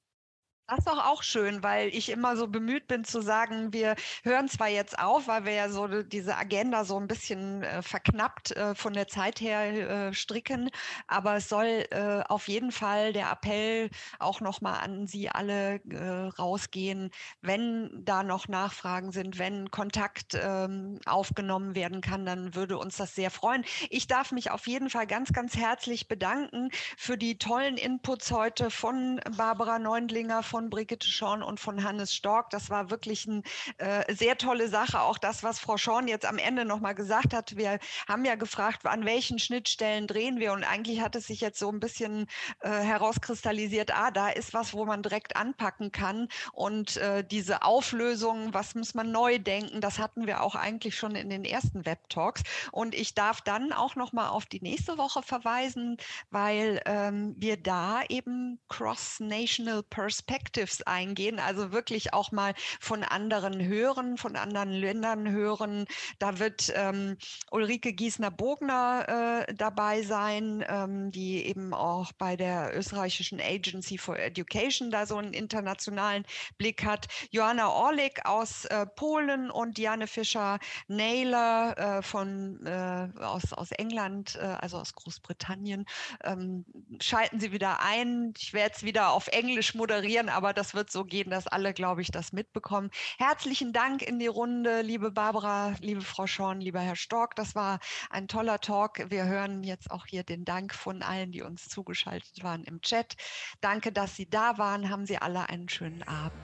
Das 0.70 0.80
ist 0.80 0.86
doch 0.88 1.02
auch 1.02 1.22
schön, 1.22 1.62
weil 1.62 1.88
ich 1.88 2.10
immer 2.10 2.36
so 2.36 2.46
bemüht 2.46 2.88
bin 2.88 3.02
zu 3.02 3.22
sagen, 3.22 3.72
wir 3.72 3.96
hören 4.22 4.48
zwar 4.48 4.68
jetzt 4.68 4.98
auf, 4.98 5.26
weil 5.26 5.46
wir 5.46 5.52
ja 5.52 5.70
so 5.70 6.02
diese 6.02 6.36
Agenda 6.36 6.84
so 6.84 7.00
ein 7.00 7.08
bisschen 7.08 7.62
äh, 7.62 7.80
verknappt 7.80 8.50
äh, 8.54 8.74
von 8.74 8.92
der 8.92 9.08
Zeit 9.08 9.40
her 9.40 10.08
äh, 10.08 10.12
stricken, 10.12 10.68
aber 11.06 11.36
es 11.36 11.48
soll 11.48 11.86
äh, 11.90 12.22
auf 12.28 12.48
jeden 12.48 12.70
Fall 12.70 13.14
der 13.14 13.30
Appell 13.30 13.88
auch 14.18 14.42
nochmal 14.42 14.80
an 14.80 15.06
Sie 15.06 15.30
alle 15.30 15.76
äh, 15.88 16.28
rausgehen, 16.38 17.12
wenn 17.40 17.88
da 18.04 18.22
noch 18.22 18.46
Nachfragen 18.46 19.10
sind, 19.10 19.38
wenn 19.38 19.70
Kontakt 19.70 20.34
ähm, 20.38 20.98
aufgenommen 21.06 21.76
werden 21.76 22.02
kann, 22.02 22.26
dann 22.26 22.54
würde 22.54 22.76
uns 22.76 22.98
das 22.98 23.14
sehr 23.14 23.30
freuen. 23.30 23.64
Ich 23.88 24.06
darf 24.06 24.32
mich 24.32 24.50
auf 24.50 24.66
jeden 24.66 24.90
Fall 24.90 25.06
ganz, 25.06 25.32
ganz 25.32 25.56
herzlich 25.56 26.08
bedanken 26.08 26.68
für 26.98 27.16
die 27.16 27.38
tollen 27.38 27.78
Inputs 27.78 28.32
heute 28.32 28.70
von 28.70 29.18
Barbara 29.34 29.78
Neundlinger, 29.78 30.42
von 30.42 30.57
von 30.58 30.70
Brigitte 30.70 31.06
Schorn 31.06 31.44
und 31.44 31.60
von 31.60 31.84
Hannes 31.84 32.12
Stork. 32.12 32.50
Das 32.50 32.68
war 32.68 32.90
wirklich 32.90 33.28
eine 33.28 33.42
äh, 33.76 34.12
sehr 34.12 34.36
tolle 34.36 34.66
Sache. 34.66 35.00
Auch 35.00 35.16
das, 35.16 35.44
was 35.44 35.60
Frau 35.60 35.76
Schorn 35.76 36.08
jetzt 36.08 36.26
am 36.26 36.36
Ende 36.36 36.64
nochmal 36.64 36.96
gesagt 36.96 37.32
hat. 37.32 37.56
Wir 37.56 37.78
haben 38.08 38.24
ja 38.24 38.34
gefragt, 38.34 38.84
an 38.84 39.04
welchen 39.04 39.38
Schnittstellen 39.38 40.08
drehen 40.08 40.40
wir. 40.40 40.52
Und 40.52 40.64
eigentlich 40.64 41.00
hat 41.00 41.14
es 41.14 41.28
sich 41.28 41.40
jetzt 41.40 41.60
so 41.60 41.70
ein 41.70 41.78
bisschen 41.78 42.26
äh, 42.58 42.70
herauskristallisiert, 42.70 43.94
ah, 43.94 44.10
da 44.10 44.30
ist 44.30 44.52
was, 44.52 44.74
wo 44.74 44.84
man 44.84 45.04
direkt 45.04 45.36
anpacken 45.36 45.92
kann. 45.92 46.26
Und 46.52 46.96
äh, 46.96 47.22
diese 47.22 47.62
Auflösung, 47.62 48.52
was 48.52 48.74
muss 48.74 48.94
man 48.94 49.12
neu 49.12 49.38
denken, 49.38 49.80
das 49.80 50.00
hatten 50.00 50.26
wir 50.26 50.42
auch 50.42 50.56
eigentlich 50.56 50.96
schon 50.96 51.14
in 51.14 51.30
den 51.30 51.44
ersten 51.44 51.86
Web-Talks. 51.86 52.42
Und 52.72 52.96
ich 52.96 53.14
darf 53.14 53.42
dann 53.42 53.72
auch 53.72 53.94
nochmal 53.94 54.30
auf 54.30 54.44
die 54.44 54.60
nächste 54.60 54.98
Woche 54.98 55.22
verweisen, 55.22 55.98
weil 56.30 56.82
ähm, 56.84 57.36
wir 57.38 57.58
da 57.58 58.02
eben 58.08 58.58
Cross-National 58.68 59.84
Perspective 59.84 60.47
Perspectives 60.48 60.82
eingehen, 60.82 61.38
also 61.38 61.72
wirklich 61.72 62.14
auch 62.14 62.32
mal 62.32 62.54
von 62.80 63.02
anderen 63.02 63.64
hören, 63.64 64.16
von 64.16 64.36
anderen 64.36 64.70
Ländern 64.70 65.30
hören. 65.30 65.86
Da 66.18 66.38
wird 66.38 66.72
ähm, 66.74 67.16
Ulrike 67.50 67.92
Giesner-Bogner 67.92 69.46
äh, 69.48 69.54
dabei 69.54 70.02
sein, 70.02 70.64
ähm, 70.68 71.10
die 71.10 71.44
eben 71.46 71.74
auch 71.74 72.12
bei 72.12 72.36
der 72.36 72.76
österreichischen 72.76 73.40
Agency 73.40 73.98
for 73.98 74.18
Education 74.18 74.90
da 74.90 75.06
so 75.06 75.16
einen 75.16 75.32
internationalen 75.32 76.24
Blick 76.56 76.84
hat. 76.84 77.06
Johanna 77.30 77.68
Orlik 77.68 78.24
aus 78.24 78.64
äh, 78.66 78.86
Polen 78.86 79.50
und 79.50 79.76
Diane 79.76 80.06
Fischer-Naylor 80.06 81.76
äh, 81.76 82.02
von 82.02 82.64
äh, 82.66 83.08
aus, 83.20 83.52
aus 83.52 83.70
England, 83.72 84.36
äh, 84.36 84.44
also 84.44 84.78
aus 84.78 84.94
Großbritannien. 84.94 85.84
Ähm, 86.24 86.64
schalten 87.00 87.40
Sie 87.40 87.52
wieder 87.52 87.82
ein. 87.82 88.32
Ich 88.38 88.52
werde 88.52 88.74
es 88.76 88.82
wieder 88.82 89.10
auf 89.10 89.28
Englisch 89.28 89.74
moderieren, 89.74 90.28
aber 90.38 90.52
das 90.52 90.72
wird 90.72 90.88
so 90.88 91.04
gehen, 91.04 91.30
dass 91.30 91.48
alle, 91.48 91.74
glaube 91.74 92.00
ich, 92.00 92.12
das 92.12 92.32
mitbekommen. 92.32 92.90
Herzlichen 93.18 93.72
Dank 93.72 94.02
in 94.02 94.20
die 94.20 94.28
Runde, 94.28 94.82
liebe 94.82 95.10
Barbara, 95.10 95.74
liebe 95.80 96.00
Frau 96.00 96.28
Schorn, 96.28 96.60
lieber 96.60 96.78
Herr 96.78 96.94
Stork. 96.94 97.34
Das 97.34 97.56
war 97.56 97.80
ein 98.08 98.28
toller 98.28 98.60
Talk. 98.60 99.10
Wir 99.10 99.24
hören 99.24 99.64
jetzt 99.64 99.90
auch 99.90 100.06
hier 100.06 100.22
den 100.22 100.44
Dank 100.44 100.72
von 100.72 101.02
allen, 101.02 101.32
die 101.32 101.42
uns 101.42 101.68
zugeschaltet 101.68 102.44
waren 102.44 102.62
im 102.62 102.80
Chat. 102.82 103.16
Danke, 103.60 103.90
dass 103.90 104.14
Sie 104.14 104.30
da 104.30 104.58
waren. 104.58 104.90
Haben 104.90 105.06
Sie 105.06 105.18
alle 105.18 105.48
einen 105.48 105.68
schönen 105.68 106.04
Abend. 106.04 106.38